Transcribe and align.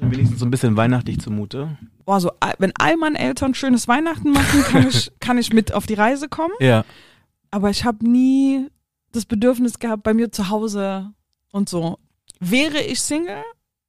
Wenigstens 0.00 0.40
so 0.40 0.46
ein 0.46 0.50
bisschen 0.50 0.76
weihnachtlich 0.76 1.20
zumute. 1.20 1.76
Boah, 2.04 2.20
so, 2.20 2.32
wenn 2.58 2.72
all 2.78 2.96
meine 2.96 3.18
Eltern 3.18 3.54
schönes 3.54 3.86
Weihnachten 3.86 4.32
machen, 4.32 4.62
kann 4.64 4.88
ich, 4.88 5.12
kann 5.20 5.38
ich 5.38 5.52
mit 5.52 5.72
auf 5.72 5.86
die 5.86 5.94
Reise 5.94 6.28
kommen. 6.28 6.54
Ja. 6.60 6.84
Aber 7.50 7.70
ich 7.70 7.84
habe 7.84 8.08
nie 8.08 8.68
das 9.12 9.24
Bedürfnis 9.24 9.78
gehabt, 9.78 10.02
bei 10.02 10.12
mir 10.12 10.32
zu 10.32 10.50
Hause 10.50 11.12
und 11.52 11.68
so. 11.68 11.98
Wäre 12.40 12.80
ich 12.80 13.00
Single 13.00 13.44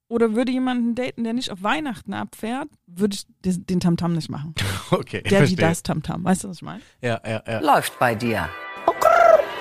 oder 0.08 0.34
würde 0.34 0.52
jemanden 0.52 0.94
daten, 0.94 1.24
der 1.24 1.32
nicht 1.32 1.50
auf 1.50 1.64
Weihnachten 1.64 2.14
abfährt, 2.14 2.68
würde 2.86 3.16
ich 3.16 3.26
den 3.42 3.80
Tamtam 3.80 4.12
nicht 4.12 4.30
machen. 4.30 4.54
Okay. 4.88 5.20
Der, 5.28 5.44
die, 5.44 5.56
das 5.56 5.82
Tamtam. 5.82 6.24
Weißt 6.24 6.44
du, 6.44 6.48
was 6.48 6.58
ich 6.58 6.62
meine? 6.62 6.80
Ja, 7.02 7.20
ja, 7.26 7.42
ja. 7.44 7.58
Läuft 7.58 7.98
bei 7.98 8.14
dir. 8.14 8.48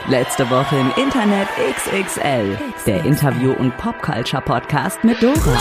Letzte 0.08 0.48
Woche 0.52 0.76
im 0.78 0.92
Internet 1.04 1.48
XXL. 1.76 2.60
Der 2.86 3.04
Interview- 3.06 3.54
und 3.54 3.76
Popculture-Podcast 3.78 5.04
mit 5.04 5.24
Dora. 5.24 5.60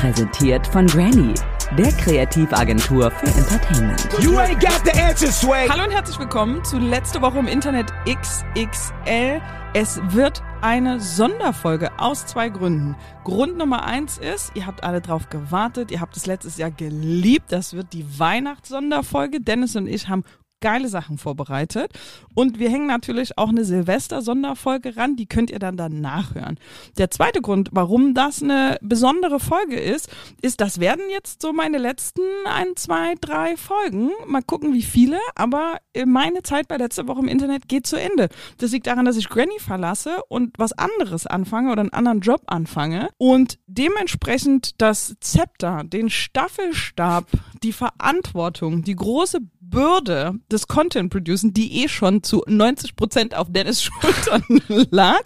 Präsentiert 0.00 0.66
von 0.66 0.86
Granny, 0.86 1.34
der 1.76 1.92
Kreativagentur 1.92 3.10
für 3.10 3.26
Entertainment. 3.26 4.08
You 4.20 4.38
ain't 4.38 4.58
got 4.58 4.80
the 4.82 4.98
answer, 4.98 5.30
Sway. 5.30 5.68
Hallo 5.68 5.84
und 5.84 5.90
herzlich 5.90 6.18
willkommen 6.18 6.64
zu 6.64 6.78
letzte 6.78 7.20
Woche 7.20 7.38
im 7.38 7.46
Internet 7.46 7.92
XXL. 8.06 9.42
Es 9.74 10.00
wird 10.14 10.42
eine 10.62 11.00
Sonderfolge 11.00 11.90
aus 11.98 12.24
zwei 12.24 12.48
Gründen. 12.48 12.96
Grund 13.24 13.58
Nummer 13.58 13.84
eins 13.84 14.16
ist, 14.16 14.52
ihr 14.54 14.66
habt 14.66 14.84
alle 14.84 15.02
drauf 15.02 15.28
gewartet, 15.28 15.90
ihr 15.90 16.00
habt 16.00 16.16
es 16.16 16.24
letztes 16.24 16.56
Jahr 16.56 16.70
geliebt. 16.70 17.52
Das 17.52 17.74
wird 17.74 17.92
die 17.92 18.18
Weihnachtssonderfolge. 18.18 19.42
Dennis 19.42 19.76
und 19.76 19.86
ich 19.86 20.08
haben 20.08 20.24
geile 20.60 20.88
Sachen 20.88 21.18
vorbereitet. 21.18 21.92
Und 22.34 22.58
wir 22.58 22.70
hängen 22.70 22.86
natürlich 22.86 23.38
auch 23.38 23.48
eine 23.48 23.64
Silvester-Sonderfolge 23.64 24.96
ran, 24.96 25.16
die 25.16 25.26
könnt 25.26 25.50
ihr 25.50 25.58
dann 25.58 25.76
danach 25.76 26.34
hören. 26.34 26.58
Der 26.98 27.10
zweite 27.10 27.40
Grund, 27.40 27.70
warum 27.72 28.14
das 28.14 28.42
eine 28.42 28.78
besondere 28.82 29.40
Folge 29.40 29.78
ist, 29.78 30.08
ist, 30.42 30.60
das 30.60 30.80
werden 30.80 31.04
jetzt 31.10 31.42
so 31.42 31.52
meine 31.52 31.78
letzten 31.78 32.22
ein, 32.46 32.76
zwei, 32.76 33.14
drei 33.20 33.56
Folgen. 33.56 34.10
Mal 34.26 34.42
gucken, 34.42 34.74
wie 34.74 34.82
viele, 34.82 35.18
aber 35.34 35.78
meine 36.06 36.42
Zeit 36.42 36.68
bei 36.68 36.76
letzter 36.76 37.08
Woche 37.08 37.20
im 37.20 37.28
Internet 37.28 37.68
geht 37.68 37.86
zu 37.86 37.96
Ende. 37.96 38.28
Das 38.58 38.72
liegt 38.72 38.86
daran, 38.86 39.04
dass 39.04 39.16
ich 39.16 39.28
Granny 39.28 39.58
verlasse 39.58 40.22
und 40.28 40.58
was 40.58 40.72
anderes 40.72 41.26
anfange 41.26 41.72
oder 41.72 41.80
einen 41.80 41.92
anderen 41.92 42.20
Job 42.20 42.42
anfange 42.46 43.08
und 43.18 43.58
dementsprechend 43.66 44.80
das 44.80 45.16
Zepter, 45.20 45.82
den 45.84 46.10
Staffelstab, 46.10 47.26
die 47.62 47.72
Verantwortung, 47.72 48.82
die 48.82 48.96
große 48.96 49.40
Bürde 49.70 50.34
des 50.50 50.66
Content 50.66 51.10
Producen, 51.10 51.54
die 51.54 51.82
eh 51.82 51.88
schon 51.88 52.22
zu 52.22 52.42
90 52.46 52.96
Prozent 52.96 53.34
auf 53.34 53.48
Dennis 53.50 53.82
Schultern 53.84 54.42
lag, 54.90 55.22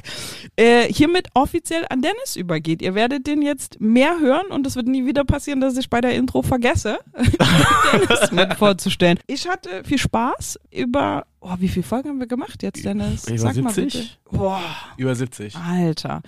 äh, 0.57 0.93
hiermit 0.93 1.29
offiziell 1.35 1.85
an 1.89 2.03
Dennis 2.03 2.37
übergeht. 2.37 2.83
Ihr 2.83 2.95
werdet 2.95 3.27
den 3.27 3.43
jetzt 3.43 3.81
mehr 3.81 4.21
hören 4.21 4.47
und 4.51 4.67
es 4.67 4.77
wird 4.77 4.87
nie 4.87 5.07
wieder 5.07 5.25
passieren, 5.25 5.61
dass 5.61 5.77
ich 5.77 5.91
bei 5.91 6.01
der 6.01 6.15
Intro 6.15 6.43
vergesse, 6.43 6.99
Dennis 7.93 8.31
mit 8.31 8.55
vorzustellen. 8.55 9.19
Ich 9.27 9.49
hatte 9.49 9.83
viel 9.85 9.99
Spaß 9.99 10.61
über, 10.71 11.27
oh, 11.41 11.55
wie 11.59 11.69
viele 11.69 11.85
Folgen 11.85 12.11
haben 12.11 12.21
wir 12.21 12.27
gemacht 12.27 12.63
jetzt, 12.63 12.85
Dennis? 12.85 13.27
Über 13.27 13.39
Sag 13.39 13.57
mal 13.57 13.73
70? 13.73 14.19
bitte. 14.29 14.37
Boah. 14.37 14.63
Über 14.97 15.15
70. 15.15 15.57
Alter. 15.57 16.23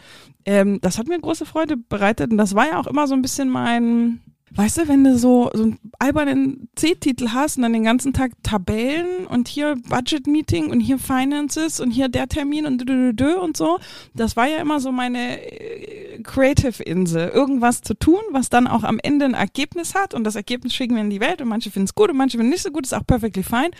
Ähm, 0.44 0.78
das 0.80 0.98
hat 0.98 1.08
mir 1.08 1.18
große 1.18 1.44
Freude 1.44 1.76
bereitet 1.76 2.30
und 2.30 2.38
das 2.38 2.54
war 2.54 2.66
ja 2.66 2.80
auch 2.80 2.86
immer 2.86 3.06
so 3.06 3.14
ein 3.14 3.22
bisschen 3.22 3.48
mein, 3.48 4.20
weißt 4.54 4.78
du, 4.78 4.88
wenn 4.88 5.04
du 5.04 5.18
so, 5.18 5.50
so 5.52 5.64
einen 5.64 5.78
albernen 5.98 6.68
C-Titel 6.76 7.28
hast 7.30 7.56
und 7.56 7.62
dann 7.62 7.72
den 7.72 7.84
ganzen 7.84 8.12
Tag 8.12 8.32
Tabellen 8.42 9.26
und 9.26 9.48
hier 9.48 9.76
Budget-Meeting 9.88 10.70
und 10.70 10.80
hier 10.80 10.98
Finances 10.98 11.80
und 11.80 11.90
hier 11.90 12.08
der 12.08 12.28
Termin 12.28 12.66
und 12.66 12.78
dü, 12.78 12.84
dü, 12.84 13.12
dü 13.12 13.34
und 13.34 13.56
so, 13.56 13.78
das 14.14 14.36
war 14.36 14.46
ja 14.46 14.58
immer 14.58 14.80
so 14.80 14.92
meine 14.92 15.40
äh, 15.40 16.22
Creative-Insel. 16.22 17.28
Irgendwas 17.28 17.82
zu 17.82 17.94
tun, 17.94 18.20
was 18.30 18.48
dann 18.48 18.66
auch 18.66 18.84
am 18.84 18.98
Ende 19.02 19.26
ein 19.26 19.34
Ergebnis 19.34 19.94
hat 19.94 20.14
und 20.14 20.24
das 20.24 20.36
Ergebnis 20.36 20.74
schicken 20.74 20.94
wir 20.94 21.02
in 21.02 21.10
die 21.10 21.20
Welt 21.20 21.42
und 21.42 21.48
manche 21.48 21.70
finden 21.70 21.86
es 21.86 21.94
gut 21.94 22.10
und 22.10 22.16
manche 22.16 22.38
finden 22.38 22.50
nicht 22.50 22.62
so 22.62 22.70
gut, 22.70 22.86
ist 22.86 22.94
auch 22.94 23.06
perfectly 23.06 23.42
fine. 23.42 23.70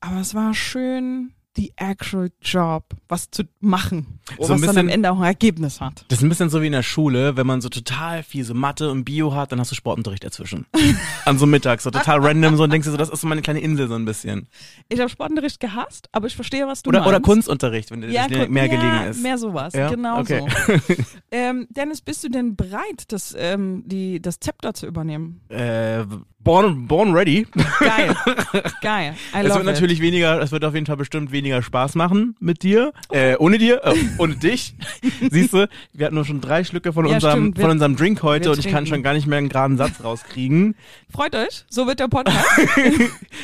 Aber 0.00 0.20
es 0.20 0.34
war 0.34 0.54
schön, 0.54 1.32
die 1.56 1.72
actual 1.76 2.30
Job, 2.42 2.84
was 3.08 3.28
zu 3.30 3.42
machen, 3.60 4.20
So 4.38 4.48
was 4.48 4.50
ein 4.50 4.60
dann 4.60 4.68
am 4.70 4.74
bisschen- 4.76 4.88
Ende 4.88 5.10
auch 5.10 5.18
ein 5.18 5.24
Ergebnis 5.24 5.80
hat. 5.80 6.04
Das 6.08 6.18
ist 6.18 6.22
ein 6.22 6.28
bisschen 6.28 6.48
so 6.48 6.62
wie 6.62 6.66
in 6.66 6.72
der 6.72 6.84
Schule, 6.84 7.36
wenn 7.36 7.46
man 7.46 7.60
so 7.60 7.68
total 7.68 8.22
viel 8.22 8.44
so 8.44 8.54
Mathe 8.54 8.88
und 8.90 9.04
Bio 9.04 9.34
hat, 9.34 9.50
dann 9.50 9.58
hast 9.58 9.70
du 9.72 9.74
Sportunterricht 9.74 10.22
dazwischen. 10.24 10.66
An 11.24 11.38
so 11.38 11.46
Mittag, 11.46 11.80
so 11.80 11.90
total 11.90 12.20
random, 12.20 12.56
so 12.56 12.62
und 12.62 12.72
denkst 12.72 12.86
du 12.86 12.92
so, 12.92 12.96
das 12.96 13.08
ist 13.10 13.20
so 13.22 13.26
meine 13.26 13.42
kleine 13.42 13.60
Insel 13.60 13.88
so 13.88 13.94
ein 13.96 14.04
bisschen. 14.04 14.46
Ich 14.88 15.00
habe 15.00 15.08
Sportunterricht 15.10 15.58
gehasst, 15.58 16.08
aber 16.12 16.28
ich 16.28 16.36
verstehe, 16.36 16.68
was 16.68 16.82
du 16.82 16.88
Oder, 16.90 17.00
meinst. 17.00 17.08
oder 17.08 17.20
Kunstunterricht, 17.20 17.90
wenn 17.90 18.00
dir 18.00 18.12
das 18.12 18.28
Kun- 18.28 18.48
mehr 18.50 18.66
ja, 18.66 18.76
gelegen 18.76 19.10
ist. 19.10 19.22
Mehr 19.22 19.36
sowas, 19.38 19.74
Ja? 19.74 19.90
genau 19.90 20.20
Okay. 20.20 20.44
so. 20.68 20.94
ähm, 21.32 21.66
Dennis, 21.70 22.00
bist 22.00 22.22
du 22.22 22.28
denn 22.28 22.54
bereit, 22.54 23.04
das, 23.08 23.34
ähm, 23.36 23.82
die, 23.86 24.22
das 24.22 24.38
Zepter 24.38 24.72
zu 24.72 24.86
übernehmen? 24.86 25.40
Äh, 25.48 26.04
born, 26.42 26.86
born 26.86 27.12
ready. 27.12 27.46
Geil, 27.80 28.14
geil. 28.82 29.14
I 29.34 29.46
Es 29.46 29.54
wird 29.54 29.64
natürlich 29.64 30.00
weniger, 30.00 30.40
es 30.40 30.52
wird 30.52 30.64
auf 30.64 30.74
jeden 30.74 30.86
Fall 30.86 30.96
bestimmt 30.96 31.32
weniger 31.32 31.62
Spaß 31.62 31.94
machen 31.94 32.36
mit 32.40 32.62
dir, 32.62 32.92
äh, 33.10 33.36
ohne 33.36 33.58
dir, 33.58 33.82
äh, 33.84 33.94
ohne 34.18 34.36
dich. 34.36 34.74
Siehst 35.30 35.52
du, 35.52 35.68
wir 35.92 36.06
hatten 36.06 36.14
nur 36.14 36.24
schon 36.24 36.40
drei 36.40 36.64
Schlücke 36.64 36.92
von 36.92 37.06
Ja, 37.06 37.14
unserem, 37.14 37.38
stimmt. 37.40 37.56
Wir- 37.58 37.62
von 37.62 37.70
unserem 37.72 37.96
Drink 37.96 38.22
heute 38.22 38.50
und 38.50 38.58
ich 38.58 38.68
kann 38.68 38.86
schon 38.86 39.02
gar 39.02 39.12
nicht 39.14 39.26
mehr 39.26 39.38
einen 39.38 39.48
geraden 39.48 39.76
Satz 39.76 40.02
rauskriegen. 40.02 40.70
it. 40.70 40.76
Freut 41.14 41.34
euch, 41.34 41.64
so 41.68 41.86
wird 41.86 42.00
der 42.00 42.08
Podcast. 42.08 42.46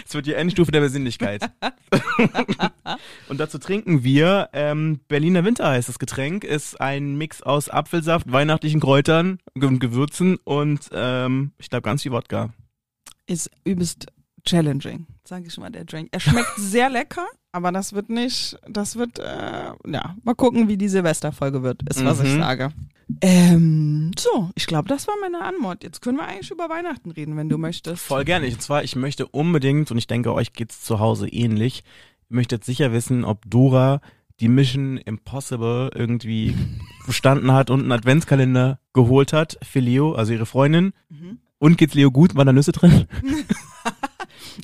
Es 0.06 0.14
wird 0.14 0.26
die 0.26 0.34
Endstufe 0.34 0.70
der 0.72 0.80
Besinnlichkeit. 0.80 1.50
und 3.28 3.40
dazu 3.40 3.58
trinken 3.58 4.04
wir 4.04 4.48
ähm, 4.52 5.00
Berliner 5.08 5.44
Winter 5.44 5.68
heißt 5.68 5.88
das 5.88 5.98
Getränk, 5.98 6.44
ist 6.44 6.80
ein 6.80 7.16
Mix 7.16 7.42
aus 7.42 7.68
Apfelsaft, 7.68 8.30
weihnachtlichen 8.32 8.80
Kräutern 8.80 9.38
und 9.54 9.78
Gewürzen 9.80 10.36
und 10.44 10.80
ähm, 10.92 11.52
ich 11.58 11.70
glaube 11.70 11.82
ganz 11.82 12.02
viel 12.02 12.12
Wodka. 12.12 12.50
Ist 13.26 13.50
übelst 13.64 14.06
challenging, 14.44 15.06
sage 15.24 15.46
ich 15.48 15.58
mal, 15.58 15.70
der 15.70 15.84
Drink. 15.84 16.08
Er 16.12 16.20
schmeckt 16.20 16.52
sehr 16.56 16.88
lecker, 16.88 17.26
aber 17.52 17.72
das 17.72 17.92
wird 17.92 18.08
nicht, 18.10 18.56
das 18.68 18.96
wird, 18.96 19.18
äh, 19.18 19.72
ja, 19.86 20.16
mal 20.22 20.34
gucken, 20.36 20.68
wie 20.68 20.76
die 20.76 20.88
Silvesterfolge 20.88 21.62
wird, 21.62 21.82
ist, 21.88 22.04
was 22.04 22.20
ich 22.20 22.32
Mhm. 22.34 22.38
sage. 22.38 22.72
Ähm, 23.20 24.10
so, 24.18 24.50
ich 24.54 24.66
glaube, 24.66 24.88
das 24.88 25.06
war 25.06 25.14
meine 25.20 25.40
Antwort. 25.42 25.84
Jetzt 25.84 26.02
können 26.02 26.18
wir 26.18 26.26
eigentlich 26.26 26.50
über 26.50 26.68
Weihnachten 26.68 27.10
reden, 27.12 27.36
wenn 27.36 27.48
du 27.48 27.56
möchtest. 27.58 28.02
Voll 28.02 28.24
gerne. 28.24 28.46
Und 28.46 28.60
zwar, 28.62 28.82
ich 28.84 28.96
möchte 28.96 29.26
unbedingt, 29.26 29.90
und 29.90 29.98
ich 29.98 30.06
denke, 30.06 30.32
euch 30.34 30.52
geht's 30.52 30.82
zu 30.82 30.98
Hause 31.00 31.28
ähnlich, 31.28 31.82
ich 32.28 32.34
möchte 32.34 32.56
jetzt 32.56 32.66
sicher 32.66 32.92
wissen, 32.92 33.24
ob 33.24 33.48
Dora 33.48 34.00
die 34.40 34.48
Mission 34.48 34.96
Impossible 34.98 35.90
irgendwie 35.94 36.54
verstanden 37.04 37.52
hat 37.52 37.70
und 37.70 37.80
einen 37.80 37.92
Adventskalender 37.92 38.80
geholt 38.92 39.32
hat 39.32 39.56
für 39.62 39.80
Leo, 39.80 40.12
also 40.14 40.32
ihre 40.32 40.46
Freundin. 40.46 40.92
Mhm. 41.08 41.38
Und 41.58 41.78
geht's 41.78 41.94
Leo 41.94 42.10
gut? 42.10 42.34
Waren 42.34 42.46
da 42.46 42.52
Nüsse 42.52 42.72
drin? 42.72 43.06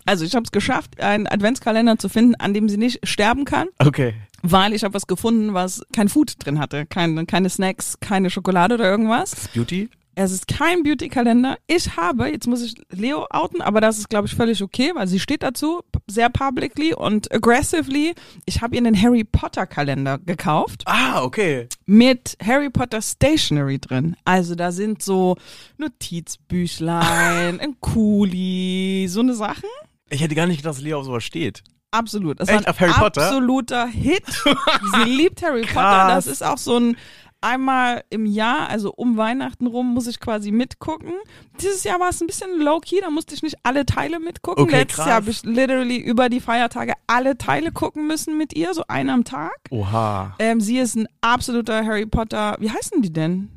Also 0.06 0.24
ich 0.24 0.34
habe 0.34 0.44
es 0.44 0.50
geschafft, 0.52 1.00
einen 1.00 1.26
Adventskalender 1.26 1.98
zu 1.98 2.08
finden, 2.08 2.34
an 2.36 2.54
dem 2.54 2.68
sie 2.70 2.78
nicht 2.78 3.06
sterben 3.06 3.44
kann, 3.44 3.68
Okay. 3.78 4.14
weil 4.42 4.72
ich 4.72 4.84
habe 4.84 4.94
was 4.94 5.06
gefunden, 5.06 5.52
was 5.52 5.82
kein 5.94 6.08
Food 6.08 6.34
drin 6.38 6.58
hatte, 6.58 6.86
keine, 6.86 7.26
keine 7.26 7.50
Snacks, 7.50 7.98
keine 8.00 8.30
Schokolade 8.30 8.76
oder 8.76 8.90
irgendwas. 8.90 9.48
Beauty? 9.52 9.90
Es 10.14 10.30
ist 10.30 10.46
kein 10.46 10.82
Beauty-Kalender. 10.82 11.56
Ich 11.66 11.96
habe, 11.96 12.28
jetzt 12.28 12.46
muss 12.46 12.60
ich 12.62 12.74
Leo 12.90 13.26
outen, 13.30 13.62
aber 13.62 13.80
das 13.80 13.98
ist, 13.98 14.10
glaube 14.10 14.26
ich, 14.26 14.34
völlig 14.34 14.62
okay, 14.62 14.92
weil 14.94 15.06
sie 15.06 15.18
steht 15.18 15.42
dazu, 15.42 15.80
sehr 16.06 16.28
publicly 16.28 16.92
und 16.94 17.32
aggressively. 17.32 18.14
Ich 18.44 18.60
habe 18.60 18.76
ihr 18.76 18.80
einen 18.84 19.00
Harry 19.00 19.24
Potter-Kalender 19.24 20.18
gekauft 20.18 20.82
Ah, 20.84 21.22
okay. 21.22 21.68
mit 21.86 22.36
Harry 22.44 22.68
Potter 22.68 23.00
Stationery 23.00 23.78
drin. 23.78 24.14
Also 24.26 24.54
da 24.54 24.70
sind 24.70 25.02
so 25.02 25.36
Notizbüchlein, 25.78 27.60
ein 27.60 27.76
Kuli, 27.80 29.06
so 29.08 29.20
eine 29.20 29.34
Sachen. 29.34 29.68
Ich 30.10 30.20
hätte 30.20 30.34
gar 30.34 30.46
nicht 30.46 30.58
gedacht, 30.58 30.76
dass 30.76 30.82
Leo 30.82 30.98
auf 31.00 31.06
sowas 31.06 31.24
steht. 31.24 31.62
Absolut. 31.90 32.40
Das 32.40 32.48
Echt? 32.48 32.64
war 32.64 32.70
Auf 32.70 32.80
Harry 32.80 32.92
ein 32.92 32.98
Potter? 33.00 33.22
absoluter 33.22 33.86
Hit. 33.86 34.24
Sie 35.04 35.10
liebt 35.10 35.42
Harry 35.42 35.60
Potter. 35.62 35.72
Krass. 35.72 36.24
Das 36.24 36.26
ist 36.26 36.42
auch 36.42 36.56
so 36.58 36.78
ein 36.78 36.96
einmal 37.42 38.04
im 38.10 38.26
Jahr, 38.26 38.68
also 38.68 38.92
um 38.92 39.16
Weihnachten 39.16 39.66
rum, 39.66 39.92
muss 39.94 40.06
ich 40.06 40.20
quasi 40.20 40.50
mitgucken. 40.50 41.12
Dieses 41.60 41.84
Jahr 41.84 42.00
war 42.00 42.08
es 42.08 42.20
ein 42.20 42.26
bisschen 42.26 42.60
low-key, 42.60 43.00
da 43.00 43.10
musste 43.10 43.34
ich 43.34 43.42
nicht 43.42 43.56
alle 43.62 43.84
Teile 43.84 44.20
mitgucken. 44.20 44.62
Okay, 44.62 44.78
Letztes 44.78 44.96
krass. 44.96 45.06
Jahr 45.06 45.16
habe 45.16 45.30
ich 45.30 45.42
literally 45.44 45.96
über 45.98 46.28
die 46.28 46.40
Feiertage 46.40 46.94
alle 47.06 47.36
Teile 47.36 47.72
gucken 47.72 48.06
müssen 48.06 48.38
mit 48.38 48.54
ihr, 48.54 48.72
so 48.74 48.84
einen 48.88 49.10
am 49.10 49.24
Tag. 49.24 49.56
Oha. 49.70 50.34
Ähm, 50.38 50.60
sie 50.60 50.78
ist 50.78 50.96
ein 50.96 51.06
absoluter 51.20 51.84
Harry 51.84 52.06
Potter, 52.06 52.56
wie 52.60 52.70
heißen 52.70 53.02
die 53.02 53.12
denn? 53.12 53.50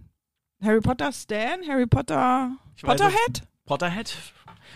Harry 0.63 0.81
Potter 0.81 1.11
Stan? 1.11 1.59
Harry 1.67 1.85
Potter 1.87 2.51
Potterhead? 2.81 3.43
Potterhead? 3.65 4.15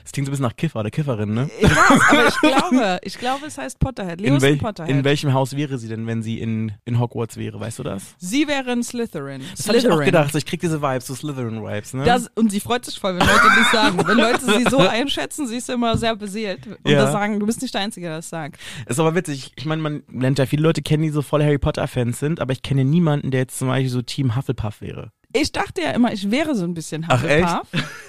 Das 0.10 0.14
klingt 0.14 0.26
so 0.26 0.32
ein 0.32 0.34
bisschen 0.34 0.46
nach 0.48 0.56
Kiffer 0.56 0.80
oder 0.80 0.90
Kifferin, 0.90 1.36
ne? 1.36 1.52
Ich 1.60 1.70
weiß, 1.70 2.02
aber 2.10 2.28
ich 2.28 2.40
glaube, 2.42 3.00
ich 3.04 3.18
glaube, 3.20 3.46
es 3.46 3.60
heißt 3.60 3.78
Potterhead. 3.78 4.20
Leo 4.20 4.34
In, 4.38 4.42
wel 4.42 4.58
Potterhead. 4.58 4.90
in 4.90 5.04
welchem 5.04 5.34
Haus 5.34 5.56
wäre 5.56 5.78
sie 5.78 5.88
denn, 5.88 6.08
wenn 6.08 6.24
sie 6.24 6.40
in, 6.40 6.72
in 6.86 7.00
Hogwarts 7.00 7.38
wäre? 7.38 7.60
Weißt 7.60 7.78
du 7.78 7.84
das? 7.84 8.16
Sie 8.18 8.48
wäre 8.48 8.72
ein 8.72 8.82
Slytherin. 8.82 9.44
Das 9.56 9.68
habe 9.68 9.78
ich 9.78 9.88
auch 9.88 10.04
gedacht. 10.04 10.34
Ich 10.34 10.48
krieg 10.48 10.60
diese 10.62 10.82
Vibes, 10.82 11.06
so 11.06 11.14
Slytherin-Vibes, 11.14 11.94
ne? 11.94 12.06
Das, 12.06 12.28
und 12.34 12.50
sie 12.52 12.60
freut 12.60 12.86
sich 12.86 12.98
voll, 13.00 13.20
wenn 13.20 13.28
Leute 13.28 13.50
das 13.56 13.72
sagen. 13.72 14.00
Wenn 14.08 14.18
Leute 14.18 14.46
sie 14.46 14.64
so 14.68 14.80
einschätzen, 14.80 15.46
sie 15.48 15.58
ist 15.58 15.70
immer 15.70 15.96
sehr 15.96 16.16
beseelt. 16.16 16.66
Und 16.66 16.80
Ja. 16.92 17.04
das 17.04 17.12
sagen, 17.12 17.40
du 17.40 17.46
bist 17.46 17.62
nicht 17.62 17.76
der 17.76 17.82
Einzige, 17.82 18.08
der 18.08 18.16
das 18.16 18.30
sagt. 18.30 18.60
Ist 18.88 19.00
aber 19.00 19.14
witzig. 19.14 19.52
Ich 19.58 19.66
meine, 19.66 19.84
man 19.84 20.02
lernt 20.12 20.40
ja 20.40 20.48
viele 20.48 20.64
Leute 20.64 20.82
kennen, 20.82 21.04
die 21.04 21.10
so 21.10 21.22
voll 21.22 21.44
Harry 21.44 21.60
Potter-Fans 21.60 22.18
sind, 22.18 22.40
aber 22.40 22.52
ich 22.54 22.64
kenne 22.64 22.84
niemanden, 22.84 23.30
der 23.30 23.42
jetzt 23.42 23.60
zum 23.60 23.68
Beispiel 23.68 23.90
so 23.90 24.02
Team 24.02 24.36
Hufflepuff 24.36 24.82
wäre. 24.82 25.12
Ich 25.34 25.52
dachte 25.52 25.82
ja 25.84 25.92
immer, 25.92 26.12
ich 26.12 26.32
wäre 26.32 26.56
so 26.56 26.64
ein 26.64 26.74
bisschen 26.74 27.06
Ach, 27.08 27.24
echt? 27.24 27.48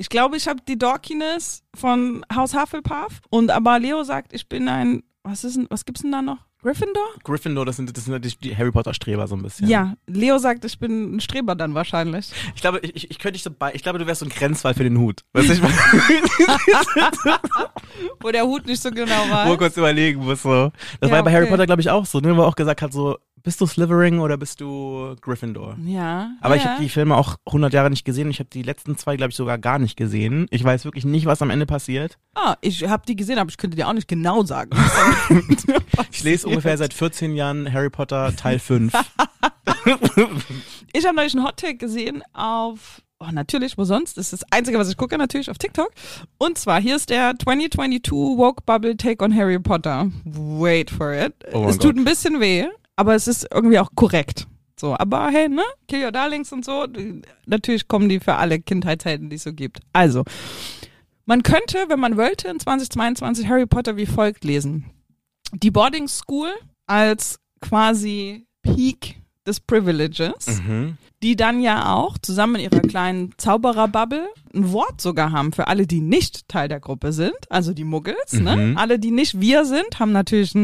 Ich 0.00 0.08
glaube, 0.08 0.38
ich 0.38 0.48
habe 0.48 0.60
die 0.66 0.78
Dorkiness 0.78 1.62
von 1.76 2.24
Haus 2.34 2.54
Hufflepuff. 2.54 3.20
Und 3.28 3.50
aber 3.50 3.78
Leo 3.78 4.02
sagt, 4.02 4.32
ich 4.32 4.48
bin 4.48 4.66
ein, 4.66 5.02
was 5.24 5.44
ist 5.44 5.58
denn, 5.58 5.66
was 5.68 5.84
gibt's 5.84 6.00
denn 6.00 6.10
da 6.10 6.22
noch? 6.22 6.38
Gryffindor? 6.62 7.02
Gryffindor, 7.24 7.64
das 7.66 7.76
sind, 7.76 7.94
das 7.96 8.04
sind 8.06 8.24
die- 8.24 8.36
die 8.38 8.56
Harry 8.56 8.70
Potter 8.70 8.92
Streber 8.94 9.26
so 9.26 9.34
ein 9.34 9.42
bisschen. 9.42 9.68
Ja. 9.68 9.94
Leo 10.06 10.38
sagt, 10.38 10.64
ich 10.64 10.78
bin 10.78 11.16
ein 11.16 11.20
Streber 11.20 11.54
dann 11.54 11.74
wahrscheinlich. 11.74 12.30
Ich 12.54 12.60
glaube, 12.62 12.78
ich, 12.80 12.96
ich, 12.96 13.10
ich 13.10 13.18
könnte 13.18 13.34
dich 13.34 13.42
so 13.42 13.50
bei, 13.50 13.74
ich 13.74 13.82
glaube, 13.82 13.98
du 13.98 14.06
wärst 14.06 14.20
so 14.20 14.26
ein 14.26 14.30
Grenzfall 14.30 14.72
für 14.74 14.84
den 14.84 14.98
Hut. 14.98 15.22
Weißt 15.34 15.48
du, 15.50 15.52
ich 15.54 15.60
Wo 18.20 18.30
der 18.30 18.44
Hut 18.44 18.66
nicht 18.66 18.82
so 18.82 18.90
genau 18.90 19.24
wo 19.26 19.30
war. 19.30 19.56
kurz 19.56 19.76
überlegen 19.76 20.24
muss 20.24 20.42
so. 20.42 20.70
Das 21.00 21.08
Ja, 21.08 21.10
war 21.10 21.16
ja 21.18 21.22
bei 21.22 21.32
Harry 21.32 21.42
okay. 21.44 21.50
Potter, 21.52 21.66
glaube 21.66 21.80
ich, 21.82 21.90
auch 21.90 22.06
so, 22.06 22.20
ne? 22.20 22.36
Wo 22.36 22.42
er 22.42 22.48
auch 22.48 22.56
gesagt 22.56 22.82
hat, 22.82 22.92
so, 22.92 23.18
bist 23.42 23.60
du 23.60 23.66
Slytherin 23.66 24.18
oder 24.18 24.36
bist 24.36 24.60
du 24.60 25.14
Gryffindor? 25.20 25.76
Ja. 25.84 26.32
Aber 26.40 26.56
ja. 26.56 26.60
ich 26.60 26.66
habe 26.66 26.82
die 26.82 26.88
Filme 26.88 27.16
auch 27.16 27.36
100 27.46 27.72
Jahre 27.72 27.90
nicht 27.90 28.04
gesehen. 28.04 28.30
Ich 28.30 28.38
habe 28.38 28.50
die 28.50 28.62
letzten 28.62 28.96
zwei, 28.96 29.16
glaube 29.16 29.30
ich, 29.30 29.36
sogar 29.36 29.58
gar 29.58 29.78
nicht 29.78 29.96
gesehen. 29.96 30.46
Ich 30.50 30.62
weiß 30.62 30.84
wirklich 30.84 31.04
nicht, 31.04 31.26
was 31.26 31.42
am 31.42 31.50
Ende 31.50 31.66
passiert. 31.66 32.18
Ah, 32.34 32.56
ich 32.60 32.88
habe 32.88 33.04
die 33.06 33.16
gesehen, 33.16 33.38
aber 33.38 33.50
ich 33.50 33.56
könnte 33.56 33.76
dir 33.76 33.88
auch 33.88 33.92
nicht 33.92 34.08
genau 34.08 34.44
sagen. 34.44 34.70
Ich 36.12 36.24
lese 36.24 36.48
ungefähr 36.48 36.76
seit 36.76 36.92
14 36.92 37.34
Jahren 37.34 37.72
Harry 37.72 37.88
Potter 37.88 38.34
Teil 38.36 38.58
5. 38.58 38.92
Ich 40.92 41.06
habe 41.06 41.16
neulich 41.16 41.34
einen 41.34 41.46
Hottake 41.46 41.76
gesehen 41.76 42.22
auf, 42.32 43.00
oh 43.20 43.30
natürlich, 43.30 43.78
wo 43.78 43.84
sonst? 43.84 44.16
Das 44.16 44.32
ist 44.32 44.42
das 44.42 44.52
Einzige, 44.52 44.78
was 44.78 44.90
ich 44.90 44.96
gucke, 44.96 45.16
natürlich 45.16 45.50
auf 45.50 45.58
TikTok. 45.58 45.90
Und 46.38 46.58
zwar, 46.58 46.80
hier 46.80 46.96
ist 46.96 47.10
der 47.10 47.34
2022 47.38 48.10
Woke 48.10 48.62
Bubble 48.66 48.96
Take 48.96 49.24
on 49.24 49.34
Harry 49.34 49.58
Potter. 49.58 50.10
Wait 50.24 50.90
for 50.90 51.12
it. 51.12 51.34
Oh 51.52 51.66
es 51.68 51.78
tut 51.78 51.94
Gott. 51.94 51.96
ein 51.96 52.04
bisschen 52.04 52.40
weh, 52.40 52.66
aber 53.00 53.14
es 53.14 53.26
ist 53.26 53.48
irgendwie 53.50 53.78
auch 53.78 53.90
korrekt. 53.94 54.46
So, 54.78 54.94
aber 54.96 55.28
hey, 55.30 55.48
ne? 55.48 55.62
Kill 55.88 56.04
Your 56.04 56.12
Darlings 56.12 56.52
und 56.52 56.64
so. 56.64 56.86
Natürlich 57.46 57.88
kommen 57.88 58.08
die 58.10 58.20
für 58.20 58.36
alle 58.36 58.60
Kindheitshelden, 58.60 59.30
die 59.30 59.36
es 59.36 59.42
so 59.42 59.52
gibt. 59.54 59.80
Also, 59.94 60.24
man 61.26 61.42
könnte, 61.42 61.86
wenn 61.88 61.98
man 62.00 62.16
wollte, 62.16 62.48
in 62.48 62.60
2022 62.60 63.48
Harry 63.48 63.66
Potter 63.66 63.96
wie 63.96 64.06
folgt 64.06 64.44
lesen. 64.44 64.84
Die 65.52 65.70
Boarding 65.70 66.08
School 66.08 66.50
als 66.86 67.38
quasi 67.60 68.46
Peak 68.62 69.16
des 69.46 69.60
Privileges 69.60 70.60
Mhm. 70.66 70.96
die 71.22 71.36
dann 71.36 71.60
ja 71.60 71.94
auch 71.94 72.18
zusammen 72.18 72.56
in 72.56 72.62
ihrer 72.70 72.80
kleinen 72.80 73.32
Zaubererbubble 73.38 74.28
ein 74.54 74.72
Wort 74.72 75.00
sogar 75.00 75.32
haben 75.32 75.52
für 75.52 75.66
alle, 75.66 75.86
die 75.86 76.00
nicht 76.00 76.48
Teil 76.48 76.68
der 76.68 76.80
Gruppe 76.80 77.12
sind, 77.12 77.36
also 77.48 77.72
die 77.72 77.84
Muggels. 77.84 78.32
Ne? 78.34 78.56
Mhm. 78.56 78.76
Alle, 78.78 78.98
die 78.98 79.10
nicht 79.10 79.40
wir 79.40 79.64
sind, 79.64 79.98
haben 79.98 80.12
natürlich 80.12 80.54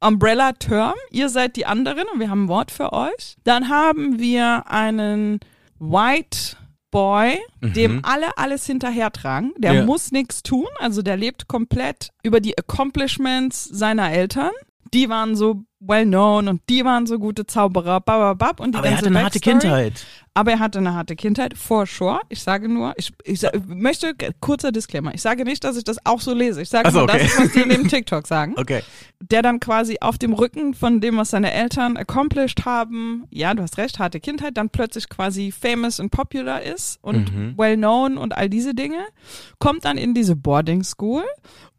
einen 0.00 0.14
Umbrella-Term. 0.14 0.94
Ihr 1.10 1.28
seid 1.28 1.56
die 1.56 1.66
anderen 1.66 2.04
und 2.12 2.20
wir 2.20 2.30
haben 2.30 2.44
ein 2.44 2.48
Wort 2.48 2.70
für 2.70 2.92
euch. 2.92 3.36
Dann 3.44 3.68
haben 3.68 4.18
wir 4.18 4.64
einen 4.70 5.40
White 5.78 6.56
Boy, 6.90 7.38
dem 7.60 8.02
alle 8.04 8.38
alles 8.38 8.64
hinterhertragen. 8.66 9.52
Der 9.58 9.74
Ja. 9.74 9.84
muss 9.84 10.10
nichts 10.10 10.42
tun, 10.42 10.66
also 10.78 11.02
der 11.02 11.16
lebt 11.18 11.46
komplett 11.46 12.08
über 12.22 12.40
die 12.40 12.56
Accomplishments 12.56 13.64
seiner 13.64 14.10
Eltern. 14.10 14.52
Die 14.94 15.10
waren 15.10 15.36
so 15.36 15.64
well 15.80 16.04
known 16.04 16.48
und 16.48 16.62
die 16.68 16.84
waren 16.84 17.06
so 17.06 17.18
gute 17.18 17.46
Zauberer, 17.46 18.00
bababab 18.00 18.60
und 18.60 18.72
die 18.74 18.78
Aber 18.78 18.86
er 18.88 18.92
ganze 18.92 19.06
hatte 19.06 19.14
eine 19.16 19.24
harte. 19.24 19.40
Kindheit. 19.40 20.06
Aber 20.34 20.52
er 20.52 20.58
hatte 20.60 20.78
eine 20.78 20.94
harte 20.94 21.16
Kindheit, 21.16 21.56
for 21.58 21.84
sure. 21.86 22.20
Ich 22.28 22.42
sage 22.44 22.68
nur, 22.68 22.94
ich, 22.96 23.12
ich, 23.24 23.40
sa- 23.40 23.50
möchte, 23.66 24.14
kurzer 24.40 24.70
Disclaimer, 24.70 25.12
ich 25.12 25.20
sage 25.22 25.42
nicht, 25.44 25.64
dass 25.64 25.76
ich 25.76 25.82
das 25.82 25.96
auch 26.04 26.20
so 26.20 26.32
lese. 26.32 26.62
Ich 26.62 26.68
sage 26.68 26.90
so, 26.92 26.98
nur, 26.98 27.08
okay. 27.08 27.18
das 27.22 27.32
ist, 27.32 27.40
was 27.40 27.52
die 27.52 27.60
in 27.60 27.70
dem 27.70 27.88
TikTok 27.88 28.24
sagen. 28.26 28.54
Okay. 28.56 28.82
Der 29.20 29.42
dann 29.42 29.58
quasi 29.58 29.96
auf 30.00 30.16
dem 30.16 30.32
Rücken 30.32 30.74
von 30.74 31.00
dem, 31.00 31.16
was 31.16 31.30
seine 31.30 31.52
Eltern 31.52 31.96
accomplished 31.96 32.64
haben, 32.64 33.24
ja, 33.30 33.52
du 33.54 33.62
hast 33.64 33.78
recht, 33.78 33.98
harte 33.98 34.20
Kindheit, 34.20 34.56
dann 34.56 34.70
plötzlich 34.70 35.08
quasi 35.08 35.50
famous 35.50 35.98
und 35.98 36.10
popular 36.10 36.62
ist 36.62 36.98
und 37.02 37.34
Mhm. 37.34 37.54
well 37.56 37.76
known 37.76 38.16
und 38.16 38.36
all 38.36 38.48
diese 38.48 38.74
Dinge, 38.74 38.98
kommt 39.58 39.84
dann 39.84 39.98
in 39.98 40.14
diese 40.14 40.36
Boarding 40.36 40.84
School 40.84 41.24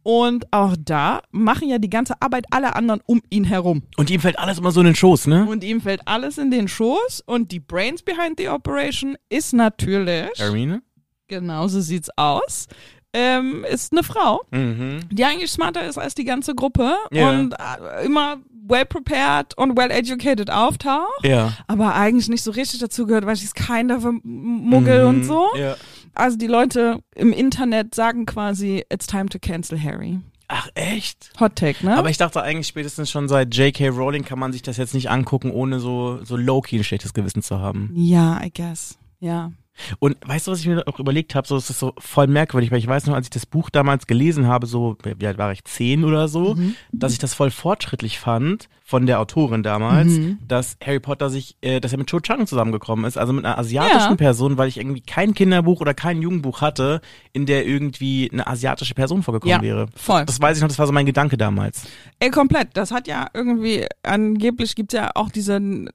und 0.03 0.45
auch 0.51 0.75
da 0.79 1.21
machen 1.31 1.67
ja 1.69 1.77
die 1.77 1.89
ganze 1.89 2.21
Arbeit 2.21 2.45
alle 2.51 2.75
anderen 2.75 3.01
um 3.05 3.21
ihn 3.29 3.43
herum. 3.43 3.83
Und 3.97 4.09
ihm 4.09 4.19
fällt 4.21 4.39
alles 4.39 4.57
immer 4.59 4.71
so 4.71 4.79
in 4.79 4.87
den 4.87 4.95
Schoß, 4.95 5.27
ne? 5.27 5.45
Und 5.49 5.63
ihm 5.63 5.81
fällt 5.81 6.01
alles 6.07 6.37
in 6.37 6.51
den 6.51 6.67
Schoß 6.67 7.21
und 7.25 7.51
die 7.51 7.59
Brains 7.59 8.01
behind 8.03 8.39
the 8.39 8.49
operation 8.49 9.17
ist 9.29 9.53
natürlich, 9.53 10.29
Hermine? 10.37 10.81
genau 11.27 11.67
so 11.67 11.79
sieht's 11.81 12.09
aus, 12.15 12.67
ähm, 13.13 13.65
ist 13.69 13.91
eine 13.91 14.03
Frau, 14.03 14.41
Mhm. 14.51 14.99
die 15.11 15.23
eigentlich 15.25 15.51
smarter 15.51 15.83
ist 15.87 15.97
als 15.97 16.13
die 16.15 16.25
ganze 16.25 16.53
Gruppe 16.55 16.93
Ja. 17.11 17.29
und 17.31 17.53
äh, 17.53 18.05
immer 18.05 18.37
well 18.67 18.85
prepared 18.85 19.57
und 19.57 19.75
well 19.75 19.89
educated 19.89 20.51
auftaucht, 20.51 21.23
Ja. 21.25 21.53
aber 21.65 21.95
eigentlich 21.95 22.29
nicht 22.29 22.43
so 22.43 22.51
richtig 22.51 22.79
dazu 22.79 23.07
gehört, 23.07 23.25
weil 23.25 23.35
sie 23.35 23.45
ist 23.45 23.55
a 23.69 24.11
Muggel 24.23 25.03
Mhm. 25.03 25.09
und 25.09 25.23
so. 25.23 25.47
Ja. 25.57 25.75
Also 26.19 26.37
die 26.37 26.47
Leute 26.47 26.99
im 27.15 27.31
Internet 27.31 27.95
sagen 27.95 28.25
quasi, 28.25 28.83
it's 28.91 29.07
time 29.07 29.27
to 29.27 29.39
cancel 29.39 29.81
Harry. 29.81 30.19
Ach, 30.49 30.67
echt? 30.73 31.31
Hot 31.39 31.55
Take, 31.55 31.85
ne? 31.85 31.95
Aber 31.95 32.09
ich 32.09 32.17
dachte 32.17 32.41
eigentlich 32.41 32.67
spätestens 32.67 33.11
schon 33.11 33.27
seit 33.27 33.55
J.K. 33.55 33.89
Rowling 33.89 34.25
kann 34.25 34.39
man 34.39 34.51
sich 34.51 34.63
das 34.63 34.77
jetzt 34.77 34.95
nicht 34.95 35.09
angucken, 35.09 35.51
ohne 35.51 35.79
so, 35.79 36.23
so 36.25 36.35
low-key 36.35 36.77
ein 36.77 36.83
schlechtes 36.83 37.13
Gewissen 37.13 37.43
zu 37.43 37.59
haben. 37.59 37.91
ja, 37.93 38.41
I 38.43 38.51
guess. 38.51 38.97
Ja. 39.19 39.51
Und 39.99 40.17
weißt 40.25 40.47
du, 40.47 40.51
was 40.51 40.59
ich 40.59 40.67
mir 40.67 40.83
auch 40.87 40.99
überlegt 40.99 41.35
habe? 41.35 41.47
So, 41.47 41.55
es 41.57 41.69
ist 41.69 41.79
so 41.79 41.93
voll 41.97 42.27
merkwürdig, 42.27 42.71
weil 42.71 42.79
ich 42.79 42.87
weiß 42.87 43.05
noch, 43.07 43.15
als 43.15 43.27
ich 43.27 43.31
das 43.31 43.45
Buch 43.45 43.69
damals 43.69 44.07
gelesen 44.07 44.47
habe, 44.47 44.67
so, 44.67 44.97
wie 45.03 45.27
alt 45.27 45.37
war 45.37 45.51
ich, 45.51 45.63
zehn 45.65 46.03
oder 46.03 46.27
so, 46.27 46.55
Mhm. 46.55 46.75
dass 46.91 47.13
ich 47.13 47.19
das 47.19 47.33
voll 47.33 47.51
fortschrittlich 47.51 48.19
fand 48.19 48.69
von 48.83 49.05
der 49.05 49.19
Autorin 49.19 49.61
damals, 49.61 50.07
Mhm. 50.09 50.39
dass 50.47 50.75
Harry 50.83 50.99
Potter 50.99 51.29
sich, 51.29 51.55
äh, 51.61 51.79
dass 51.79 51.91
er 51.91 51.99
mit 51.99 52.09
Cho 52.09 52.19
Chang 52.21 52.47
zusammengekommen 52.47 53.05
ist, 53.05 53.17
also 53.17 53.33
mit 53.33 53.45
einer 53.45 53.57
asiatischen 53.57 54.09
Ja. 54.11 54.15
Person, 54.15 54.57
weil 54.57 54.67
ich 54.67 54.77
irgendwie 54.77 55.01
kein 55.01 55.33
Kinderbuch 55.35 55.79
oder 55.81 55.93
kein 55.93 56.21
Jugendbuch 56.23 56.61
hatte, 56.61 57.01
in 57.31 57.45
der 57.45 57.67
irgendwie 57.67 58.29
eine 58.33 58.47
asiatische 58.47 58.95
Person 58.95 59.21
vorgekommen 59.21 59.55
Ja, 59.57 59.61
wäre. 59.61 59.87
voll. 59.95 60.25
Das 60.25 60.41
weiß 60.41 60.57
ich 60.57 60.61
noch, 60.61 60.69
das 60.69 60.79
war 60.79 60.87
so 60.87 60.93
mein 60.93 61.05
Gedanke 61.05 61.37
damals. 61.37 61.83
Ey, 62.19 62.31
komplett. 62.31 62.69
Das 62.73 62.89
hat 62.91 63.07
ja 63.07 63.27
irgendwie, 63.33 63.85
angeblich 64.03 64.75
gibt's 64.75 64.93
ja 64.95 65.11
auch 65.13 65.29
diese 65.29 65.57
äh, 65.57 65.91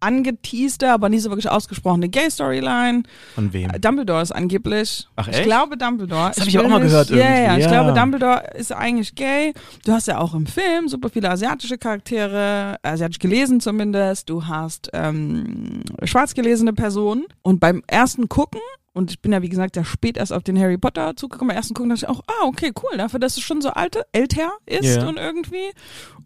angeteaste, 0.00 0.92
aber 0.92 1.08
nie 1.08 1.18
so 1.18 1.30
wirklich 1.30 1.48
ausgesprochene 1.48 2.08
Gay-Storyline. 2.08 3.02
Von 3.34 3.52
wem? 3.52 3.70
Dumbledore 3.80 4.22
ist 4.22 4.32
angeblich. 4.32 5.08
Ach, 5.16 5.28
Ich 5.28 5.34
echt? 5.36 5.44
glaube 5.44 5.76
Dumbledore. 5.76 6.28
Das 6.28 6.40
hab 6.40 6.46
ich 6.48 6.54
will 6.54 6.64
auch 6.66 6.68
mal 6.68 6.80
gehört 6.80 7.10
Ja, 7.10 7.16
ja, 7.16 7.36
irgendwie, 7.42 7.58
ich 7.60 7.64
ja. 7.66 7.70
glaube 7.70 7.98
Dumbledore 7.98 8.50
ist 8.56 8.72
eigentlich 8.72 9.14
gay. 9.14 9.52
Du 9.84 9.92
hast 9.92 10.06
ja 10.06 10.18
auch 10.18 10.34
im 10.34 10.46
Film 10.46 10.88
super 10.88 11.08
viele 11.10 11.30
asiatische 11.30 11.78
Charaktere, 11.78 12.76
asiatisch 12.82 13.18
gelesen 13.18 13.60
zumindest. 13.60 14.28
Du 14.30 14.46
hast 14.46 14.90
ähm, 14.92 15.82
schwarz 16.04 16.34
gelesene 16.34 16.72
Personen. 16.72 17.24
Und 17.42 17.60
beim 17.60 17.82
ersten 17.86 18.28
Gucken 18.28 18.60
und 18.94 19.10
ich 19.12 19.20
bin 19.20 19.30
ja, 19.32 19.42
wie 19.42 19.48
gesagt, 19.48 19.76
ja 19.76 19.84
spät 19.84 20.16
erst 20.16 20.32
auf 20.32 20.42
den 20.42 20.58
Harry 20.58 20.76
Potter 20.76 21.14
zugekommen. 21.14 21.48
Beim 21.48 21.56
ersten 21.56 21.74
Gucken 21.74 21.90
dachte 21.90 22.04
ich 22.04 22.08
auch, 22.08 22.20
ah, 22.26 22.46
okay, 22.46 22.72
cool. 22.82 22.96
Dafür, 22.98 23.20
dass 23.20 23.36
es 23.36 23.42
schon 23.44 23.60
so 23.60 23.70
alte, 23.70 24.04
älter 24.12 24.50
ist 24.66 24.96
Ja. 24.96 25.06
und 25.06 25.18
irgendwie. 25.18 25.70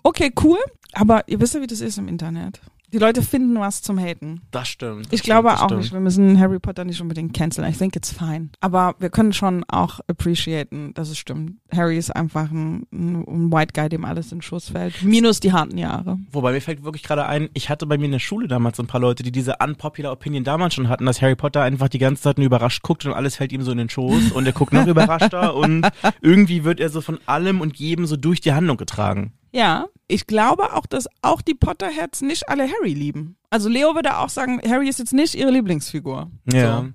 Okay, 0.03 0.33
cool. 0.43 0.59
Aber 0.95 1.27
ihr 1.29 1.39
wisst 1.41 1.55
ja, 1.55 1.61
wie 1.61 1.67
das 1.67 1.81
ist 1.83 1.99
im 1.99 2.09
Internet. 2.09 2.61
Die 2.93 2.99
Leute 2.99 3.23
finden 3.23 3.59
was 3.59 3.81
zum 3.81 3.99
Haten. 3.99 4.43
Das 4.51 4.69
stimmt. 4.69 5.07
das 5.07 5.13
Ich 5.15 5.21
stimmt, 5.21 5.25
glaube 5.25 5.49
das 5.49 5.61
auch 5.61 5.65
stimmt. 5.65 5.81
nicht. 5.81 5.93
Wir 5.95 6.01
müssen 6.01 6.39
Harry 6.39 6.59
Potter 6.59 6.85
nicht 6.85 7.01
unbedingt 7.01 7.33
canceln. 7.33 7.67
I 7.67 7.73
think 7.73 7.97
it's 7.97 8.13
fine. 8.13 8.51
Aber 8.61 8.97
wir 8.99 9.09
können 9.09 9.33
schon 9.33 9.65
auch 9.69 10.01
appreciaten, 10.09 10.93
dass 10.93 11.09
es 11.09 11.17
stimmt. 11.17 11.57
Harry 11.75 11.97
ist 11.97 12.15
einfach 12.15 12.51
ein, 12.51 12.87
ein, 12.93 13.51
White 13.51 13.73
Guy, 13.75 13.89
dem 13.89 14.05
alles 14.05 14.31
in 14.31 14.39
den 14.39 14.43
Schuss 14.43 14.69
fällt. 14.69 15.03
Minus 15.03 15.41
die 15.41 15.53
harten 15.53 15.79
Jahre. 15.79 16.19
Wobei 16.31 16.53
mir 16.53 16.61
fällt 16.61 16.85
wirklich 16.85 17.03
gerade 17.03 17.25
ein, 17.25 17.49
ich 17.55 17.71
hatte 17.71 17.87
bei 17.87 17.97
mir 17.97 18.05
in 18.05 18.13
der 18.13 18.19
Schule 18.19 18.47
damals 18.47 18.77
so 18.77 18.83
ein 18.83 18.89
paar 18.89 19.01
Leute, 19.01 19.23
die 19.23 19.33
diese 19.33 19.57
unpopular 19.63 20.13
Opinion 20.13 20.45
damals 20.45 20.75
schon 20.75 20.89
hatten, 20.91 21.07
dass 21.07 21.23
Harry 21.23 21.35
Potter 21.37 21.63
einfach 21.63 21.89
die 21.89 21.99
ganze 21.99 22.23
Zeit 22.23 22.37
nur 22.37 22.47
überrascht 22.47 22.83
guckt 22.83 23.07
und 23.07 23.15
alles 23.15 23.37
fällt 23.37 23.53
ihm 23.53 23.63
so 23.63 23.73
in 23.73 23.79
den 23.79 23.89
Schoß 23.89 24.33
und 24.33 24.45
er 24.45 24.53
guckt 24.53 24.75
noch 24.75 24.87
überraschter 24.93 25.55
und 25.55 25.89
irgendwie 26.21 26.65
wird 26.65 26.79
er 26.79 26.91
so 26.91 27.01
von 27.01 27.19
allem 27.25 27.63
und 27.63 27.77
jedem 27.77 28.05
so 28.05 28.17
durch 28.17 28.41
die 28.43 28.53
Handlung 28.53 28.77
getragen. 28.77 29.33
Ja, 29.53 29.87
ich 30.09 30.27
glaube 30.27 30.73
auch, 30.75 30.87
dass 30.87 31.07
auch 31.21 31.43
die 31.43 31.55
Potterheads 31.55 32.23
nicht 32.23 32.49
alle 32.49 32.65
Harry 32.69 32.95
lieben. 32.95 33.37
Also 33.51 33.69
Leo 33.69 33.95
würde 33.95 34.19
auch 34.19 34.29
sagen, 34.31 34.61
Harry 34.67 34.89
ist 34.89 34.99
jetzt 34.99 35.13
nicht 35.13 35.35
ihre 35.35 35.51
Lieblingsfigur. 35.51 36.31
So. 36.47 36.89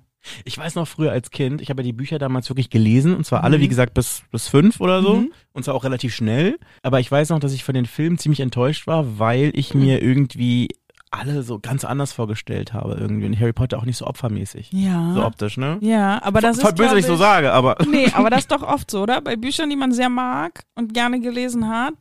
Ich 0.44 0.58
weiß 0.58 0.74
noch 0.74 0.86
früher 0.88 1.12
als 1.12 1.30
Kind, 1.30 1.62
ich 1.62 1.70
habe 1.70 1.80
ja 1.82 1.86
die 1.86 1.92
Bücher 1.92 2.18
damals 2.18 2.50
wirklich 2.50 2.68
gelesen 2.68 3.14
und 3.16 3.24
zwar 3.24 3.44
alle, 3.44 3.60
wie 3.60 3.68
gesagt, 3.68 3.94
bis, 3.94 4.24
bis 4.30 4.48
fünf 4.48 4.80
oder 4.80 5.00
so 5.02 5.14
Mhm. 5.18 5.32
und 5.52 5.64
zwar 5.64 5.74
auch 5.74 5.84
relativ 5.84 6.14
schnell. 6.14 6.58
Aber 6.82 7.00
ich 7.00 7.10
weiß 7.10 7.30
noch, 7.30 7.38
dass 7.38 7.52
ich 7.54 7.64
von 7.64 7.74
den 7.74 7.86
Filmen 7.86 8.18
ziemlich 8.18 8.40
enttäuscht 8.40 8.86
war, 8.86 9.18
weil 9.18 9.52
ich 9.54 9.72
mir 9.74 10.02
irgendwie 10.02 10.68
alle 11.10 11.42
so 11.42 11.58
ganz 11.58 11.84
anders 11.84 12.12
vorgestellt 12.12 12.72
habe 12.72 12.94
irgendwie 12.94 13.26
und 13.26 13.38
Harry 13.40 13.52
Potter 13.52 13.78
auch 13.78 13.84
nicht 13.84 13.96
so 13.96 14.06
opfermäßig. 14.06 14.70
Ja. 14.72 15.12
So 15.14 15.24
optisch, 15.24 15.56
ne? 15.56 15.78
Ja, 15.80 16.22
aber 16.22 16.40
das 16.40 16.60
Voll 16.60 16.70
ist. 16.70 16.76
böse, 16.76 16.82
glaub 16.88 16.92
wenn 16.92 16.98
ich 17.00 17.06
so 17.06 17.16
sage, 17.16 17.52
aber. 17.52 17.76
Nee, 17.88 18.10
aber 18.12 18.30
das 18.30 18.40
ist 18.40 18.50
doch 18.52 18.62
oft 18.62 18.90
so, 18.90 19.02
oder? 19.02 19.20
Bei 19.20 19.36
Büchern, 19.36 19.70
die 19.70 19.76
man 19.76 19.92
sehr 19.92 20.08
mag 20.08 20.64
und 20.74 20.94
gerne 20.94 21.20
gelesen 21.20 21.68
hat, 21.68 21.94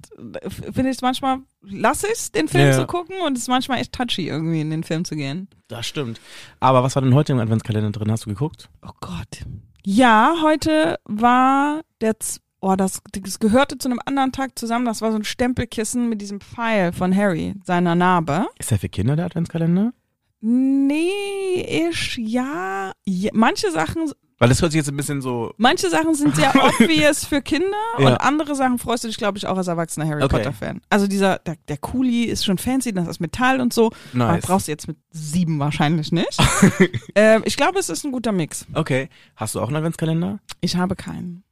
finde 0.52 0.90
ich 0.90 0.98
es 0.98 1.02
manchmal, 1.02 1.40
lasse 1.62 2.08
ich 2.14 2.32
den 2.32 2.48
Film 2.48 2.68
Ja. 2.68 2.74
zu 2.74 2.86
gucken 2.88 3.16
und 3.26 3.34
es 3.38 3.44
ist 3.44 3.48
manchmal 3.50 3.80
echt 3.80 3.94
touchy, 3.94 4.28
irgendwie 4.28 4.62
in 4.62 4.70
den 4.70 4.84
Film 4.84 5.06
zu 5.06 5.16
gehen. 5.16 5.48
Das 5.68 5.86
stimmt. 5.86 6.20
Aber 6.60 6.84
was 6.84 6.96
war 6.96 7.02
denn 7.02 7.14
heute 7.16 7.34
im 7.34 7.40
Adventskalender 7.40 7.92
drin? 7.92 8.12
Hast 8.12 8.26
du 8.26 8.30
geguckt? 8.30 8.70
Oh 8.86 8.92
Gott. 9.02 9.46
Ja, 9.86 10.36
heute 10.44 11.00
war 11.06 11.82
der, 12.02 12.16
oh, 12.62 12.76
das, 12.76 13.02
das 13.12 13.40
gehörte 13.40 13.78
zu 13.78 13.88
einem 13.90 14.00
anderen 14.06 14.32
Tag 14.32 14.58
zusammen. 14.58 14.86
Das 14.86 15.02
war 15.02 15.12
so 15.12 15.18
ein 15.18 15.24
Stempelkissen 15.24 16.10
mit 16.10 16.22
diesem 16.22 16.40
Pfeil 16.42 16.92
von 16.94 17.16
Harry, 17.16 17.56
seiner 17.64 17.96
Narbe. 17.96 18.48
Ist 18.60 18.72
der 18.72 18.80
für 18.80 18.90
Kinder 18.90 19.16
der 19.16 19.26
Adventskalender? 19.26 19.94
Nee, 20.40 21.88
ich, 21.90 22.18
ja. 22.18 22.92
ja. 23.06 23.30
Manche 23.34 23.72
Sachen, 23.72 24.12
Weil 24.38 24.50
das 24.50 24.62
hört 24.62 24.72
sich 24.72 24.78
jetzt 24.80 24.90
ein 24.90 24.96
bisschen 24.96 25.22
so. 25.22 25.54
manche 25.58 25.90
Sachen 25.90 26.14
sind 26.16 26.36
sehr 26.36 26.54
obvious 26.80 27.26
für 27.26 27.42
Kinder 27.42 27.66
Ja. 28.00 28.08
und 28.08 28.14
andere 28.18 28.56
Sachen 28.56 28.78
freust 28.78 29.04
du 29.04 29.08
dich, 29.08 29.18
glaube 29.18 29.38
ich, 29.38 29.48
auch 29.48 29.58
als 29.58 29.68
erwachsener 29.68 30.08
Harry 30.08 30.24
Okay. 30.24 30.38
Potter 30.38 30.54
Fan. 30.54 30.82
Also 30.90 31.08
dieser, 31.08 31.40
der, 31.40 31.56
der 31.68 31.78
Kuli 31.78 32.24
ist 32.26 32.46
schon 32.46 32.58
fancy, 32.58 32.94
das 32.94 33.08
ist 33.08 33.20
Metall 33.20 33.60
und 33.60 33.74
so. 33.74 33.88
Aber 34.14 34.34
Nice. 34.34 34.46
brauchst 34.46 34.68
du 34.68 34.72
jetzt 34.72 34.88
mit 34.88 34.98
sieben 35.12 35.60
wahrscheinlich 35.60 36.12
nicht. 36.12 36.38
ähm, 37.16 37.42
ich 37.46 37.58
glaube, 37.58 37.80
es 37.80 37.90
ist 37.90 38.04
ein 38.06 38.12
guter 38.12 38.32
Mix. 38.32 38.66
Okay. 38.74 39.10
Hast 39.36 39.56
du 39.56 39.60
auch 39.62 39.68
einen 39.68 39.78
Adventskalender? 39.78 40.40
Ich 40.62 40.76
habe 40.76 40.96
keinen. 40.96 41.44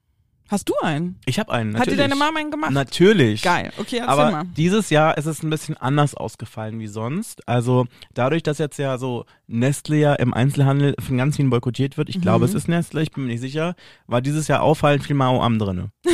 Hast 0.48 0.70
du 0.70 0.74
einen? 0.84 1.20
Ich 1.26 1.40
habe 1.40 1.52
einen. 1.52 1.70
Hat 1.74 1.88
dir 1.88 1.92
Natürlich. 1.92 2.00
deine 2.00 2.16
Mama 2.16 2.40
einen 2.40 2.52
gemacht? 2.52 2.70
Natürlich. 2.72 3.42
Geil. 3.42 3.72
Okay, 3.80 3.98
erzähl 3.98 4.10
Aber 4.10 4.30
mal. 4.32 4.44
dieses 4.56 4.92
Jahr 4.92 5.18
ist 5.18 5.26
es 5.26 5.42
ein 5.42 5.50
bisschen 5.50 5.76
anders 5.76 6.14
ausgefallen 6.14 6.80
wie 6.80 6.86
sonst. 6.86 7.48
Also 7.48 7.88
dadurch, 8.14 8.44
dass 8.44 8.60
jetzt 8.60 8.78
ja 8.78 9.00
so 9.00 9.26
Nestle 9.48 9.98
ja 9.98 10.14
im 10.14 10.36
Einzelhandel 10.36 10.96
von 11.04 11.18
ganz 11.18 11.38
vielen 11.38 11.50
boykottiert 11.50 11.98
wird, 11.98 12.10
ich 12.10 12.22
glaube, 12.22 12.46
es 12.46 12.52
Mhm. 12.52 12.58
ist 12.58 12.68
Nestle, 12.68 13.02
ich 13.02 13.12
bin 13.12 13.24
mir 13.26 13.32
nicht 13.32 13.42
sicher, 13.42 13.74
war 14.06 14.22
dieses 14.22 14.48
Jahr 14.48 14.62
auffallend 14.62 15.04
viel 15.04 15.16
Mao 15.16 15.42
Am 15.42 15.58
drinne. 15.58 15.90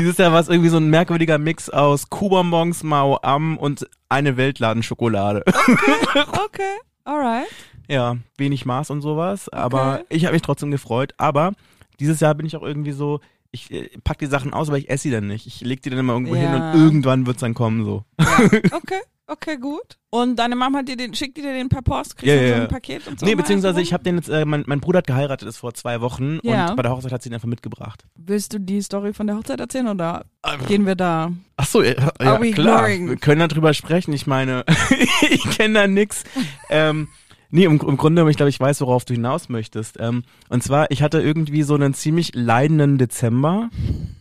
dieses 0.00 0.18
Jahr 0.18 0.32
war 0.32 0.40
es 0.40 0.48
irgendwie 0.48 0.68
so 0.70 0.78
ein 0.78 0.88
merkwürdiger 0.90 1.38
Mix 1.38 1.70
aus 1.70 2.10
Kuhbonbons, 2.10 2.82
Mao 2.82 3.18
Am 3.22 3.56
und 3.56 3.88
eine 4.08 4.36
Weltladenschokolade. 4.36 5.44
Okay, 5.46 6.78
alright. 7.04 7.46
Ja, 7.88 8.16
wenig 8.36 8.66
Maß 8.66 8.90
und 8.90 9.00
sowas, 9.00 9.48
aber 9.48 9.94
Okay. 9.94 10.04
ich 10.10 10.24
habe 10.24 10.34
mich 10.34 10.42
trotzdem 10.42 10.70
gefreut. 10.70 11.14
Aber 11.16 11.52
dieses 12.00 12.20
Jahr 12.20 12.34
bin 12.34 12.46
ich 12.46 12.56
auch 12.56 12.62
irgendwie 12.62 12.92
so, 12.92 13.20
ich 13.50 13.70
äh, 13.72 13.88
pack 14.04 14.18
die 14.18 14.26
Sachen 14.26 14.52
aus, 14.52 14.68
aber 14.68 14.76
ich 14.78 14.90
esse 14.90 15.04
sie 15.04 15.10
dann 15.10 15.26
nicht. 15.26 15.46
Ich 15.46 15.60
leg 15.62 15.80
die 15.82 15.90
dann 15.90 15.98
immer 15.98 16.12
irgendwo 16.12 16.34
hin 16.36 16.44
Ja. 16.52 16.72
und 16.72 16.78
irgendwann 16.80 17.26
wird's 17.26 17.40
dann 17.40 17.54
kommen 17.54 17.84
so. 17.84 18.04
Okay, 18.70 19.00
okay, 19.26 19.56
gut. 19.56 19.96
Und 20.10 20.36
deine 20.36 20.54
Mama 20.56 20.78
hat 20.78 20.88
dir 20.88 20.96
den, 20.96 21.14
schickt 21.14 21.36
dir 21.38 21.42
den 21.44 21.68
per 21.70 21.80
Post? 21.82 22.16
Kriegst 22.16 22.34
Ja, 22.34 22.40
du 22.40 22.42
ja, 22.42 22.48
so 22.48 22.54
ein 22.56 22.60
ja. 22.62 22.66
Paket 22.68 23.06
und 23.08 23.20
so? 23.20 23.26
nee, 23.26 23.34
beziehungsweise 23.34 23.80
ich 23.80 23.92
habe 23.94 24.02
den 24.04 24.16
jetzt, 24.16 24.28
äh, 24.28 24.44
mein, 24.44 24.64
mein 24.66 24.80
Bruder 24.80 24.98
hat 24.98 25.06
geheiratet, 25.06 25.48
ist 25.48 25.56
vor 25.58 25.72
zwei 25.74 26.00
Wochen 26.02 26.38
Ja. 26.42 26.68
und 26.70 26.76
bei 26.76 26.82
der 26.82 26.92
Hochzeit 26.92 27.12
hat 27.12 27.22
sie 27.22 27.30
ihn 27.30 27.34
einfach 27.34 27.48
mitgebracht. 27.48 28.04
Willst 28.16 28.52
du 28.52 28.60
die 28.60 28.80
Story 28.82 29.12
von 29.14 29.26
der 29.26 29.36
Hochzeit 29.36 29.60
erzählen 29.60 29.88
oder 29.88 30.24
gehen 30.66 30.84
wir 30.86 30.94
da? 30.94 31.32
Ach 31.56 31.66
so, 31.66 31.82
ja, 31.82 31.92
ja 31.92 32.10
klar. 32.18 32.42
ignoring? 32.44 33.08
Wir 33.08 33.16
können 33.16 33.46
darüber 33.48 33.72
sprechen. 33.74 34.12
Ich 34.12 34.26
meine, 34.26 34.64
ich 35.30 35.42
kenne 35.56 35.74
da 35.74 35.86
nix. 35.86 36.24
Ähm, 36.70 37.08
nee, 37.50 37.64
im, 37.64 37.80
im 37.80 37.96
Grunde, 37.96 38.28
ich 38.30 38.36
glaube, 38.36 38.50
ich 38.50 38.60
weiß, 38.60 38.80
worauf 38.80 39.04
du 39.04 39.14
hinaus 39.14 39.48
möchtest. 39.48 39.98
Ähm, 40.00 40.22
und 40.48 40.62
zwar, 40.62 40.90
ich 40.90 41.02
hatte 41.02 41.20
irgendwie 41.20 41.62
so 41.62 41.74
einen 41.74 41.94
ziemlich 41.94 42.34
leidenden 42.34 42.98
Dezember. 42.98 43.70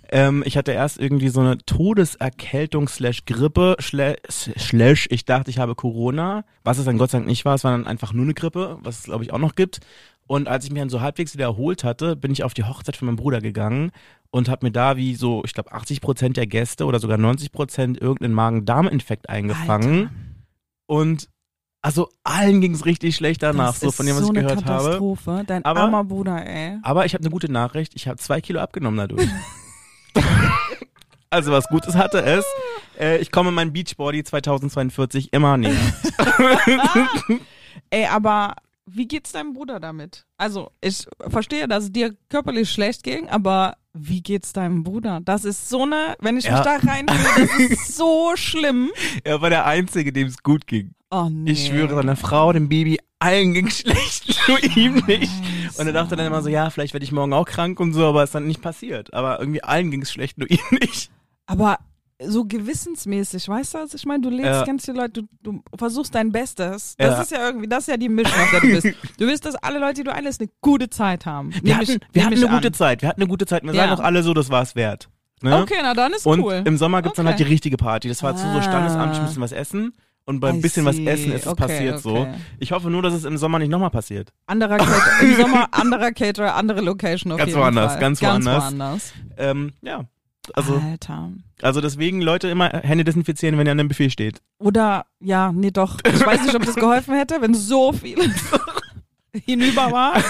Ähm, 0.09 0.43
ich 0.45 0.57
hatte 0.57 0.71
erst 0.71 0.99
irgendwie 0.99 1.29
so 1.29 1.41
eine 1.41 1.57
Todeserkältung 1.57 2.87
slash 2.87 3.25
Grippe 3.25 3.75
slash, 3.79 5.07
ich 5.09 5.25
dachte, 5.25 5.49
ich 5.49 5.59
habe 5.59 5.75
Corona, 5.75 6.45
was 6.63 6.77
es 6.77 6.85
dann 6.85 6.97
Gott 6.97 7.11
sei 7.11 7.19
Dank 7.19 7.27
nicht 7.27 7.43
war, 7.43 7.55
es 7.55 7.63
war 7.63 7.71
dann 7.71 7.87
einfach 7.87 8.13
nur 8.13 8.23
eine 8.23 8.33
Grippe, 8.33 8.77
was 8.83 8.99
es 8.99 9.03
glaube 9.03 9.23
ich 9.23 9.33
auch 9.33 9.39
noch 9.39 9.55
gibt. 9.55 9.81
Und 10.27 10.47
als 10.47 10.65
ich 10.65 10.71
mich 10.71 10.81
dann 10.81 10.89
so 10.89 11.01
halbwegs 11.01 11.33
wieder 11.33 11.45
erholt 11.45 11.83
hatte, 11.83 12.15
bin 12.15 12.31
ich 12.31 12.43
auf 12.43 12.53
die 12.53 12.65
Hochzeit 12.65 12.97
von 12.97 13.05
meinem 13.05 13.15
Bruder 13.15 13.39
gegangen 13.41 13.91
und 14.29 14.49
habe 14.49 14.65
mir 14.65 14.71
da 14.71 14.97
wie 14.97 15.15
so, 15.15 15.41
ich 15.45 15.53
glaube 15.53 15.71
80 15.71 16.01
Prozent 16.01 16.37
der 16.37 16.47
Gäste 16.47 16.85
oder 16.85 16.99
sogar 16.99 17.17
90 17.17 17.51
Prozent 17.51 18.01
irgendeinen 18.01 18.33
Magen-Darm-Infekt 18.33 19.29
eingefangen. 19.29 19.99
Alter. 19.99 20.11
Und 20.85 21.29
also 21.87 22.09
allen 22.25 22.59
ging 22.59 22.73
es 22.73 22.85
richtig 22.85 23.15
schlecht 23.15 23.41
danach, 23.41 23.71
das 23.71 23.79
so 23.79 23.91
von 23.91 24.05
dem, 24.05 24.17
was 24.17 24.23
so 24.23 24.33
ich 24.33 24.41
gehört 24.41 24.65
habe. 24.65 24.83
Katastrophe. 24.83 25.43
Dein 25.47 25.63
Aber- 25.63 25.79
armer 25.83 26.03
Bruder, 26.03 26.45
ey. 26.45 26.77
Aber 26.83 27.05
ich 27.05 27.13
habe 27.13 27.23
eine 27.23 27.29
gute 27.31 27.49
Nachricht, 27.49 27.93
ich 27.95 28.09
habe 28.09 28.17
zwei 28.17 28.41
Kilo 28.41 28.59
abgenommen 28.59 28.97
dadurch. 28.97 29.29
also 31.29 31.53
was 31.53 31.65
Gutes 31.69 31.95
hatte 31.95 32.21
es. 32.23 32.43
Äh, 32.99 33.19
ich 33.19 33.31
komme 33.31 33.51
meinem 33.51 33.71
Beachbody 33.71 34.21
2042 34.21 35.31
immer 35.31 35.55
näher. 35.55 35.77
Ey, 37.89 38.05
aber 38.07 38.55
wie 38.89 39.07
geht's 39.07 39.31
deinem 39.33 39.53
Bruder 39.53 39.79
damit? 39.79 40.25
Also, 40.37 40.71
ich 40.81 41.05
verstehe, 41.27 41.67
dass 41.67 41.85
es 41.85 41.91
dir 41.91 42.15
körperlich 42.29 42.71
schlecht 42.71 43.03
ging, 43.03 43.27
aber 43.29 43.75
wie 43.93 44.21
geht's 44.21 44.53
deinem 44.53 44.83
Bruder? 44.83 45.19
Das 45.23 45.43
ist 45.45 45.69
so 45.69 45.83
eine, 45.83 46.15
wenn 46.19 46.37
ich 46.37 46.45
Ja. 46.45 46.53
mich 46.53 46.61
da 46.63 46.75
reinfühle, 46.77 47.47
das 47.47 47.59
ist 47.71 47.95
so 47.97 48.31
schlimm. 48.35 48.91
Er 49.23 49.41
war 49.41 49.49
der 49.49 49.65
Einzige, 49.65 50.13
dem 50.13 50.27
es 50.27 50.41
gut 50.43 50.67
ging. 50.67 50.91
Oh 51.09 51.27
nee. 51.31 51.51
Ich 51.51 51.67
schwöre, 51.67 51.95
seiner 51.95 52.15
Frau, 52.15 52.51
dem 52.53 52.69
Baby, 52.69 52.99
allen 53.19 53.53
ging 53.53 53.69
schlecht, 53.69 54.35
nur 54.47 54.61
ihm 54.77 55.03
nicht. 55.07 55.31
Und 55.77 55.87
er 55.87 55.93
dachte 55.93 56.15
dann 56.15 56.25
immer 56.27 56.41
so, 56.41 56.49
ja, 56.49 56.69
vielleicht 56.69 56.93
werde 56.93 57.03
ich 57.05 57.11
morgen 57.11 57.33
auch 57.33 57.45
krank 57.45 57.79
und 57.79 57.93
so, 57.93 58.05
aber 58.05 58.23
ist 58.23 58.35
dann 58.35 58.45
nicht 58.47 58.61
passiert. 58.61 59.13
Aber 59.13 59.39
irgendwie 59.39 59.63
allen 59.63 59.89
ging 59.91 60.01
es 60.01 60.11
schlecht, 60.11 60.37
nur 60.37 60.49
ihm 60.49 60.59
nicht. 60.79 61.09
Aber 61.45 61.79
so 62.23 62.45
gewissensmäßig, 62.45 63.47
weißt 63.47 63.73
du, 63.75 63.77
was 63.79 63.93
ich 63.93 64.05
meine? 64.05 64.21
Du 64.21 64.29
lebst 64.29 64.45
Ja. 64.45 64.63
ganz 64.65 64.85
viele 64.85 64.97
Leute, 64.97 65.21
du, 65.21 65.27
du 65.43 65.61
versuchst 65.77 66.15
dein 66.15 66.31
Bestes. 66.31 66.95
Das 66.97 67.15
Ja. 67.15 67.21
ist 67.21 67.31
ja 67.31 67.45
irgendwie, 67.47 67.67
das 67.67 67.79
ist 67.81 67.87
ja 67.87 67.97
die 67.97 68.09
Mischung, 68.09 68.33
auf 68.39 68.49
der 68.51 68.61
du 68.61 68.67
bist. 68.67 68.85
Du 69.19 69.27
willst, 69.27 69.45
dass 69.45 69.55
alle 69.55 69.79
Leute, 69.79 69.95
die 69.95 70.03
du 70.03 70.13
einlässt, 70.13 70.41
eine 70.41 70.49
gute 70.61 70.89
Zeit 70.89 71.25
haben. 71.25 71.53
Wir 71.53 71.61
Nehm 71.61 71.75
hatten, 71.77 71.91
ich- 71.91 71.99
wir 72.13 72.25
hatten 72.25 72.33
eine 72.37 72.47
gute 72.47 72.67
an. 72.67 72.73
Zeit, 72.73 73.01
wir 73.01 73.09
hatten 73.09 73.21
eine 73.21 73.27
gute 73.29 73.45
Zeit. 73.45 73.63
Wir 73.63 73.73
Ja. 73.73 73.87
sagen 73.87 73.91
auch 73.99 74.03
alle 74.03 74.23
so, 74.23 74.33
das 74.33 74.49
war 74.49 74.61
es 74.63 74.75
wert. 74.75 75.09
Ne? 75.43 75.55
Okay, 75.61 75.75
na 75.83 75.93
dann 75.93 76.13
ist 76.13 76.25
Und 76.25 76.41
cool. 76.41 76.63
im 76.65 76.77
Sommer 76.77 77.03
gibt's 77.03 77.17
dann 77.17 77.27
halt 77.27 77.37
die 77.37 77.43
Okay. 77.43 77.51
richtige 77.53 77.77
Party. 77.77 78.07
Das 78.09 78.23
war 78.23 78.35
zu 78.35 78.41
so 78.51 78.57
Ah. 78.57 78.61
standesamtlich, 78.63 79.19
ein 79.19 79.25
bisschen 79.27 79.41
was 79.43 79.51
essen. 79.51 79.93
Und 80.25 80.39
beim 80.41 80.57
I 80.57 80.61
bisschen 80.61 80.83
was 80.85 80.97
essen 80.97 81.31
ist 81.31 81.45
es 81.45 81.47
Okay, 81.47 81.55
passiert 81.67 81.99
so. 82.01 82.15
okay. 82.17 82.33
Ich 82.59 82.71
hoffe 82.73 82.89
nur, 82.89 83.01
dass 83.01 83.13
es 83.13 83.23
im 83.23 83.37
Sommer 83.37 83.59
nicht 83.59 83.69
nochmal 83.69 83.91
passiert. 83.91 84.33
Anderer 84.47 84.77
Caterer, 84.77 85.21
im 85.21 85.35
Sommer 85.35 85.67
anderer 85.71 86.11
Caterer, 86.11 86.55
andere 86.55 86.81
Location 86.81 87.31
auf 87.31 87.37
Ganz 87.37 87.49
jeden 87.49 87.61
woanders, 87.61 87.91
Fall. 87.93 88.01
ganz 88.01 88.19
ganz 88.19 88.45
woanders. 88.45 88.63
woanders. 88.65 89.13
Ähm, 89.37 89.71
ja. 89.83 90.03
Also, 90.55 90.75
Alter. 90.75 91.31
also 91.61 91.81
deswegen 91.81 92.21
Leute 92.21 92.47
immer 92.47 92.69
Hände 92.69 93.03
desinfizieren, 93.03 93.57
wenn 93.57 93.65
ihr 93.67 93.71
an 93.71 93.77
dem 93.77 93.87
Buffet 93.87 94.09
steht. 94.09 94.41
Oder, 94.59 95.05
ja, 95.19 95.51
nee, 95.51 95.71
doch. 95.71 95.99
Ich 96.05 96.25
weiß 96.25 96.43
nicht, 96.43 96.55
ob 96.55 96.65
das 96.65 96.75
geholfen 96.75 97.15
hätte, 97.15 97.41
wenn 97.41 97.53
so 97.53 97.93
viel 97.93 98.17
hinüber 99.45 99.91
war. 99.91 100.21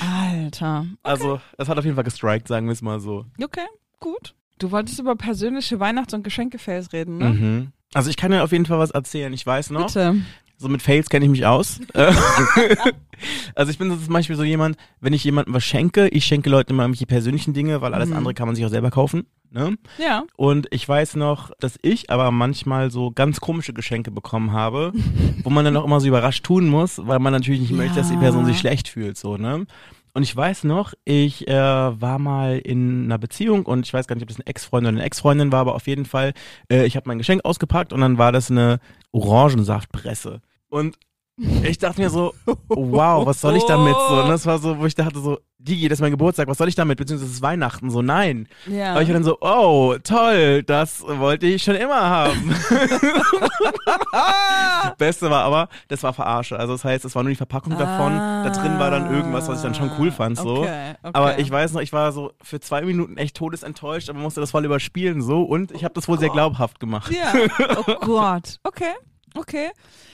Alter. 0.00 0.86
Also, 1.02 1.40
es 1.58 1.68
hat 1.68 1.78
auf 1.78 1.84
jeden 1.84 1.94
Fall 1.96 2.04
gestrikt, 2.04 2.48
sagen 2.48 2.66
wir 2.66 2.72
es 2.72 2.82
mal 2.82 3.00
so. 3.00 3.26
Okay, 3.42 3.66
gut. 4.00 4.34
Du 4.58 4.70
wolltest 4.70 4.98
über 5.00 5.16
persönliche 5.16 5.80
Weihnachts- 5.80 6.14
und 6.14 6.22
Geschenkefails 6.22 6.92
reden, 6.92 7.18
ne? 7.18 7.30
Mhm. 7.30 7.72
Also 7.92 8.10
ich 8.10 8.16
kann 8.16 8.32
dir 8.32 8.42
auf 8.42 8.50
jeden 8.52 8.66
Fall 8.66 8.78
was 8.78 8.90
erzählen. 8.90 9.32
Ich 9.32 9.46
weiß 9.46 9.70
noch, 9.70 9.86
Bitte. 9.86 10.16
So 10.64 10.68
mit 10.68 10.82
Fails 10.82 11.08
kenne 11.08 11.24
ich 11.26 11.30
mich 11.30 11.46
aus. 11.46 11.80
Also 13.54 13.70
ich 13.70 13.78
bin 13.78 13.88
so 13.90 13.96
zum 13.96 14.12
Beispiel 14.12 14.34
so 14.36 14.42
jemand, 14.42 14.76
wenn 15.00 15.12
ich 15.12 15.22
jemandem 15.24 15.54
was 15.54 15.64
schenke, 15.64 16.08
ich 16.08 16.24
schenke 16.26 16.50
Leuten 16.50 16.72
immer 16.72 16.82
irgendwelche 16.82 17.06
persönlichen 17.06 17.54
Dinge, 17.54 17.80
weil 17.80 17.94
alles 17.94 18.10
Mhm. 18.10 18.16
andere 18.16 18.34
kann 18.34 18.46
man 18.48 18.56
sich 18.56 18.66
auch 18.66 18.70
selber 18.70 18.90
kaufen. 18.90 19.24
Ne? 19.50 19.76
Ja. 19.98 20.24
Und 20.36 20.66
ich 20.72 20.86
weiß 20.86 21.14
noch, 21.14 21.52
dass 21.60 21.78
ich 21.80 22.10
aber 22.10 22.32
manchmal 22.32 22.90
so 22.90 23.12
ganz 23.12 23.40
komische 23.40 23.72
Geschenke 23.72 24.10
bekommen 24.10 24.52
habe, 24.52 24.92
wo 25.44 25.48
man 25.48 25.64
dann 25.64 25.76
auch 25.76 25.84
immer 25.84 26.00
so 26.00 26.08
überrascht 26.08 26.44
tun 26.44 26.68
muss, 26.68 27.00
weil 27.06 27.20
man 27.20 27.32
natürlich 27.32 27.60
nicht 27.60 27.72
möchte, 27.72 27.94
dass 27.96 28.08
die 28.08 28.14
Ja. 28.14 28.20
Person 28.20 28.44
sich 28.46 28.58
schlecht 28.58 28.88
fühlt, 28.88 29.16
so, 29.16 29.36
ne? 29.36 29.64
Und 30.12 30.22
ich 30.24 30.34
weiß 30.36 30.64
noch, 30.64 30.92
ich 31.04 31.48
äh, 31.48 31.52
war 31.54 32.18
mal 32.18 32.58
in 32.58 33.04
einer 33.04 33.18
Beziehung 33.18 33.64
und 33.64 33.86
ich 33.86 33.94
weiß 33.94 34.06
gar 34.06 34.14
nicht, 34.16 34.22
ob 34.22 34.28
das 34.28 34.36
eine 34.38 34.46
Ex-Freundin 34.46 34.88
oder 34.94 34.98
eine 35.00 35.06
Ex-Freundin 35.06 35.50
war, 35.52 35.60
aber 35.60 35.74
auf 35.76 35.86
jeden 35.86 36.04
Fall, 36.04 36.34
äh, 36.70 36.84
ich 36.84 36.96
habe 36.96 37.08
mein 37.08 37.18
Geschenk 37.18 37.44
ausgepackt 37.44 37.92
und 37.92 38.00
dann 38.00 38.18
war 38.18 38.32
das 38.32 38.50
eine 38.50 38.80
Orangensaftpresse. 39.12 40.40
Und 40.74 40.98
ich 41.62 41.78
dachte 41.78 42.00
mir 42.00 42.10
so, 42.10 42.34
wow, 42.68 43.24
was 43.24 43.40
soll 43.40 43.56
ich 43.56 43.64
damit? 43.64 43.94
So, 43.94 44.22
und 44.22 44.28
das 44.28 44.44
war 44.44 44.58
so, 44.58 44.76
wo 44.76 44.86
ich 44.86 44.96
dachte 44.96 45.20
so, 45.20 45.38
Digi, 45.58 45.88
das 45.88 45.98
ist 45.98 46.00
mein 46.00 46.10
Geburtstag, 46.10 46.48
was 46.48 46.58
soll 46.58 46.66
ich 46.66 46.74
damit? 46.74 46.98
Beziehungsweise 46.98 47.30
es 47.30 47.36
ist 47.36 47.42
Weihnachten, 47.42 47.90
so 47.90 48.02
nein. 48.02 48.48
Ja. 48.66 48.90
Aber 48.90 49.02
ich 49.02 49.08
war 49.08 49.14
dann 49.14 49.22
so, 49.22 49.38
oh, 49.40 49.94
toll, 50.02 50.64
das 50.64 51.04
wollte 51.06 51.46
ich 51.46 51.62
schon 51.62 51.76
immer 51.76 52.00
haben. 52.00 52.48
Beste 54.98 55.30
war 55.30 55.44
aber, 55.44 55.68
das 55.86 56.02
war 56.02 56.12
Verarsche. 56.12 56.58
Also 56.58 56.72
das 56.72 56.84
heißt, 56.84 57.04
es 57.04 57.14
war 57.14 57.22
nur 57.22 57.30
die 57.30 57.36
Verpackung 57.36 57.78
davon. 57.78 58.16
Da 58.16 58.50
drin 58.50 58.80
war 58.80 58.90
dann 58.90 59.14
irgendwas, 59.14 59.46
was 59.46 59.58
ich 59.58 59.62
dann 59.62 59.76
schon 59.76 59.92
cool 60.00 60.10
fand. 60.10 60.38
So. 60.38 60.58
Okay, 60.58 60.94
okay. 61.02 61.10
Aber 61.12 61.38
ich 61.38 61.48
weiß 61.48 61.72
noch, 61.72 61.82
ich 61.82 61.92
war 61.92 62.10
so 62.10 62.32
für 62.42 62.58
zwei 62.58 62.82
Minuten 62.82 63.16
echt 63.16 63.36
todesenttäuscht, 63.36 64.10
aber 64.10 64.18
musste 64.18 64.40
das 64.40 64.50
voll 64.50 64.64
überspielen 64.64 65.22
so 65.22 65.44
und 65.44 65.70
ich 65.70 65.84
habe 65.84 65.94
das 65.94 66.08
wohl 66.08 66.18
sehr 66.18 66.30
glaubhaft 66.30 66.80
gemacht. 66.80 67.12
Ja. 67.12 67.32
Oh 67.86 67.94
Gott. 68.00 68.58
Okay. 68.64 68.90
Okay. 69.34 69.70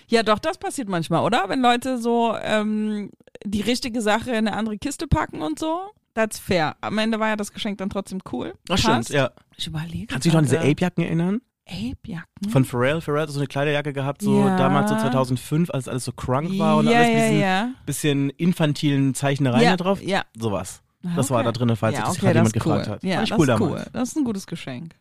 Ja, 0.08 0.22
doch, 0.22 0.38
das 0.38 0.58
passiert 0.58 0.88
manchmal, 0.88 1.24
oder? 1.24 1.44
Wenn 1.48 1.60
Leute 1.60 1.98
so 1.98 2.34
ähm, 2.42 3.10
die 3.44 3.60
richtige 3.60 4.00
Sache 4.00 4.30
in 4.30 4.48
eine 4.48 4.54
andere 4.54 4.78
Kiste 4.78 5.06
packen 5.06 5.42
und 5.42 5.58
so. 5.58 5.80
That's 6.14 6.38
fair. 6.38 6.76
Am 6.80 6.98
Ende 6.98 7.20
war 7.20 7.28
ja 7.28 7.36
das 7.36 7.52
Geschenk 7.52 7.78
dann 7.78 7.90
trotzdem 7.90 8.20
cool. 8.32 8.54
Das 8.66 8.80
stimmt, 8.80 9.08
ja. 9.10 9.30
Ich 9.56 9.66
überlege. 9.66 10.06
Kannst 10.06 10.24
du 10.24 10.28
dich 10.28 10.32
noch 10.32 10.38
an 10.40 10.44
diese. 10.44 10.58
Ape-Jacken 10.60 11.04
erinnern? 11.04 11.40
Ape-Jacken? 11.68 12.50
Von 12.50 12.64
Pharrell. 12.64 13.00
Pharrell 13.00 13.22
hat 13.22 13.30
so 13.30 13.38
eine 13.38 13.46
Kleiderjacke 13.46 13.92
gehabt, 13.92 14.22
so 14.22 14.40
Ja. 14.40 14.56
damals 14.56 14.90
so 14.90 14.96
2005, 14.96 15.70
als 15.70 15.86
alles 15.86 16.04
so 16.04 16.12
crunk 16.12 16.58
war 16.58 16.78
und 16.78 16.88
ja, 16.88 16.98
alles 16.98 17.08
mit 17.08 17.16
ja, 17.16 17.24
diesen 17.28 17.40
ja. 17.40 17.70
bisschen 17.86 18.30
infantilen 18.30 19.14
Zeichnereien 19.14 19.64
da 19.64 19.76
drauf. 19.76 20.02
Ja. 20.02 20.24
Sowas. 20.36 20.82
Das 21.16 21.30
war 21.30 21.42
da 21.44 21.52
drin, 21.52 21.74
falls 21.76 21.94
ja, 21.96 22.00
sich 22.00 22.08
das 22.08 22.16
okay, 22.16 22.26
gerade 22.26 22.38
jemand 22.40 22.56
ist 22.56 22.66
cool. 22.66 22.72
gefragt 22.72 22.88
hat. 22.90 23.04
Ja, 23.04 23.14
Fand 23.16 23.24
ich 23.24 23.30
das 23.30 23.38
cool 23.38 23.44
ist 23.44 23.48
damals. 23.48 23.72
cool. 23.86 23.90
Das 23.92 24.08
ist 24.08 24.16
ein 24.16 24.24
gutes 24.24 24.46
Geschenk. 24.46 24.94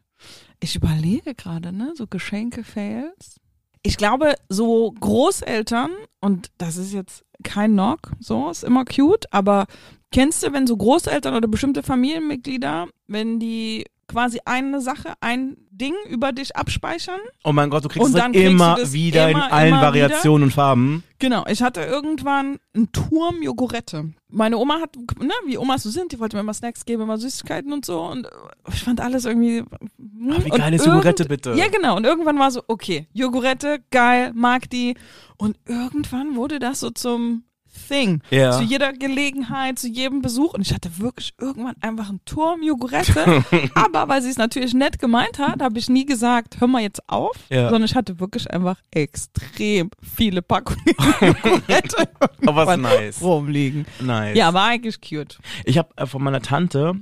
Ich 0.60 0.76
überlege 0.76 1.34
gerade, 1.34 1.74
ne, 1.74 1.94
so 1.98 2.06
Geschenke-Fails. 2.08 3.40
Ich 3.82 3.98
glaube, 3.98 4.36
so 4.50 4.92
Großeltern, 5.00 5.92
und 6.20 6.52
das 6.58 6.78
ist 6.78 6.94
jetzt 6.94 7.24
kein 7.44 7.74
Knock, 7.74 8.12
so, 8.20 8.50
ist 8.50 8.64
immer 8.64 8.84
cute, 8.84 9.32
aber 9.32 9.68
kennst 10.12 10.44
du, 10.44 10.52
wenn 10.52 10.68
so 10.68 10.76
Großeltern 10.76 11.36
oder 11.36 11.48
bestimmte 11.48 11.84
Familienmitglieder, 11.84 12.88
wenn 13.08 13.40
die 13.40 13.86
quasi 14.10 14.40
eine 14.44 14.82
Sache, 14.82 15.14
ein 15.22 15.56
Ding 15.72 15.94
über 16.10 16.34
dich 16.34 16.56
abspeichern. 16.56 17.20
Oh 17.46 17.54
mein 17.54 17.70
Gott, 17.70 17.86
du 17.86 17.88
kriegst 17.88 18.06
Und 18.06 18.14
es 18.14 18.22
dann 18.22 18.34
kriegst 18.34 18.48
immer 18.48 18.76
das 18.76 18.92
wieder 18.92 19.30
immer, 19.30 19.46
in 19.46 19.52
allen 19.52 19.74
Variationen 19.76 20.44
und 20.44 20.52
Farben. 20.52 21.04
Genau, 21.20 21.46
ich 21.48 21.62
hatte 21.62 21.82
irgendwann 21.82 22.58
einen 22.74 22.92
Turm 22.92 23.42
Jogurette. 23.42 24.12
Meine 24.28 24.58
Oma 24.58 24.82
hat, 24.82 24.96
ne, 25.20 25.32
wie 25.46 25.58
Omas 25.58 25.84
so 25.84 25.90
sind, 25.90 26.12
die 26.12 26.20
wollte 26.20 26.36
mir 26.36 26.42
immer 26.42 26.54
Snacks 26.54 26.86
geben, 26.86 27.04
immer 27.04 27.18
Süßigkeiten 27.18 27.72
und 27.72 27.86
so. 27.86 28.02
Und 28.02 28.26
äh, 28.26 28.30
ich 28.74 28.84
fand 28.84 29.00
alles 29.00 29.26
irgendwie. 29.26 29.60
hm, 29.60 30.34
Ach, 30.34 30.46
wie 30.46 30.50
geil 30.50 30.74
ist 30.74 30.86
Jogurette 30.86 31.26
bitte? 31.26 31.54
Ja, 31.54 31.68
genau. 31.70 31.96
Und 31.96 32.06
irgendwann 32.06 32.40
war 32.40 32.52
so, 32.52 32.62
okay, 32.68 33.08
Jogurette, 33.14 33.80
geil, 33.92 34.32
mag 34.34 34.70
die. 34.70 34.96
Und 35.38 35.58
irgendwann 35.66 36.36
wurde 36.36 36.60
das 36.60 36.82
so 36.82 36.90
zum 36.90 37.44
Thing. 37.88 38.22
Ja. 38.30 38.52
Zu 38.52 38.64
jeder 38.64 38.94
Gelegenheit, 38.94 39.80
zu 39.80 39.88
jedem 39.88 40.22
Besuch. 40.22 40.54
Und 40.54 40.62
ich 40.62 40.74
hatte 40.74 40.98
wirklich 41.00 41.34
irgendwann 41.40 41.76
einfach 41.82 42.10
einen 42.10 42.24
Turm 42.26 42.62
Jogurette. 42.64 43.44
Aber 43.76 44.08
weil 44.08 44.22
sie 44.22 44.30
es 44.30 44.38
natürlich 44.38 44.74
nett 44.74 45.00
gemeint 45.00 45.40
hat, 45.40 45.62
habe 45.62 45.80
ich 45.80 45.90
nie 45.90 46.06
gesagt, 46.06 46.60
hör 46.60 46.68
mal 46.68 46.82
jetzt 46.82 47.08
auf. 47.08 47.36
Ja. 47.50 47.70
Sondern 47.70 47.84
ich 47.86 47.96
hatte 47.96 48.20
wirklich 48.20 48.50
einfach 48.52 48.78
extrem 48.92 49.90
viele 50.02 50.42
Packungen 50.42 50.80
Jogurette 51.22 52.10
Aber 52.46 52.68
was 52.68 52.78
nice. 52.78 53.22
rumliegen. 53.22 53.86
Nice. 54.02 54.38
Ja, 54.38 54.54
war 54.54 54.66
eigentlich 54.68 55.00
cute. 55.02 55.40
Ich 55.66 55.78
habe 55.78 55.90
äh, 55.96 56.06
von 56.06 56.24
meiner 56.24 56.42
Tante, 56.42 56.94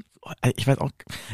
ich 0.55 0.67
weiß 0.67 0.77
auch, 0.79 0.91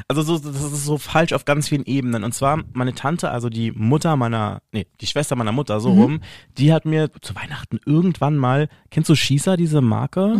also 0.08 0.22
so, 0.22 0.38
das 0.38 0.62
ist 0.62 0.86
so 0.86 0.98
falsch 0.98 1.34
auf 1.34 1.46
ganz 1.46 1.70
vielen 1.70 1.86
Ebenen. 1.86 2.24
Und 2.24 2.34
zwar 2.34 2.64
meine 2.74 2.94
Tante, 2.94 3.32
also 3.32 3.50
die 3.50 3.72
Mutter 3.72 4.16
meiner, 4.16 4.62
nee, 4.72 4.88
die 5.02 5.08
Schwester 5.08 5.36
meiner 5.36 5.52
Mutter, 5.52 5.80
so 5.80 5.92
rum, 5.92 6.22
die 6.58 6.74
hat 6.74 6.86
mir 6.86 7.10
zu 7.22 7.36
Weihnachten 7.36 7.80
irgendwann 7.86 8.38
mal, 8.38 8.70
kennst 8.92 9.10
du 9.10 9.16
Schießer, 9.16 9.58
diese 9.58 9.82
Marke? 9.82 10.36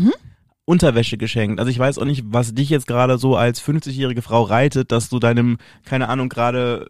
Unterwäsche 0.66 1.18
geschenkt. 1.18 1.60
Also 1.60 1.70
ich 1.70 1.80
weiß 1.80 1.98
auch 1.98 2.06
nicht, 2.06 2.24
was 2.28 2.54
dich 2.54 2.70
jetzt 2.70 2.88
gerade 2.88 3.18
so 3.18 3.36
als 3.36 3.62
50-jährige 3.62 4.22
Frau 4.22 4.44
reitet, 4.44 4.92
dass 4.92 5.10
du 5.10 5.20
deinem, 5.20 5.58
keine 5.84 6.08
Ahnung, 6.08 6.30
gerade, 6.30 6.90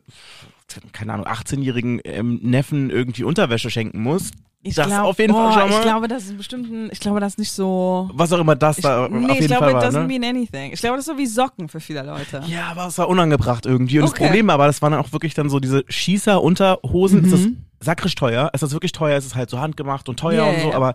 keine 0.91 1.13
Ahnung, 1.13 1.25
18-jährigen 1.25 1.99
ähm, 2.03 2.39
Neffen 2.43 2.91
irgendwie 2.91 3.23
Unterwäsche 3.23 3.71
schenken 3.71 4.01
musst. 4.01 4.35
Ich 4.65 4.75
das 4.75 4.87
glaub- 4.87 5.05
auf 5.07 5.19
jeden 5.19 5.33
Fall 5.33 5.47
oh, 5.49 5.51
schon 5.59 5.69
mal. 5.69 5.75
Ich 5.75 5.81
glaube, 5.81 6.07
das 6.07 6.23
ist 6.23 6.37
bestimmt 6.37 6.71
ein, 6.71 6.89
ich 6.91 6.99
glaube, 6.99 7.19
das 7.19 7.33
ist 7.33 7.39
nicht 7.39 7.51
so. 7.51 8.09
was 8.13 8.31
auch 8.31 8.39
immer 8.39 8.55
das 8.55 8.77
Ich, 8.77 8.83
da 8.83 9.07
nee, 9.09 9.25
auf 9.25 9.31
ich 9.31 9.35
jeden 9.41 9.47
glaube, 9.47 9.63
Fall 9.65 9.69
it 9.71 9.75
war. 9.75 9.83
doesn't 9.83 10.01
Ne? 10.07 10.19
mean 10.19 10.23
anything. 10.23 10.71
Ich 10.71 10.79
glaube, 10.79 10.95
das 10.95 11.05
ist 11.07 11.11
so 11.13 11.17
wie 11.17 11.25
Socken 11.25 11.67
für 11.69 11.79
viele 11.81 12.01
Leute. 12.03 12.41
Ja, 12.47 12.67
aber 12.71 12.87
es 12.87 12.97
war 12.97 13.09
unangebracht 13.09 13.65
irgendwie. 13.65 13.99
Und 13.99 14.05
Okay. 14.05 14.13
das 14.19 14.27
Problem 14.27 14.47
war, 14.47 14.53
aber 14.55 14.67
das 14.67 14.81
waren 14.81 14.93
dann 14.93 15.01
auch 15.01 15.11
wirklich 15.11 15.33
dann 15.33 15.49
so 15.49 15.59
diese 15.59 15.83
Schießer-Unterhosen. 15.89 17.19
Mhm. 17.19 17.25
Ist 17.25 17.33
das 17.33 17.47
sakrisch 17.85 18.15
teuer? 18.15 18.49
Ist 18.53 18.63
das 18.63 18.71
wirklich 18.71 18.91
teuer? 18.93 19.17
Ist 19.17 19.25
es 19.25 19.35
halt 19.35 19.49
so 19.49 19.59
handgemacht 19.59 20.07
und 20.09 20.17
teuer 20.19 20.45
Ja, 20.45 20.49
und 20.51 20.61
so? 20.61 20.69
ja. 20.69 20.75
Aber 20.75 20.93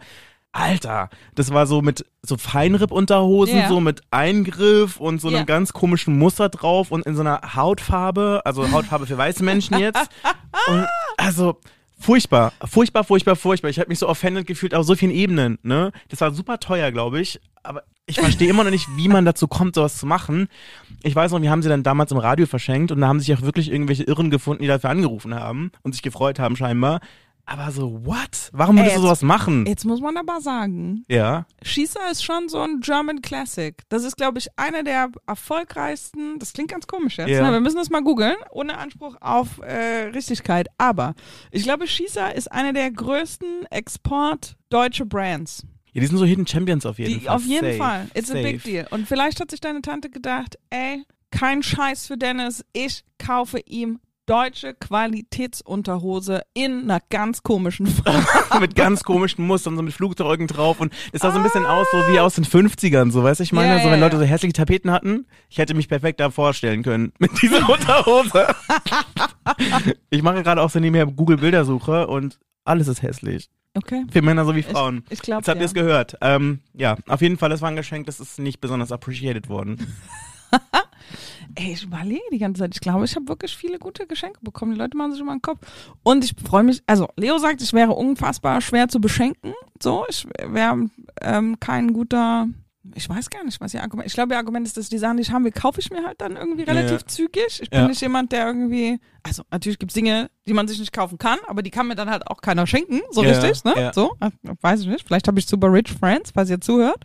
Alter, 0.53 1.11
das 1.35 1.53
war 1.53 1.67
so 1.67 1.83
mit 1.83 2.07
so 2.23 2.39
Feinripp-Unterhosen, 2.39 3.59
Ja. 3.59 3.69
so 3.69 3.81
mit 3.81 4.01
Eingriff 4.11 4.97
und 4.99 5.21
so 5.21 5.29
einem 5.29 5.45
ganz 5.45 5.75
komischen 5.75 6.19
Muster 6.19 6.49
drauf 6.49 6.91
und 6.91 7.05
in 7.05 7.15
so 7.15 7.21
einer 7.21 7.55
Hautfarbe, 7.55 8.41
also 8.47 8.71
Hautfarbe 8.73 9.07
für 9.07 9.19
weiße 9.19 9.45
Menschen 9.45 9.79
jetzt. 9.79 10.09
Und 10.69 10.87
also 11.19 11.59
furchtbar, 11.99 12.53
furchtbar, 12.65 13.05
furchtbar, 13.05 13.37
furchtbar. 13.37 13.69
Ich 13.71 13.79
habe 13.79 13.89
mich 13.89 13.99
so 13.99 14.09
offended 14.09 14.47
gefühlt 14.47 14.75
auf 14.75 14.87
so 14.87 14.95
vielen 14.95 15.13
Ebenen. 15.13 15.59
Ne, 15.63 15.93
das 16.09 16.21
war 16.21 16.33
super 16.33 16.61
teuer, 16.61 16.91
glaube 16.91 17.21
ich. 17.21 17.41
Aber 17.63 17.83
ich 18.07 18.19
verstehe 18.19 18.49
immer 18.49 18.65
noch 18.65 18.71
nicht, 18.71 18.89
wie 18.97 19.09
man 19.09 19.27
dazu 19.27 19.47
kommt, 19.47 19.75
sowas 19.75 19.99
zu 19.99 20.07
machen. 20.07 20.49
Ich 21.03 21.15
weiß 21.15 21.33
noch, 21.33 21.43
wir 21.43 21.51
haben 21.51 21.63
sie 21.63 21.69
dann 21.69 21.83
damals 21.83 22.11
im 22.11 22.19
Radio 22.19 22.47
verschenkt 22.47 22.91
und 22.91 23.03
da 23.03 23.09
haben 23.09 23.21
sich 23.21 23.35
auch 23.35 23.43
wirklich 23.43 23.71
irgendwelche 23.71 24.05
Irren 24.05 24.31
gefunden, 24.31 24.63
die 24.63 24.69
dafür 24.69 24.91
angerufen 24.91 25.35
haben 25.35 25.71
und 25.83 25.93
sich 25.93 26.03
gefreut 26.03 26.39
haben 26.39 26.57
scheinbar. 26.57 27.01
Aber 27.51 27.71
so, 27.73 28.05
what? 28.05 28.51
Warum 28.53 28.77
Ey, 28.77 28.83
würdest 28.83 28.99
du 28.99 29.01
sowas 29.03 29.23
machen? 29.23 29.65
Jetzt 29.65 29.87
muss 29.87 30.03
man 30.03 30.19
aber 30.19 30.43
sagen, 30.43 31.05
Ja. 31.09 31.47
Schießer 31.63 32.11
ist 32.11 32.23
schon 32.23 32.51
so 32.51 32.59
ein 32.61 32.81
German 32.81 33.23
Classic. 33.23 33.75
Das 33.89 34.05
ist, 34.05 34.19
glaube 34.19 34.39
ich, 34.39 34.49
einer 34.57 34.83
der 34.83 35.09
erfolgreichsten. 35.27 36.39
Das 36.39 36.53
klingt 36.53 36.71
ganz 36.71 36.87
komisch 36.87 37.17
jetzt. 37.17 37.31
Ja. 37.31 37.47
Ne? 37.47 37.53
Wir 37.55 37.61
müssen 37.61 37.77
das 37.79 37.89
mal 37.89 38.03
googeln, 38.03 38.37
ohne 38.51 38.77
Anspruch 38.77 39.17
auf 39.21 39.61
äh, 39.63 40.09
Richtigkeit. 40.15 40.69
Aber 40.77 41.15
ich 41.51 41.63
glaube, 41.63 41.87
Schießer 41.87 42.35
ist 42.35 42.53
einer 42.53 42.75
der 42.75 42.91
größten 42.91 43.65
Export-deutsche 43.71 45.07
Brands. 45.07 45.65
Ja, 45.95 46.03
die 46.03 46.07
sind 46.07 46.19
so 46.19 46.27
Hidden 46.27 46.47
Champions 46.47 46.85
auf 46.85 46.99
jeden 46.99 47.15
Die, 47.19 47.25
Fall. 47.25 47.35
auf 47.37 47.45
jeden 47.45 47.65
Safe. 47.65 47.77
Fall. 47.79 48.07
It's 48.13 48.29
Safe. 48.29 48.41
a 48.41 48.43
big 48.43 48.63
deal. 48.63 48.87
Und 48.91 49.09
vielleicht 49.09 49.41
hat 49.41 49.51
sich 49.51 49.61
deine 49.61 49.81
Tante 49.81 50.11
gedacht, 50.11 50.59
ey, 50.69 51.03
kein 51.31 51.63
Scheiß 51.63 52.07
für 52.09 52.19
Dennis. 52.19 52.63
Ich 52.75 53.05
kaufe 53.19 53.59
ihm 53.61 54.01
deutsche 54.29 54.75
Qualitätsunterhose 54.75 56.43
in 56.53 56.83
einer 56.83 57.01
ganz 57.09 57.43
komischen 57.43 57.87
Farbe. 57.87 58.27
mit 58.61 58.75
ganz 58.75 59.03
komischen 59.03 59.47
Mustern, 59.47 59.77
so 59.77 59.83
mit 59.83 59.95
Flugzeugen 59.95 60.47
drauf 60.47 60.81
und 60.81 60.93
das 61.13 61.23
sah 61.23 61.33
so 61.33 61.39
ein 61.39 61.43
bisschen 61.43 61.65
aus, 61.65 61.87
so 61.91 61.99
wie 62.13 62.21
aus 62.21 62.35
den 62.35 62.45
50ern, 62.45 63.11
so, 63.11 63.23
weißt 63.23 63.41
du, 63.41 63.45
ich 63.45 63.53
meine, 63.53 63.77
Ja, 63.77 63.83
so 63.83 63.91
wenn 63.91 64.01
Leute 64.01 64.19
so 64.19 64.25
hässliche 64.25 64.53
Tapeten 64.53 64.91
hatten, 64.91 65.27
ich 65.49 65.59
hätte 65.59 65.75
mich 65.75 65.89
perfekt 65.89 66.21
da 66.21 66.31
vorstellen 66.31 66.83
können 66.83 67.13
mit 67.19 67.41
dieser 67.41 67.69
Unterhose. 67.69 68.55
ich 70.11 70.23
mache 70.23 70.43
gerade 70.43 70.61
auch 70.61 70.71
so 70.71 70.79
nebenher 70.79 71.07
Google-Bildersuche 71.07 72.07
und 72.07 72.39
alles 72.65 72.87
ist 72.87 73.03
hässlich. 73.03 73.49
Okay. 73.75 74.05
Für 74.11 74.23
Männer 74.23 74.45
sowie 74.45 74.63
Frauen. 74.63 75.05
Ich 75.09 75.23
glaube, 75.23 75.41
Jetzt 75.41 75.49
habt 75.49 75.59
ihr 75.59 75.63
ja. 75.63 75.67
es 75.67 75.75
gehört. 75.75 76.17
Ähm, 76.21 76.61
ja, 76.75 76.97
auf 77.07 77.23
jeden 77.23 77.39
Fall, 77.39 77.49
das 77.49 77.63
war 77.63 77.71
ein 77.71 77.77
Geschenk, 77.77 78.07
das 78.07 78.21
ist 78.21 78.39
nicht 78.39 78.61
besonders 78.61 78.93
appreciated 78.93 79.49
worden. 79.49 79.95
Ey, 81.55 81.73
ich 81.73 81.83
überlege 81.83 82.23
die 82.33 82.39
ganze 82.39 82.61
Zeit. 82.61 82.75
Ich 82.75 82.81
glaube, 82.81 83.05
ich 83.05 83.15
habe 83.17 83.29
wirklich 83.29 83.57
viele 83.57 83.79
gute 83.79 84.07
Geschenke 84.07 84.41
bekommen. 84.43 84.73
Die 84.73 84.79
Leute 84.79 84.97
machen 84.97 85.13
sich 85.13 85.21
immer 85.21 85.35
den 85.35 85.43
Kopf. 85.43 85.59
Und 86.03 86.25
ich 86.25 86.35
freue 86.45 86.63
mich, 86.63 86.83
also 86.87 87.09
Leo 87.17 87.39
sagt, 87.39 87.63
ich 87.63 87.73
wäre 87.73 87.93
unfassbar 87.93 88.61
schwer 88.61 88.89
zu 88.89 89.01
beschenken. 89.01 89.55
So, 89.83 90.05
ich 90.09 90.27
wäre 90.45 90.89
ähm, 91.21 91.61
kein 91.61 91.93
guter, 91.93 92.49
ich 92.95 93.09
weiß 93.09 93.29
gar 93.31 93.45
nicht, 93.45 93.61
was 93.61 93.75
ihr 93.75 93.83
Argument 93.83 94.07
Ich 94.07 94.15
glaube, 94.15 94.35
ihr 94.35 94.39
Argument 94.39 94.67
ist, 94.67 94.77
dass 94.77 94.89
die 94.89 94.99
Sachen, 94.99 95.17
die 95.19 95.23
ich 95.23 95.31
haben 95.33 95.45
will, 95.45 95.53
kaufe 95.53 95.81
ich 95.81 95.91
mir 95.91 96.05
halt 96.07 96.21
dann 96.21 96.37
irgendwie 96.37 96.63
relativ 96.63 97.01
Ja. 97.03 97.07
zügig. 97.07 97.61
Ich 97.63 97.71
bin 97.71 97.81
Ja. 97.81 97.89
nicht 97.89 98.01
jemand, 98.01 98.33
der 98.33 98.47
irgendwie, 98.47 98.99
also 99.23 99.43
natürlich 99.51 99.79
gibt 99.79 99.91
es 99.91 99.95
Dinge, 99.95 100.31
die 100.47 100.55
man 100.55 100.67
sich 100.69 100.79
nicht 100.79 100.93
kaufen 100.93 101.19
kann, 101.19 101.39
aber 101.49 101.63
die 101.63 101.71
kann 101.71 101.87
mir 101.89 101.97
dann 101.97 102.09
halt 102.09 102.27
auch 102.29 102.41
keiner 102.41 102.67
schenken. 102.67 103.01
So 103.11 103.23
Ja, 103.25 103.31
richtig, 103.39 103.63
ne? 103.65 103.91
So, 103.95 104.13
äh, 104.21 104.31
weiß 104.63 104.81
ich 104.83 104.87
nicht. 104.87 105.07
Vielleicht 105.07 105.29
habe 105.29 105.39
ich 105.39 105.47
super 105.47 105.71
rich 105.73 105.91
friends, 105.93 106.31
falls 106.33 106.49
ihr 106.51 106.61
zuhört. 106.61 107.05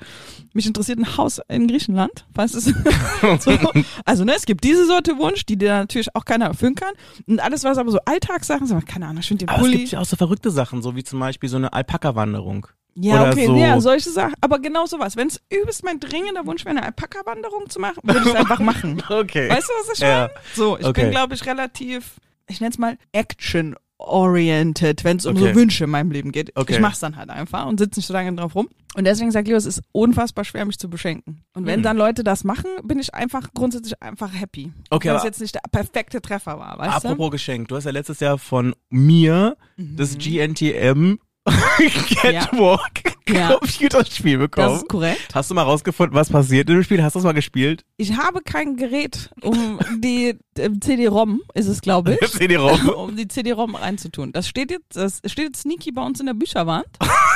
Mich 0.53 0.65
interessiert 0.67 0.99
ein 0.99 1.17
Haus 1.17 1.41
in 1.49 1.67
Griechenland, 1.67 2.25
falls 2.33 2.53
es 2.53 2.65
so. 3.43 3.57
Also, 4.05 4.23
ne, 4.23 4.33
es 4.35 4.45
gibt 4.45 4.63
diese 4.63 4.85
Sorte 4.85 5.17
Wunsch, 5.17 5.45
die 5.45 5.57
dir 5.57 5.73
natürlich 5.79 6.15
auch 6.15 6.23
keiner 6.23 6.45
erfüllen 6.45 6.75
kann. 6.75 6.93
Und 7.27 7.39
alles, 7.41 7.63
was 7.63 7.77
aber 7.77 7.91
so 7.91 7.99
Alltagssachen 8.05 8.67
sind, 8.67 8.85
keine 8.85 9.07
Ahnung, 9.07 9.19
ich 9.21 9.27
finde 9.27 9.45
den 9.45 9.49
Aber 9.49 9.57
es 9.59 9.63
Pulli. 9.65 9.77
gibt 9.79 9.91
ja 9.91 9.99
auch 9.99 10.05
so 10.05 10.15
verrückte 10.15 10.51
Sachen, 10.51 10.81
so 10.81 10.95
wie 10.95 11.03
zum 11.03 11.19
Beispiel 11.19 11.49
so 11.49 11.57
eine 11.57 11.73
Alpaka-Wanderung. 11.73 12.67
Ja, 12.95 13.29
okay, 13.29 13.47
so- 13.47 13.55
ja, 13.55 13.79
solche 13.81 14.09
Sachen. 14.11 14.33
Aber 14.41 14.59
genau 14.59 14.85
sowas. 14.85 15.15
Wenn 15.15 15.27
es 15.27 15.41
übelst 15.51 15.83
mein 15.83 15.99
dringender 15.99 16.45
Wunsch 16.45 16.63
wäre, 16.65 16.77
eine 16.77 16.85
Alpaka-Wanderung 16.85 17.69
zu 17.69 17.79
machen, 17.79 17.99
würde 18.03 18.19
ich 18.21 18.25
es 18.27 18.35
einfach 18.35 18.59
machen. 18.59 19.01
Okay. 19.09 19.49
Weißt 19.49 19.67
du, 19.69 19.73
was 19.79 19.93
ich 19.97 19.99
Ja. 19.99 20.27
meine? 20.27 20.31
So, 20.55 20.77
ich 20.77 20.85
Okay. 20.85 21.01
bin, 21.03 21.11
glaube 21.11 21.33
ich, 21.33 21.45
relativ, 21.45 22.19
ich 22.47 22.61
nenne 22.61 22.71
es 22.71 22.77
mal 22.77 22.97
Action-oriented, 23.11 25.03
wenn 25.03 25.17
es 25.17 25.25
um 25.25 25.35
Okay. 25.35 25.49
so 25.53 25.55
Wünsche 25.55 25.83
in 25.85 25.89
meinem 25.89 26.11
Leben 26.11 26.31
geht. 26.31 26.51
Okay. 26.55 26.73
Ich 26.73 26.79
mach's 26.79 26.99
dann 26.99 27.15
halt 27.15 27.29
einfach 27.29 27.65
und 27.65 27.79
sitze 27.79 27.99
nicht 27.99 28.07
so 28.07 28.13
lange 28.13 28.33
drauf 28.33 28.55
rum. 28.55 28.69
Und 28.95 29.05
deswegen 29.05 29.31
sagt 29.31 29.47
Leo, 29.47 29.57
es 29.57 29.65
ist 29.65 29.81
unfassbar 29.91 30.45
schwer, 30.45 30.65
mich 30.65 30.77
zu 30.77 30.87
beschenken. 30.89 31.43
Und 31.55 31.65
wenn 31.65 31.77
Hm. 31.77 31.83
dann 31.83 31.97
Leute 31.97 32.23
das 32.23 32.43
machen, 32.43 32.69
bin 32.83 32.99
ich 32.99 33.13
einfach 33.15 33.49
grundsätzlich 33.55 33.99
einfach 34.03 34.31
happy. 34.39 34.71
Okay, 34.91 35.09
Weil 35.09 35.15
es 35.17 35.23
jetzt 35.23 35.41
nicht 35.41 35.55
der 35.55 35.61
perfekte 35.71 36.21
Treffer 36.21 36.59
war, 36.59 36.77
weißt 36.77 36.97
Apropos 37.05 37.31
Geschenk, 37.31 37.69
du 37.69 37.75
hast 37.75 37.85
ja 37.85 37.91
letztes 37.91 38.19
Jahr 38.19 38.37
von 38.37 38.75
mir 38.89 39.57
das 39.77 40.17
GNTM 40.19 41.17
Catwalk. 42.21 43.01
Ja. 43.27 43.57
Computerspiel 43.57 44.37
du? 44.37 44.47
Das 44.47 44.49
bekommen. 44.49 44.75
ist 44.75 44.87
korrekt. 44.87 45.35
Hast 45.35 45.49
du 45.49 45.55
mal 45.55 45.63
rausgefunden, 45.63 46.15
was 46.15 46.29
passiert 46.29 46.69
in 46.69 46.75
dem 46.75 46.83
Spiel? 46.83 47.03
Hast 47.03 47.15
du 47.15 47.19
es 47.19 47.25
mal 47.25 47.33
gespielt? 47.33 47.83
Ich 47.97 48.15
habe 48.17 48.41
kein 48.41 48.77
Gerät, 48.77 49.29
um 49.41 49.79
die 49.99 50.37
CD-ROM, 50.57 51.41
ist 51.53 51.67
es, 51.67 51.81
glaube 51.81 52.17
ich. 52.21 52.31
CD-ROM. 52.31 52.89
um 52.95 53.15
die 53.15 53.27
CD-ROM 53.27 53.75
reinzutun. 53.75 54.31
Das 54.31 54.47
steht 54.47 54.71
jetzt, 54.71 54.95
das 54.95 55.21
steht 55.25 55.45
jetzt 55.45 55.61
sneaky 55.61 55.91
bei 55.91 56.05
uns 56.05 56.19
in 56.19 56.27
der 56.27 56.33
Bücherwand. 56.33 56.87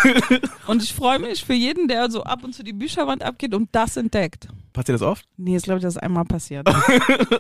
und 0.67 0.84
ich 0.84 0.93
freue 0.93 1.20
mich 1.20 1.43
für 1.43 1.54
jeden, 1.54 1.88
der 1.88 2.10
so 2.10 2.24
ab 2.24 2.43
und 2.43 2.54
zu 2.54 2.63
die 2.63 2.74
Bücherwand 2.74 3.24
abgeht 3.24 3.54
und 3.54 3.70
das 3.74 3.98
entdeckt. 3.98 4.48
Passiert 4.72 4.96
das 4.96 5.02
oft? 5.02 5.26
Nee, 5.38 5.56
ist 5.56 5.63
glaube 5.63 5.80
ich 5.80 5.84
das 5.84 5.98
einmal 5.98 6.26
passiert. 6.26 6.67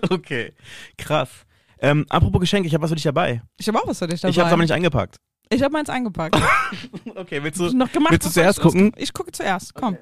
okay, 0.09 0.53
krass. 0.97 1.29
Ähm, 1.79 2.05
apropos 2.09 2.41
Geschenk, 2.41 2.65
ich 2.65 2.73
habe 2.73 2.83
was 2.83 2.89
für 2.89 2.95
dich 2.95 3.03
dabei. 3.03 3.41
Ich 3.57 3.67
habe 3.67 3.79
auch 3.79 3.87
was 3.87 3.99
für 3.99 4.07
dich 4.07 4.19
dabei. 4.19 4.31
Ich 4.31 4.39
habe 4.39 4.47
es 4.47 4.53
aber 4.53 4.63
nicht 4.63 4.73
eingepackt. 4.73 5.17
Ich 5.49 5.63
habe 5.63 5.71
meins 5.73 5.89
eingepackt. 5.89 6.37
Okay, 7.15 7.41
willst 7.43 7.59
ich 7.59 7.71
du? 7.71 7.77
noch 7.77 7.91
gemacht. 7.91 8.11
willst 8.11 8.27
du 8.27 8.31
zuerst 8.31 8.59
ich 8.59 8.63
gucken? 8.63 8.91
Ich 8.97 9.11
gucke 9.13 9.31
zuerst, 9.31 9.73
komm. 9.73 9.97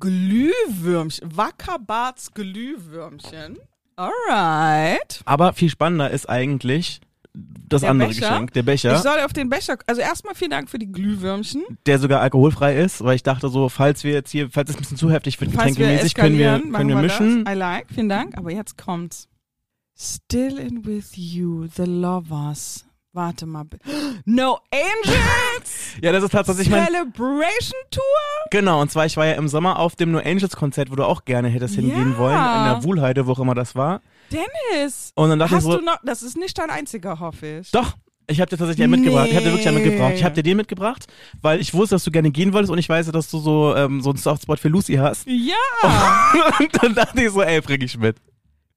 Glühwürmchen. 0.00 1.36
Wackerbarts 1.36 2.32
Glühwürmchen. 2.32 3.58
Alright. 3.96 5.22
Aber 5.24 5.52
viel 5.52 5.70
spannender 5.70 6.10
ist 6.10 6.28
eigentlich 6.28 7.00
das 7.32 7.82
Der 7.82 7.90
andere 7.90 8.08
Becher? 8.08 8.28
Geschenk, 8.30 8.52
der 8.52 8.60
Ich 8.62 8.66
Becher, 8.66 8.98
soll 8.98 9.20
auf 9.20 9.32
den 9.32 9.48
Becher. 9.48 9.78
Also 9.86 10.00
erstmal 10.00 10.34
vielen 10.34 10.50
Dank 10.50 10.68
für 10.70 10.78
die 10.78 10.90
Glühwürmchen. 10.90 11.62
der 11.86 11.98
sogar 11.98 12.20
alkoholfrei 12.20 12.76
ist, 12.76 13.02
weil 13.04 13.16
ich 13.16 13.22
dachte 13.22 13.48
so, 13.48 13.68
falls 13.68 14.04
wir 14.04 14.12
jetzt 14.12 14.30
hier, 14.30 14.50
falls 14.50 14.70
es 14.70 14.76
ein 14.76 14.80
bisschen 14.80 14.96
zu 14.96 15.10
heftig 15.10 15.40
wird, 15.40 15.52
Falls 15.52 15.76
wir 15.78 15.86
getränkemäßig, 15.86 16.14
können 16.14 16.38
wir, 16.38 16.60
können 16.72 16.88
wir 16.88 16.96
mischen. 16.96 17.44
Das. 17.44 17.54
I 17.54 17.56
like, 17.56 17.86
vielen 17.92 18.08
Dank. 18.08 18.36
Aber 18.36 18.50
jetzt 18.50 18.76
kommt's. 18.78 19.28
Still 19.96 20.58
in 20.58 20.84
with 20.84 21.12
you, 21.16 21.66
the 21.76 21.84
lovers. 21.84 22.84
Warte 23.14 23.46
mal. 23.46 23.64
No 24.24 24.58
Angels! 24.72 25.94
Ja, 26.02 26.10
das 26.10 26.24
ist 26.24 26.32
tatsächlich 26.32 26.68
mein, 26.68 26.84
Celebration 26.86 27.80
Tour? 27.90 28.02
genau, 28.50 28.80
und 28.80 28.90
zwar, 28.90 29.06
ich 29.06 29.16
war 29.16 29.24
ja 29.26 29.34
im 29.34 29.46
Sommer 29.48 29.78
auf 29.78 29.94
dem 29.94 30.10
No 30.10 30.18
Angels 30.18 30.56
Konzert, 30.56 30.90
wo 30.90 30.96
du 30.96 31.04
auch 31.04 31.24
gerne 31.24 31.48
hättest 31.48 31.76
hingehen 31.76 32.12
Ja. 32.12 32.18
wollen, 32.18 32.44
in 32.56 32.64
der 32.64 32.82
Wuhlheide, 32.82 33.26
wo 33.28 33.32
auch 33.32 33.38
immer 33.38 33.54
das 33.54 33.76
war. 33.76 34.00
Dennis, 34.32 35.12
Und 35.14 35.28
dann 35.30 35.38
dachte 35.38 35.54
hast 35.54 35.64
ich 35.64 35.70
so, 35.70 35.78
du 35.78 35.84
noch, 35.84 35.98
das 36.04 36.22
ist 36.24 36.36
nicht 36.36 36.58
dein 36.58 36.70
einziger, 36.70 37.20
hoffe 37.20 37.60
ich. 37.60 37.70
doch, 37.70 37.94
ich 38.26 38.40
habe 38.40 38.50
dir 38.50 38.56
tatsächlich 38.56 38.82
einen 38.82 38.90
mitgebracht. 39.00 39.28
Ich 39.28 39.34
habe 39.36 39.44
dir 39.44 39.52
wirklich 39.52 39.68
einen 39.68 39.76
Nee. 39.76 39.84
mitgebracht. 39.84 40.12
Ich 40.16 40.24
habe 40.24 40.34
dir 40.34 40.42
den 40.42 40.56
mitgebracht, 40.56 41.06
weil 41.40 41.60
ich 41.60 41.72
wusste, 41.72 41.94
dass 41.94 42.02
du 42.04 42.10
gerne 42.10 42.32
gehen 42.32 42.52
wolltest 42.52 42.72
und 42.72 42.78
ich 42.78 42.88
weiß, 42.88 43.06
dass 43.12 43.30
du 43.30 43.38
so, 43.38 43.76
ähm, 43.76 44.00
so 44.00 44.10
einen 44.10 44.18
Softspot 44.18 44.58
für 44.58 44.68
Lucy 44.68 44.94
hast. 44.94 45.24
Ja, 45.28 45.54
und 46.58 46.82
dann 46.82 46.94
dachte 46.96 47.22
ich 47.22 47.30
so, 47.30 47.42
ey, 47.42 47.60
bring 47.60 47.80
ich 47.82 47.96
mit. 47.96 48.16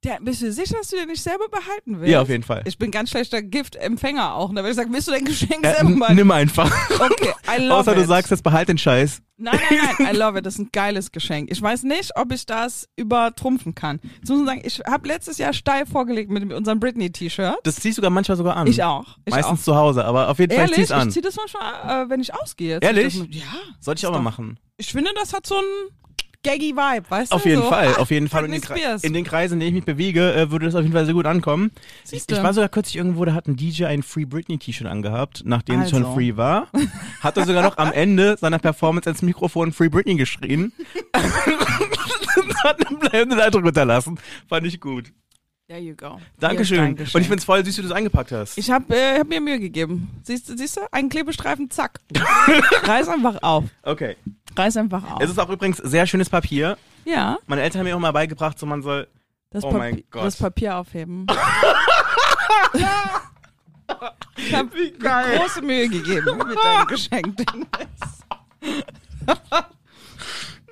Der, 0.04 0.20
bist 0.22 0.42
du 0.44 0.52
sicher, 0.52 0.76
dass 0.78 0.90
du 0.90 0.96
den 0.96 1.08
nicht 1.08 1.24
selber 1.24 1.50
behalten 1.50 2.00
willst? 2.00 2.12
Ja, 2.12 2.22
auf 2.22 2.30
jeden 2.30 2.44
Fall. 2.44 2.62
Ich 2.66 2.78
bin 2.78 2.92
ganz 2.92 3.10
schlechter 3.10 3.42
Giftempfänger 3.42 4.36
auch. 4.36 4.50
Da 4.50 4.58
würde 4.58 4.70
ich 4.70 4.76
sagen, 4.76 4.94
willst 4.94 5.08
du 5.08 5.12
dein 5.12 5.26
Geschenk 5.26 5.66
Äh, 5.66 5.74
selber 5.74 5.92
behalten? 5.96 6.16
nimm 6.16 6.32
einfach. 6.32 6.72
Okay, 7.00 7.34
I 7.50 7.62
love 7.64 7.74
Außer 7.80 7.92
it. 7.94 7.98
du 7.98 8.06
sagst 8.06 8.30
jetzt, 8.32 8.44
behalt 8.44 8.70
den 8.70 8.78
Scheiß. 8.78 9.22
Nein, 9.40 9.60
nein, 9.70 9.80
nein, 10.00 10.16
I 10.16 10.18
love 10.18 10.38
it. 10.38 10.46
Das 10.46 10.54
ist 10.54 10.60
ein 10.60 10.70
geiles 10.72 11.12
Geschenk. 11.12 11.50
Ich 11.52 11.62
weiß 11.62 11.84
nicht, 11.84 12.12
ob 12.16 12.32
ich 12.32 12.46
das 12.46 12.88
übertrumpfen 12.96 13.74
kann. 13.76 14.00
Jetzt 14.20 14.30
muss 14.30 14.38
man 14.38 14.46
sagen, 14.48 14.62
ich 14.64 14.80
habe 14.88 15.08
letztes 15.08 15.40
Jahr 15.40 15.54
steil 15.54 15.86
vorgelegt 15.88 16.30
mit 16.30 16.54
unserem 16.54 16.80
Britney-T-Shirt. 16.80 17.58
Das 17.64 17.76
ziehst 17.76 17.98
du 17.98 18.02
sogar 18.02 18.12
manchmal 18.12 18.38
sogar 18.38 18.56
an. 18.56 18.68
Ich 18.68 18.84
auch. 18.84 19.18
Ich 19.26 19.34
Meistens 19.34 19.60
auch. 19.62 19.64
zu 19.64 19.76
Hause, 19.76 20.06
aber 20.06 20.30
auf 20.30 20.38
jeden 20.40 20.56
Fall 20.56 20.66
ich 20.66 20.72
Ehrlich, 20.72 20.88
zieh's 20.88 20.92
an. 20.92 21.08
ich 21.08 21.14
zieh 21.16 21.22
das 21.22 21.36
manchmal, 21.36 22.06
äh, 22.06 22.10
wenn 22.10 22.20
ich 22.22 22.34
ausgehe. 22.34 22.80
Ehrlich? 22.82 23.14
Zieh 23.16 23.24
ich 23.30 23.42
Das, 23.42 23.52
ja. 23.52 23.60
Sollte 23.80 24.00
ich 24.00 24.06
auch 24.06 24.12
mal 24.12 24.22
machen. 24.22 24.60
Ich 24.78 24.92
finde, 24.92 25.12
das 25.16 25.34
hat 25.34 25.46
so 25.48 25.56
einen 25.56 25.90
gaggy 26.48 26.76
Vibe, 26.76 27.10
weißt 27.10 27.32
Auf 27.32 27.44
du? 27.44 27.50
jeden 27.50 27.62
so, 27.62 27.70
Fall, 27.70 27.94
ah, 27.96 28.00
auf 28.02 28.12
jeden 28.12 28.30
Fall. 28.30 28.46
In 28.46 28.52
den, 28.52 28.62
in 29.02 29.14
den 29.14 29.24
Kreisen, 29.24 29.54
in 29.56 29.60
denen 29.60 29.70
ich 29.70 29.76
mich 29.76 29.86
bewege, 29.86 30.34
äh, 30.34 30.52
würde 30.52 30.66
das 30.66 30.76
auf 30.76 30.82
jeden 30.82 30.94
Fall 30.94 31.06
sehr 31.06 31.14
gut 31.14 31.26
ankommen. 31.26 31.72
Ich, 32.04 32.12
Siehste. 32.12 32.36
ich 32.36 32.44
war 32.44 32.54
sogar 32.54 32.70
kürzlich 32.70 32.96
irgendwo, 32.96 33.26
da 33.26 33.34
hat 33.34 33.48
ein 33.48 33.56
DJ 33.56 33.86
ein 33.86 34.04
Free 34.04 34.26
Britney 34.26 34.58
T-Shirt 34.58 34.88
angehabt, 34.88 35.44
nachdem 35.46 35.82
es 35.82 35.90
schon 35.90 36.04
Also. 36.04 36.16
free 36.16 36.38
war. 36.38 36.68
Hat 37.22 37.38
er 37.38 37.46
sogar 37.46 37.64
noch 37.64 37.78
am 37.78 37.92
Ende 37.92 38.38
seiner 38.40 38.60
Performance 38.60 39.10
ins 39.10 39.22
Mikrofon 39.22 39.72
Free 39.74 39.90
Britney 39.90 40.16
geschrien. 40.16 40.72
hat 42.64 42.88
einen 42.88 43.00
bleibenden 43.00 43.40
Eindruck 43.40 43.64
hinterlassen. 43.66 44.20
Fand 44.48 44.66
ich 44.66 44.80
gut. 44.80 45.12
There 45.68 45.80
you 45.82 45.96
go. 45.96 46.18
Dankeschön. 46.40 46.78
Ist 46.78 46.82
dein 46.82 46.90
Und 46.92 47.00
ich 47.02 47.06
Geschenk. 47.12 47.26
find's 47.28 47.44
voll 47.44 47.66
süß, 47.66 47.78
wie 47.78 47.82
du 47.82 47.88
das 47.90 47.98
eingepackt 47.98 48.32
hast. 48.32 48.58
Ich 48.58 48.72
habe 48.72 48.96
äh, 48.96 49.20
hab 49.20 49.28
mir 49.28 49.42
Mühe 49.42 49.60
gegeben. 49.60 50.10
Siehst 50.24 50.48
du, 50.48 50.56
siehst 50.58 50.78
du? 50.78 50.82
Ein 50.94 51.10
Klebestreifen, 51.10 51.70
zack. 51.70 52.00
Reiß 52.84 53.10
einfach 53.10 53.40
auf. 53.44 53.66
Okay. 53.84 54.16
Reiß 54.56 54.78
einfach 54.78 55.04
auf. 55.12 55.22
Es 55.22 55.30
ist 55.30 55.38
auch 55.40 55.50
übrigens 55.50 55.78
sehr 55.80 56.08
schönes 56.08 56.30
Papier. 56.30 56.78
ja, 57.04 57.38
Meine 57.48 57.64
Eltern 57.64 57.80
haben 57.80 57.86
mir 57.88 57.98
auch 57.98 58.00
mal 58.00 58.14
beigebracht, 58.14 58.58
so 58.58 58.66
man 58.66 58.82
soll. 58.82 59.10
das, 59.50 59.66
Oh 59.66 59.72
Papi- 59.72 60.06
das 60.14 60.38
Papier 60.38 60.78
aufheben. 60.78 61.28
ich 64.38 64.54
habe 64.56 64.70
große 65.00 65.62
Mühe 65.64 65.90
gegeben 65.90 66.38
mit 66.48 66.58
deinem 66.64 66.88
Geschenk. 66.88 67.42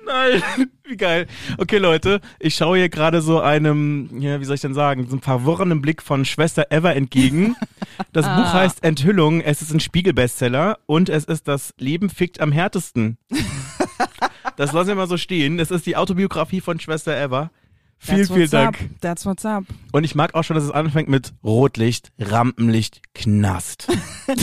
Nein, 0.06 0.42
wie 0.84 0.96
geil. 0.96 1.26
Okay, 1.58 1.78
Leute, 1.78 2.20
ich 2.38 2.54
schaue 2.54 2.78
hier 2.78 2.88
gerade 2.88 3.20
so 3.20 3.40
einem, 3.40 4.08
ja, 4.20 4.40
wie 4.40 4.44
soll 4.44 4.54
ich 4.54 4.60
denn 4.60 4.74
sagen, 4.74 5.04
so 5.06 5.12
einem 5.12 5.22
verworrenen 5.22 5.82
Blick 5.82 6.02
von 6.02 6.24
Schwester 6.24 6.66
Eva 6.70 6.92
entgegen. 6.92 7.56
Das 8.12 8.26
Ah. 8.26 8.36
Buch 8.36 8.52
heißt 8.52 8.82
Enthüllung, 8.84 9.40
es 9.40 9.62
ist 9.62 9.72
ein 9.72 9.80
Spiegel-Bestseller 9.80 10.78
und 10.84 11.08
es 11.08 11.24
ist 11.24 11.48
das 11.48 11.72
Leben 11.78 12.10
fickt 12.10 12.40
am 12.40 12.52
härtesten. 12.52 13.16
Das 14.56 14.72
lassen 14.72 14.88
wir 14.88 14.94
mal 14.94 15.08
so 15.08 15.16
stehen. 15.18 15.58
Es 15.58 15.70
ist 15.70 15.84
die 15.86 15.96
Autobiografie 15.96 16.60
von 16.62 16.80
Schwester 16.80 17.14
Eva. 17.14 17.50
Vielen, 17.98 18.26
vielen 18.26 18.50
Dank. 18.50 18.80
Up. 18.80 19.00
That's 19.02 19.26
what's 19.26 19.44
up. 19.44 19.64
Und 19.92 20.04
ich 20.04 20.14
mag 20.14 20.34
auch 20.34 20.44
schon, 20.44 20.54
dass 20.54 20.64
es 20.64 20.70
anfängt 20.70 21.08
mit 21.10 21.32
Rotlicht, 21.44 22.10
Rampenlicht, 22.18 23.02
Knast. 23.14 23.88
Ich 24.28 24.42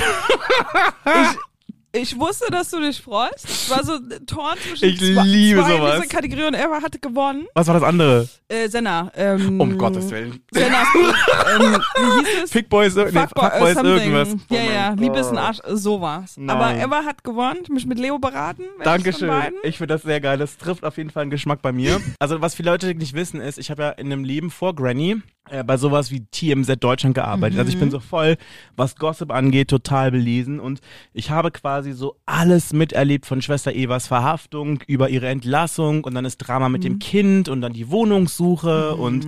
wusste, 2.19 2.49
dass 2.51 2.71
du 2.71 2.79
dich 2.82 2.99
freust. 3.01 3.45
Es 3.45 3.69
war 3.69 3.84
so 3.84 3.93
ein 3.93 4.25
Tor 4.25 4.56
zwischen 4.58 4.86
Ich 4.86 4.97
zwei, 4.99 5.23
liebe 5.23 5.62
zwei 5.62 5.77
sowas. 5.77 5.95
dieser 6.01 6.08
Kategorie 6.08 6.43
und 6.45 6.56
Eva 6.56 6.82
hatte 6.82 6.97
gewonnen. 6.99 7.45
Was 7.53 7.67
war 7.67 7.75
das 7.75 7.84
andere? 7.84 8.27
Äh, 8.47 8.67
Senna. 8.67 9.12
Ähm, 9.15 9.60
Um 9.62 9.77
Gottes 9.77 10.10
Willen. 10.10 10.39
Sennas 10.51 10.88
Buch. 10.93 11.13
ähm, 11.62 11.77
wie 11.95 12.25
hieß 12.25 12.43
es? 12.45 12.51
Fickboys, 12.51 12.95
nee, 12.95 13.06
Fuckboy, 13.08 13.43
Fuckboys 13.49 13.69
äh, 13.69 13.73
something. 13.75 14.13
irgendwas. 14.15 14.36
Ja, 14.49 14.62
ja, 14.63 14.93
Liebe 14.97 15.19
ist 15.19 15.27
ein. 15.27 15.38
Arsch, 15.38 15.60
äh, 15.63 15.75
sowas. 15.75 16.34
Nein. 16.38 16.49
Aber 16.49 16.75
Eva 16.75 17.03
hat 17.06 17.23
gewonnen, 17.23 17.60
mich 17.69 17.86
mit 17.86 17.99
Leo 17.99 18.17
beraten. 18.17 18.63
Dankeschön. 18.84 19.32
Ich 19.63 19.77
finde 19.77 19.93
das 19.93 20.01
sehr 20.01 20.19
geil. 20.19 20.38
Das 20.39 20.58
trifft 20.58 20.84
auf 20.86 20.97
jeden 20.97 21.10
Fall 21.12 21.21
einen 21.21 21.32
Geschmack 21.32 21.62
bei 21.62 21.71
mir. 21.71 22.01
Also 22.19 22.41
was 22.41 22.56
viele 22.56 22.71
Leute 22.71 22.95
nicht 22.95 23.13
wissen 23.13 23.39
ist, 23.39 23.58
ich 23.60 23.69
habe 23.69 23.84
ja 23.84 23.89
in 23.91 24.12
einem 24.12 24.23
Leben 24.23 24.49
vor 24.49 24.73
Granny 24.75 25.12
äh, 25.12 25.21
bei 25.65 25.77
sowas 25.77 26.10
wie 26.10 26.21
TMZ 26.32 26.77
Deutschland 26.79 27.15
gearbeitet. 27.15 27.60
Also 27.60 27.69
ich 27.69 27.75
Mhm. 27.75 27.79
bin 27.82 27.91
so 27.91 27.99
voll, 27.99 28.38
was 28.77 28.95
Gossip 28.95 29.32
angeht, 29.32 29.67
total 29.69 30.12
belesen 30.12 30.60
und 30.60 30.79
ich 31.13 31.29
habe 31.32 31.51
quasi 31.51 31.91
so 31.91 32.15
alles 32.25 32.71
miterlebt 32.71 33.25
von 33.25 33.41
Schwester 33.41 33.73
Evas 33.73 34.08
Verhaftung 34.08 34.79
über 34.88 35.10
ihre 35.10 35.27
Entlassung 35.27 36.06
und 36.06 36.15
dann 36.15 36.23
das 36.23 36.38
Drama 36.38 36.69
mit 36.69 36.84
Mhm. 36.84 36.88
dem 36.88 36.99
Kind 36.99 37.49
und 37.49 37.62
dann 37.62 37.73
die 37.73 37.89
Wohnungssuche 37.91 38.95
und 38.95 39.27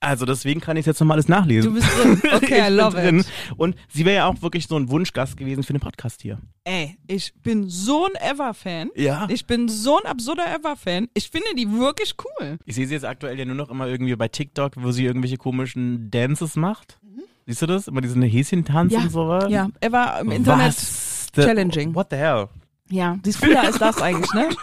also 0.00 0.26
deswegen 0.26 0.60
kann 0.60 0.76
ich 0.76 0.86
jetzt 0.86 1.00
nochmal 1.00 1.16
alles 1.16 1.28
nachlesen. 1.28 1.74
Du 1.74 1.80
bist 1.80 1.88
drin. 1.98 2.20
Okay, 2.34 2.58
ich 2.60 2.70
I 2.70 2.72
love 2.72 2.96
drin. 2.96 3.20
it. 3.20 3.26
Und 3.56 3.76
sie 3.92 4.04
wäre 4.04 4.16
ja 4.16 4.26
auch 4.26 4.40
wirklich 4.42 4.66
so 4.66 4.76
ein 4.76 4.88
Wunschgast 4.90 5.36
gewesen 5.36 5.62
für 5.62 5.72
den 5.72 5.80
Podcast 5.80 6.22
hier. 6.22 6.38
Ey, 6.64 6.96
ich 7.06 7.32
bin 7.42 7.68
so 7.68 8.06
ein 8.06 8.12
Eva-Fan. 8.32 8.90
Ja. 8.94 9.26
Ich 9.30 9.46
bin 9.46 9.68
so 9.68 9.98
ein 9.98 10.06
absurder 10.06 10.44
Eva-Fan. 10.54 11.08
Ich 11.14 11.30
finde 11.30 11.48
die 11.56 11.70
wirklich 11.72 12.14
cool. 12.24 12.58
Ich 12.66 12.74
sehe 12.74 12.86
sie 12.86 12.94
jetzt 12.94 13.04
aktuell 13.06 13.38
ja 13.38 13.44
nur 13.44 13.54
noch 13.56 13.70
immer 13.70 13.86
irgendwie 13.86 14.14
bei 14.16 14.28
TikTok, 14.28 14.72
wo 14.76 14.92
sie 14.92 15.04
irgendwelche 15.04 15.36
komischen 15.38 16.10
Dances 16.10 16.56
macht. 16.56 16.98
Siehst 17.46 17.62
du 17.62 17.66
das? 17.66 17.86
Immer 17.88 18.00
diese 18.00 18.20
Häschentanz 18.20 18.92
Mhm. 18.92 18.98
Ja, 18.98 19.04
und 19.04 19.10
sowas. 19.10 19.44
Ja, 19.50 19.68
Eva 19.80 20.18
im 20.20 20.30
Internet. 20.32 20.66
Was? 20.68 21.28
the- 21.34 21.42
challenging. 21.42 21.94
What 21.94 22.08
the 22.10 22.16
hell? 22.16 22.48
Ja, 22.90 23.16
die 23.24 23.30
ist 23.30 23.40
cooler 23.40 23.62
als 23.62 23.78
das 23.78 24.00
eigentlich, 24.02 24.32
ne? 24.32 24.48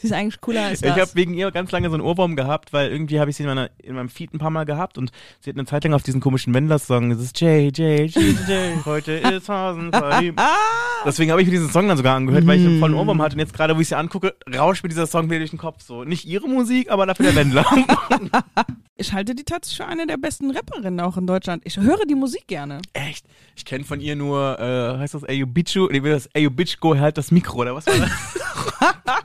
Sie 0.00 0.06
ist 0.06 0.12
eigentlich 0.12 0.40
cooler 0.40 0.66
als 0.66 0.80
das. 0.80 0.96
Ich 0.96 1.02
habe 1.02 1.10
wegen 1.14 1.34
ihr 1.34 1.50
ganz 1.50 1.72
lange 1.72 1.88
so 1.88 1.94
einen 1.94 2.04
Ohrwurm 2.04 2.36
gehabt, 2.36 2.72
weil 2.72 2.88
irgendwie 2.90 3.18
habe 3.18 3.30
ich 3.30 3.36
sie 3.36 3.42
in, 3.42 3.48
meiner, 3.48 3.68
in 3.82 3.96
meinem 3.96 4.08
Feed 4.08 4.32
ein 4.32 4.38
paar 4.38 4.50
Mal 4.50 4.64
gehabt 4.64 4.96
und 4.96 5.10
sie 5.40 5.50
hat 5.50 5.56
eine 5.56 5.66
Zeit 5.66 5.82
lang 5.82 5.92
auf 5.92 6.04
diesen 6.04 6.20
komischen 6.20 6.54
Wendler-Song, 6.54 7.10
das 7.10 7.18
ist 7.18 7.40
J, 7.40 7.76
J, 7.76 8.08
J, 8.08 8.16
J, 8.16 8.86
heute 8.86 9.12
ist 9.12 9.48
Hasen. 9.48 9.90
Deswegen 11.04 11.32
habe 11.32 11.42
ich 11.42 11.48
mir 11.48 11.52
diesen 11.52 11.70
Song 11.70 11.88
dann 11.88 11.96
sogar 11.96 12.14
angehört, 12.14 12.46
weil 12.46 12.60
ich 12.60 12.66
einen 12.66 12.78
vollen 12.78 12.94
Ohrwurm 12.94 13.20
hatte 13.20 13.34
und 13.34 13.40
jetzt 13.40 13.54
gerade, 13.54 13.76
wo 13.76 13.80
ich 13.80 13.88
sie 13.88 13.96
angucke, 13.96 14.36
rauscht 14.56 14.84
mir 14.84 14.88
dieser 14.88 15.08
Song 15.08 15.28
wieder 15.30 15.40
durch 15.40 15.50
den 15.50 15.58
Kopf 15.58 15.82
so. 15.82 16.04
Nicht 16.04 16.26
ihre 16.26 16.48
Musik, 16.48 16.92
aber 16.92 17.04
dafür 17.04 17.26
der 17.26 17.34
Wendler. 17.34 17.66
ich 18.96 19.12
halte 19.12 19.34
die 19.34 19.42
tatsächlich 19.42 19.78
für 19.78 19.86
eine 19.86 20.06
der 20.06 20.16
besten 20.16 20.52
Rapperinnen 20.52 21.00
auch 21.00 21.16
in 21.16 21.26
Deutschland. 21.26 21.62
Ich 21.64 21.76
höre 21.76 22.06
die 22.06 22.14
Musik 22.14 22.46
gerne. 22.46 22.82
Echt? 22.92 23.26
Ich 23.56 23.64
kenne 23.64 23.82
von 23.82 24.00
ihr 24.00 24.14
nur, 24.14 24.60
äh, 24.60 24.98
heißt 24.98 25.14
das 25.14 25.24
Ayo 25.24 25.46
Bichu? 25.46 25.88
Nee, 25.90 26.00
das 26.00 26.28
Ayo 26.36 26.50
Bitchgo 26.50 26.96
halt 26.96 27.18
das 27.18 27.32
Mikro, 27.32 27.58
oder 27.58 27.74
was 27.74 27.86
war 27.86 27.94
das? 27.96 28.10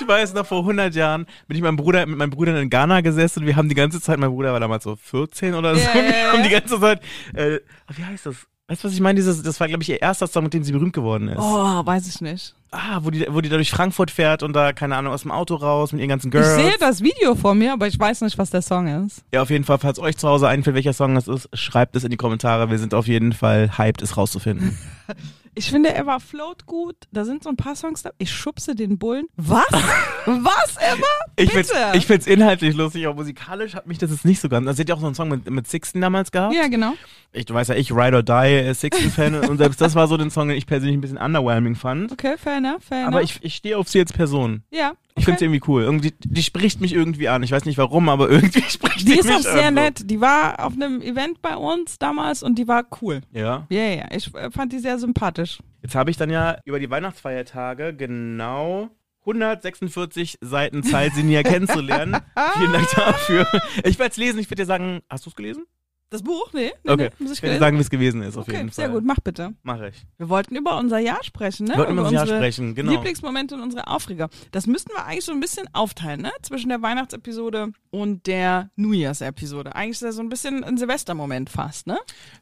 ich 0.00 0.06
weiß 0.08 0.34
noch, 0.34 0.46
vor 0.46 0.60
100 0.60 0.94
Jahren 0.94 1.26
bin 1.46 1.56
ich 1.56 1.62
mit 1.62 1.64
meinem 1.64 1.76
Bruder, 1.76 2.06
mit 2.06 2.18
meinem 2.18 2.30
Bruder 2.30 2.60
in 2.60 2.70
Ghana 2.70 3.00
gesessen 3.00 3.40
und 3.40 3.46
wir 3.46 3.56
haben 3.56 3.68
die 3.68 3.74
ganze 3.74 4.00
Zeit, 4.00 4.18
mein 4.18 4.30
Bruder 4.30 4.52
war 4.52 4.60
damals 4.60 4.84
so 4.84 4.96
14 4.96 5.54
oder 5.54 5.74
so, 5.74 5.80
und 5.80 5.94
wir 6.08 6.32
haben 6.32 6.42
die 6.42 6.48
ganze 6.50 6.80
Zeit, 6.80 7.00
äh, 7.34 7.60
wie 7.94 8.04
heißt 8.04 8.26
das? 8.26 8.36
Weißt 8.68 8.82
du, 8.82 8.88
was 8.88 8.94
ich 8.94 9.00
meine? 9.00 9.14
Dieses, 9.14 9.40
das 9.44 9.60
war, 9.60 9.68
glaube 9.68 9.84
ich, 9.84 9.88
ihr 9.90 10.02
erster 10.02 10.26
Song, 10.26 10.42
mit 10.42 10.52
dem 10.52 10.64
sie 10.64 10.72
berühmt 10.72 10.92
geworden 10.92 11.28
ist. 11.28 11.38
Oh, 11.38 11.86
weiß 11.86 12.08
ich 12.08 12.20
nicht. 12.20 12.52
Ah, 12.72 12.98
wo 13.02 13.10
die, 13.10 13.24
wo 13.30 13.40
die 13.40 13.48
da 13.48 13.54
durch 13.54 13.70
Frankfurt 13.70 14.10
fährt 14.10 14.42
und 14.42 14.54
da, 14.54 14.72
keine 14.72 14.96
Ahnung, 14.96 15.12
aus 15.12 15.22
dem 15.22 15.30
Auto 15.30 15.54
raus 15.54 15.92
mit 15.92 16.00
ihren 16.00 16.08
ganzen 16.08 16.26
Ich 16.28 16.32
Girls. 16.32 16.56
sehe 16.56 16.74
das 16.80 17.00
Video 17.00 17.36
vor 17.36 17.54
mir, 17.54 17.74
aber 17.74 17.86
ich 17.86 17.96
weiß 17.98 18.22
nicht, 18.22 18.36
was 18.38 18.50
der 18.50 18.62
Song 18.62 19.06
ist. 19.06 19.22
Ja, 19.32 19.42
auf 19.42 19.50
jeden 19.50 19.62
Fall, 19.62 19.78
falls 19.78 20.00
euch 20.00 20.16
zu 20.16 20.26
Hause 20.28 20.48
einfällt, 20.48 20.74
welcher 20.74 20.92
Song 20.94 21.14
das 21.14 21.28
ist, 21.28 21.48
schreibt 21.52 21.94
es 21.94 22.02
in 22.02 22.10
die 22.10 22.16
Kommentare. 22.16 22.68
Wir 22.68 22.78
sind 22.80 22.92
auf 22.92 23.06
jeden 23.06 23.32
Fall 23.34 23.78
hyped, 23.78 24.02
es 24.02 24.16
rauszufinden. 24.16 24.76
Ich 25.58 25.70
finde, 25.70 25.88
Eva 25.88 26.18
float 26.18 26.66
gut. 26.66 26.96
Da 27.12 27.24
sind 27.24 27.42
so 27.42 27.48
ein 27.48 27.56
paar 27.56 27.74
Songs 27.74 28.02
da. 28.02 28.10
Ich 28.18 28.30
schubse 28.30 28.74
den 28.74 28.98
Bullen. 28.98 29.26
Was? 29.36 29.64
Was, 30.26 30.76
Eva? 30.76 31.06
Ich 31.36 31.52
Bitte. 31.52 31.64
find's, 31.68 31.72
ich 31.94 32.06
find's 32.06 32.26
inhaltlich 32.26 32.76
lustig, 32.76 33.06
aber 33.06 33.14
musikalisch 33.16 33.74
hat 33.74 33.86
mich 33.86 33.98
das 33.98 34.10
jetzt 34.10 34.24
nicht 34.24 34.40
so 34.40 34.48
ganz. 34.48 34.66
Also, 34.66 34.76
sie 34.76 34.82
hat 34.82 34.88
ja 34.90 34.94
auch 34.94 35.00
so 35.00 35.06
einen 35.06 35.14
Song 35.14 35.28
mit, 35.28 35.48
mit 35.50 35.66
Sixten 35.66 36.00
damals 36.00 36.30
gehabt. 36.30 36.54
ja, 36.54 36.68
genau. 36.68 36.92
Ich, 37.32 37.44
du 37.44 37.52
weißt 37.54 37.68
ja, 37.70 37.76
ich 37.76 37.90
Ride 37.92 38.16
or 38.16 38.22
Die 38.22 38.32
äh, 38.32 38.72
Sixten-Fan 38.74 39.34
und 39.48 39.58
selbst 39.58 39.80
das 39.80 39.94
war 39.94 40.08
so 40.08 40.16
den 40.16 40.30
Song, 40.30 40.48
den 40.48 40.56
ich 40.56 40.66
persönlich 40.66 40.96
ein 40.96 41.00
bisschen 41.02 41.18
underwhelming 41.18 41.74
fand. 41.74 42.10
Okay, 42.12 42.36
fair 42.38 42.58
enough, 42.58 42.82
fair 42.82 43.06
Aber 43.06 43.18
enough. 43.18 43.36
ich, 43.36 43.44
ich 43.44 43.54
stehe 43.56 43.76
auf 43.76 43.88
sie 43.88 44.00
als 44.00 44.12
Person. 44.12 44.62
ja, 44.70 44.92
Ich 45.16 45.26
find's 45.26 45.42
irgendwie 45.42 45.60
cool. 45.68 45.82
Irgendwie, 45.82 46.14
die 46.20 46.42
spricht 46.42 46.80
mich 46.80 46.94
irgendwie 46.94 47.28
an. 47.28 47.42
Ich 47.42 47.52
weiß 47.52 47.66
nicht 47.66 47.76
warum, 47.78 48.08
aber 48.08 48.30
irgendwie 48.30 48.62
spricht 48.62 49.00
Die 49.00 49.04
die 49.04 49.18
ist 49.18 49.26
mich 49.26 49.36
auch 49.36 49.40
sehr 49.40 49.68
an, 49.68 49.74
nett. 49.74 50.10
Die 50.10 50.20
war 50.20 50.64
auf 50.64 50.72
einem 50.74 51.02
Event 51.02 51.42
bei 51.42 51.56
uns 51.56 51.98
damals 51.98 52.42
und 52.42 52.54
die 52.58 52.68
war 52.68 52.84
cool. 53.02 53.20
Ja. 53.32 53.66
Ja, 53.68 53.82
ja, 53.82 54.06
ich 54.14 54.34
äh, 54.34 54.50
fand 54.50 54.72
die 54.72 54.78
sehr 54.78 54.98
sympathisch. 54.98 55.45
Jetzt 55.82 55.94
habe 55.94 56.10
ich 56.10 56.16
dann 56.16 56.30
ja 56.30 56.58
über 56.64 56.78
die 56.80 56.90
Weihnachtsfeiertage 56.90 57.94
genau 57.94 58.90
146 59.20 60.38
Seiten 60.40 60.82
Zeit, 60.82 61.12
sie 61.14 61.22
näher 61.22 61.42
kennenzulernen. 61.42 62.16
Vielen 62.56 62.72
Dank 62.72 62.88
dafür. 62.94 63.46
Ich 63.84 63.98
werde 63.98 64.10
es 64.12 64.16
lesen. 64.16 64.38
Ich 64.38 64.46
würde 64.48 64.62
dir 64.62 64.66
sagen, 64.66 65.00
hast 65.10 65.26
du 65.26 65.30
es 65.30 65.36
gelesen? 65.36 65.64
Das 66.08 66.22
Buch? 66.22 66.52
Nee, 66.52 66.70
nee, 66.84 66.90
Okay. 66.92 67.10
nee 67.18 67.24
muss 67.24 67.32
ich 67.32 67.38
Ich 67.38 67.42
werde 67.42 67.58
sagen, 67.58 67.76
wie 67.78 67.80
es 67.80 67.90
gewesen 67.90 68.22
ist, 68.22 68.36
auf 68.36 68.44
Okay, 68.46 68.58
jeden 68.58 68.68
Fall. 68.68 68.74
sehr 68.84 68.88
gut, 68.90 69.02
mach 69.04 69.18
bitte. 69.18 69.54
Mache 69.64 69.88
ich. 69.88 70.06
Wir 70.18 70.28
wollten 70.28 70.54
über 70.54 70.78
unser 70.78 71.00
Jahr 71.00 71.24
sprechen, 71.24 71.64
ne? 71.66 71.72
Wir 71.72 71.78
wollten 71.78 71.92
über 71.94 72.02
unser 72.02 72.14
Jahr 72.14 72.26
sprechen, 72.28 72.76
genau. 72.76 72.92
Lieblingsmomente 72.92 73.56
und 73.56 73.60
unsere 73.60 73.88
Aufreger. 73.88 74.28
Das 74.52 74.68
müssten 74.68 74.92
wir 74.94 75.04
eigentlich 75.04 75.24
so 75.24 75.32
ein 75.32 75.40
bisschen 75.40 75.66
aufteilen, 75.74 76.20
ne? 76.22 76.30
Zwischen 76.42 76.68
der 76.68 76.80
Weihnachtsepisode 76.80 77.72
und 77.90 78.24
der 78.28 78.70
New 78.76 78.92
Year's-Episode. 78.92 79.74
Eigentlich 79.74 79.94
ist 79.94 80.02
das 80.02 80.14
so 80.14 80.22
ein 80.22 80.28
bisschen 80.28 80.62
ein 80.62 80.78
Silvestermoment 80.78 81.50
fast, 81.50 81.88
ne? 81.88 81.98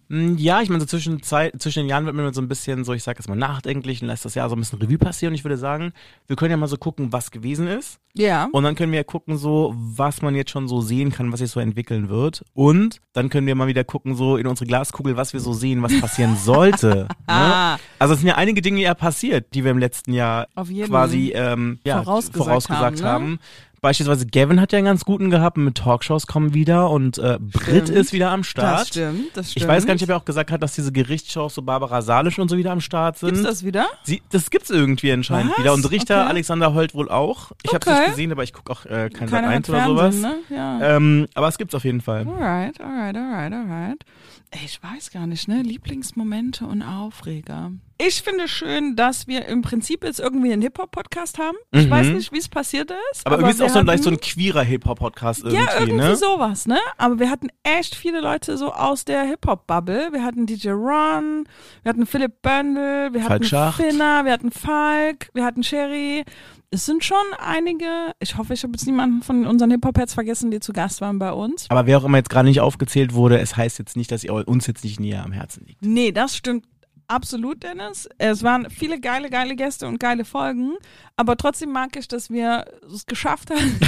Mm, 0.08 0.36
Ja, 0.36 0.60
ich 0.62 0.68
meine, 0.68 0.80
so 0.80 0.86
zwischen, 0.86 1.22
Zeit, 1.22 1.60
zwischen 1.60 1.80
den 1.80 1.88
Jahren 1.88 2.04
wird 2.06 2.14
man 2.16 2.32
so 2.34 2.40
ein 2.42 2.48
bisschen 2.48 2.84
so, 2.84 2.92
ich 2.92 3.02
sag 3.02 3.18
jetzt 3.18 3.28
mal, 3.28 3.34
nachdenklich 3.34 4.02
und 4.02 4.08
lässt 4.08 4.24
das 4.24 4.34
Jahr 4.34 4.48
so 4.48 4.56
ein 4.56 4.60
bisschen 4.60 4.78
Revue 4.80 4.98
passieren. 4.98 5.32
Und 5.32 5.36
ich 5.36 5.44
würde 5.44 5.56
sagen, 5.56 5.92
wir 6.26 6.36
können 6.36 6.50
ja 6.50 6.56
mal 6.56 6.66
so 6.66 6.76
gucken, 6.76 7.12
was 7.12 7.30
gewesen 7.30 7.66
ist. 7.66 7.98
Ja. 8.14 8.48
Und 8.52 8.62
dann 8.64 8.74
können 8.76 8.92
wir 8.92 8.98
ja 9.00 9.04
gucken, 9.04 9.36
so, 9.36 9.74
was 9.76 10.22
man 10.22 10.34
jetzt 10.34 10.50
schon 10.50 10.68
so 10.68 10.80
sehen 10.80 11.10
kann, 11.10 11.32
was 11.32 11.40
sich 11.40 11.50
so 11.50 11.58
entwickeln 11.60 12.08
wird. 12.08 12.44
Und 12.54 13.00
dann 13.12 13.28
können 13.28 13.46
wir 13.46 13.54
mal 13.54 13.66
wieder 13.66 13.84
gucken, 13.84 14.14
so 14.14 14.36
in 14.36 14.46
unsere 14.46 14.66
Glaskugel, 14.66 15.16
was 15.16 15.32
wir 15.32 15.40
so 15.40 15.52
sehen, 15.52 15.82
was 15.82 15.98
passieren 16.00 16.36
sollte. 16.42 17.08
Ah. 17.26 17.76
ne? 17.76 17.80
Also 17.98 18.14
es 18.14 18.20
sind 18.20 18.28
ja 18.28 18.34
einige 18.36 18.60
Dinge 18.60 18.82
ja 18.82 18.92
passiert, 18.94 19.54
die 19.54 19.64
wir 19.64 19.70
im 19.70 19.78
letzten 19.78 20.12
Jahr 20.12 20.46
quasi 20.86 21.32
ähm, 21.34 21.78
ja, 21.84 22.02
vorausgesagt 22.02 22.44
vorausgesagt 22.46 23.02
haben, 23.02 23.06
haben. 23.24 23.30
ne? 23.32 23.38
Beispielsweise 23.84 24.24
Gavin 24.26 24.62
hat 24.62 24.72
ja 24.72 24.78
einen 24.78 24.86
ganz 24.86 25.04
guten 25.04 25.28
gehabt, 25.28 25.58
mit 25.58 25.74
Talkshows 25.76 26.26
kommen 26.26 26.54
wieder 26.54 26.88
und 26.88 27.18
äh, 27.18 27.38
Brit 27.38 27.90
ist 27.90 28.14
wieder 28.14 28.30
am 28.30 28.42
Start. 28.42 28.80
Das 28.80 28.88
stimmt, 28.88 29.36
das 29.36 29.50
stimmt. 29.50 29.62
Ich 29.62 29.68
weiß 29.68 29.84
gar 29.84 29.92
nicht, 29.92 30.00
ich 30.00 30.08
habe 30.08 30.16
ja 30.16 30.18
auch 30.18 30.24
gesagt, 30.24 30.50
hat, 30.50 30.62
dass 30.62 30.74
diese 30.74 30.90
Gerichtsshows 30.90 31.54
so 31.54 31.60
Barbara 31.60 32.00
Salisch 32.00 32.38
und 32.38 32.48
so 32.48 32.56
wieder 32.56 32.70
am 32.72 32.80
Start 32.80 33.18
sind. 33.18 33.34
Gibt's 33.34 33.42
das 33.42 33.62
wieder? 33.62 33.86
Sie, 34.04 34.22
das 34.30 34.48
gibt's 34.48 34.70
irgendwie 34.70 35.12
anscheinend 35.12 35.52
Was? 35.52 35.58
wieder. 35.58 35.74
Und 35.74 35.90
Richter 35.90 36.22
Okay. 36.22 36.30
Alexander 36.30 36.72
Holt 36.72 36.94
wohl 36.94 37.10
auch. 37.10 37.52
Ich 37.62 37.74
habe 37.74 37.86
Okay. 37.86 37.98
nicht 38.00 38.10
gesehen, 38.12 38.32
aber 38.32 38.42
ich 38.42 38.54
gucke 38.54 38.72
auch 38.72 38.86
äh, 38.86 39.10
kein 39.10 39.28
Sat 39.28 39.42
Keiner 39.42 39.48
1 39.48 39.68
hat 39.68 39.74
oder 39.74 39.86
sowas. 39.86 40.16
Ne? 40.16 40.34
Ja. 40.48 40.96
Ähm, 40.96 41.26
aber 41.34 41.48
es 41.48 41.58
gibt's 41.58 41.74
auf 41.74 41.84
jeden 41.84 42.00
Fall. 42.00 42.26
Alright, 42.26 42.80
alright, 42.80 43.14
alright, 43.14 43.52
alright. 43.52 44.04
Ey, 44.50 44.60
ich 44.64 44.80
weiß 44.82 45.10
gar 45.10 45.26
nicht, 45.26 45.46
ne? 45.46 45.60
Lieblingsmomente 45.62 46.64
und 46.64 46.80
Aufreger. 46.82 47.72
Ich 47.96 48.22
finde 48.22 48.48
schön, 48.48 48.96
dass 48.96 49.28
wir 49.28 49.46
im 49.46 49.62
Prinzip 49.62 50.02
jetzt 50.02 50.18
irgendwie 50.18 50.52
einen 50.52 50.62
Hip-Hop-Podcast 50.62 51.38
haben. 51.38 51.56
Ich 51.70 51.86
Mhm. 51.86 51.90
weiß 51.90 52.06
nicht, 52.08 52.32
wie 52.32 52.38
es 52.38 52.48
passiert 52.48 52.90
ist. 53.12 53.24
Aber, 53.24 53.36
irgendwie 53.36 53.50
ist 53.52 53.60
es 53.60 53.62
auch 53.62 53.68
so, 53.74 53.78
ein- 53.78 53.84
gleich 53.84 54.02
so 54.02 54.10
hatten- 54.10 54.16
ein 54.16 54.20
queerer 54.20 54.62
Hip-Hop-Podcast 54.62 55.44
irgendwie, 55.44 55.62
Ja, 55.62 55.68
irgendwie 55.78 55.96
ne? 56.08 56.16
sowas, 56.16 56.66
ne? 56.66 56.78
Aber 56.98 57.20
wir 57.20 57.30
hatten 57.30 57.48
echt 57.62 57.94
viele 57.94 58.20
Leute 58.20 58.58
so 58.58 58.72
aus 58.72 59.04
der 59.04 59.22
Hip-Hop-Bubble. 59.22 60.08
Wir 60.12 60.24
hatten 60.24 60.44
DJ 60.46 60.70
Ron, 60.70 61.44
wir 61.84 61.90
hatten 61.90 62.04
Philipp 62.06 62.42
Böndel, 62.42 63.12
wir 63.14 63.20
hatten 63.20 63.28
Falk 63.28 63.44
Schacht. 63.46 63.80
Finner, 63.80 64.24
wir 64.24 64.32
hatten 64.32 64.50
Falk, 64.50 65.30
wir 65.32 65.44
hatten 65.44 65.62
Sherry. 65.62 66.24
Es 66.72 66.86
sind 66.86 67.04
schon 67.04 67.16
einige, 67.38 67.86
ich 68.18 68.36
hoffe, 68.36 68.52
ich 68.54 68.64
habe 68.64 68.72
jetzt 68.72 68.84
niemanden 68.86 69.22
von 69.22 69.46
unseren 69.46 69.70
Hip-Hop-Heads 69.70 70.14
vergessen, 70.14 70.50
die 70.50 70.58
zu 70.58 70.72
Gast 70.72 71.00
waren 71.00 71.20
bei 71.20 71.30
uns. 71.30 71.66
Aber 71.70 71.86
wer 71.86 71.98
auch 71.98 72.04
immer 72.04 72.18
jetzt 72.18 72.30
gerade 72.30 72.48
nicht 72.48 72.60
aufgezählt 72.60 73.14
wurde, 73.14 73.38
es 73.38 73.56
heißt 73.56 73.78
jetzt 73.78 73.96
nicht, 73.96 74.10
dass 74.10 74.24
ihr 74.24 74.32
uns 74.48 74.66
jetzt 74.66 74.82
nicht 74.82 74.98
näher 74.98 75.22
am 75.24 75.30
Herzen 75.30 75.64
liegt. 75.66 75.80
Nee, 75.84 76.10
das 76.10 76.34
stimmt 76.36 76.64
absolut, 77.08 77.62
Dennis. 77.62 78.08
Es 78.18 78.42
waren 78.42 78.70
viele 78.70 79.00
geile, 79.00 79.30
geile 79.30 79.56
Gäste 79.56 79.86
und 79.86 79.98
geile 80.00 80.24
Folgen. 80.24 80.72
Aber 81.16 81.36
trotzdem 81.36 81.70
mag 81.70 81.96
ich, 81.96 82.08
dass 82.08 82.28
wir 82.28 82.64
es 82.92 83.06
geschafft 83.06 83.50
haben, 83.50 83.78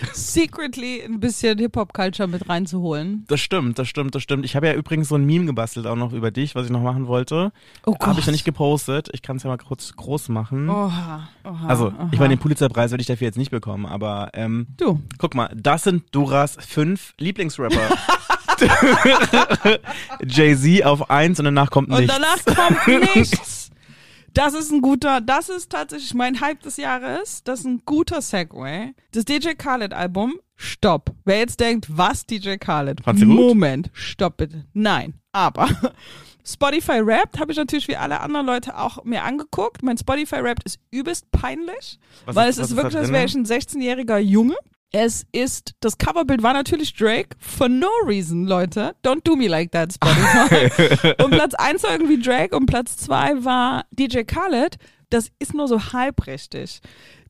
secretly 0.14 1.02
ein 1.02 1.20
bisschen 1.20 1.58
Hip-Hop-Culture 1.58 2.26
mit 2.28 2.48
reinzuholen. 2.48 3.24
Das 3.28 3.40
stimmt, 3.40 3.78
das 3.78 3.88
stimmt, 3.88 4.14
das 4.14 4.22
stimmt. 4.22 4.46
Ich 4.46 4.56
habe 4.56 4.68
ja 4.68 4.74
übrigens 4.74 5.08
so 5.08 5.16
ein 5.16 5.24
Meme 5.24 5.44
gebastelt 5.44 5.86
auch 5.86 5.96
noch 5.96 6.14
über 6.14 6.30
dich, 6.30 6.54
was 6.54 6.64
ich 6.64 6.72
noch 6.72 6.80
machen 6.82 7.06
wollte. 7.06 7.52
Oh 7.84 7.94
Habe 8.00 8.20
ich 8.20 8.26
noch 8.26 8.32
nicht 8.32 8.46
gepostet. 8.46 9.10
Ich 9.12 9.20
kann 9.20 9.36
es 9.36 9.42
ja 9.42 9.50
mal 9.50 9.58
kurz 9.58 9.92
groß 9.94 10.30
machen. 10.30 10.70
Oha, 10.70 11.28
oha. 11.44 11.66
also, 11.68 11.88
oha. 11.88 12.08
ich 12.10 12.18
meine, 12.18 12.36
den 12.36 12.40
Pulitzerpreis 12.40 12.90
werde 12.90 13.02
ich 13.02 13.06
dafür 13.08 13.26
jetzt 13.26 13.38
nicht 13.38 13.50
bekommen, 13.50 13.84
aber 13.84 14.30
ähm, 14.32 14.66
Du. 14.78 14.98
guck 15.18 15.34
mal, 15.34 15.50
das 15.54 15.84
sind 15.84 16.04
Doras 16.14 16.56
fünf 16.58 17.12
Lieblingsrapper. 17.18 17.98
Jay-Z 20.26 20.84
auf 20.84 21.10
eins 21.10 21.38
und 21.38 21.44
danach 21.46 21.70
kommt 21.70 21.90
Und 21.90 22.00
nichts. 22.00 22.14
danach 22.14 22.44
kommt 22.44 22.86
nichts. 23.16 23.70
Das 24.34 24.54
ist 24.54 24.70
ein 24.72 24.80
guter, 24.80 25.20
das 25.20 25.50
ist 25.50 25.70
tatsächlich 25.70 26.14
mein 26.14 26.40
Hype 26.40 26.62
des 26.62 26.78
Jahres. 26.78 27.42
Das 27.44 27.60
ist 27.60 27.66
ein 27.66 27.82
guter 27.84 28.22
Segway. 28.22 28.94
Das 29.12 29.26
DJ 29.26 29.50
Khaled 29.58 29.92
Album, 29.92 30.34
stopp. 30.56 31.10
Wer 31.26 31.40
jetzt 31.40 31.60
denkt, 31.60 31.86
was 31.90 32.24
DJ 32.24 32.56
Khaled? 32.56 33.04
Gut? 33.04 33.18
Moment, 33.26 33.90
stopp 33.92 34.38
bitte. 34.38 34.64
Nein, 34.72 35.14
aber 35.32 35.68
Spotify 36.46 37.04
Wrapped 37.06 37.38
habe 37.38 37.52
ich 37.52 37.58
natürlich 37.58 37.88
wie 37.88 37.96
alle 37.96 38.20
anderen 38.20 38.46
Leute 38.46 38.78
auch 38.78 39.04
mir 39.04 39.22
angeguckt. 39.22 39.82
Mein 39.82 39.98
Spotify 39.98 40.42
Wrapped 40.42 40.64
ist 40.64 40.78
übelst 40.90 41.30
peinlich, 41.30 41.98
Was 42.24 42.34
weil 42.34 42.48
ist- 42.48 42.58
es 42.58 42.70
ist 42.70 42.76
wirklich, 42.76 42.96
als 42.96 43.12
wäre 43.12 43.26
ich 43.26 43.34
ein 43.34 43.44
16-jähriger 43.44 44.16
Junge. 44.18 44.56
Es 44.94 45.24
ist, 45.32 45.74
das 45.80 45.96
Coverbild 45.96 46.42
war 46.42 46.52
natürlich 46.52 46.94
Drake. 46.94 47.30
For 47.38 47.66
no 47.66 47.88
reason, 48.06 48.44
Leute. 48.44 48.94
Don't 49.02 49.22
do 49.24 49.36
me 49.36 49.48
like 49.48 49.72
that, 49.72 49.94
Spotify. 49.94 51.14
und 51.24 51.30
Platz 51.30 51.54
1 51.54 51.82
war 51.82 51.92
irgendwie 51.92 52.20
Drake 52.20 52.54
und 52.54 52.66
Platz 52.66 52.98
2 52.98 53.42
war 53.42 53.86
DJ 53.90 54.24
Khaled. 54.24 54.76
Das 55.08 55.28
ist 55.38 55.54
nur 55.54 55.66
so 55.66 55.92
halb 55.92 56.26
richtig. 56.26 56.80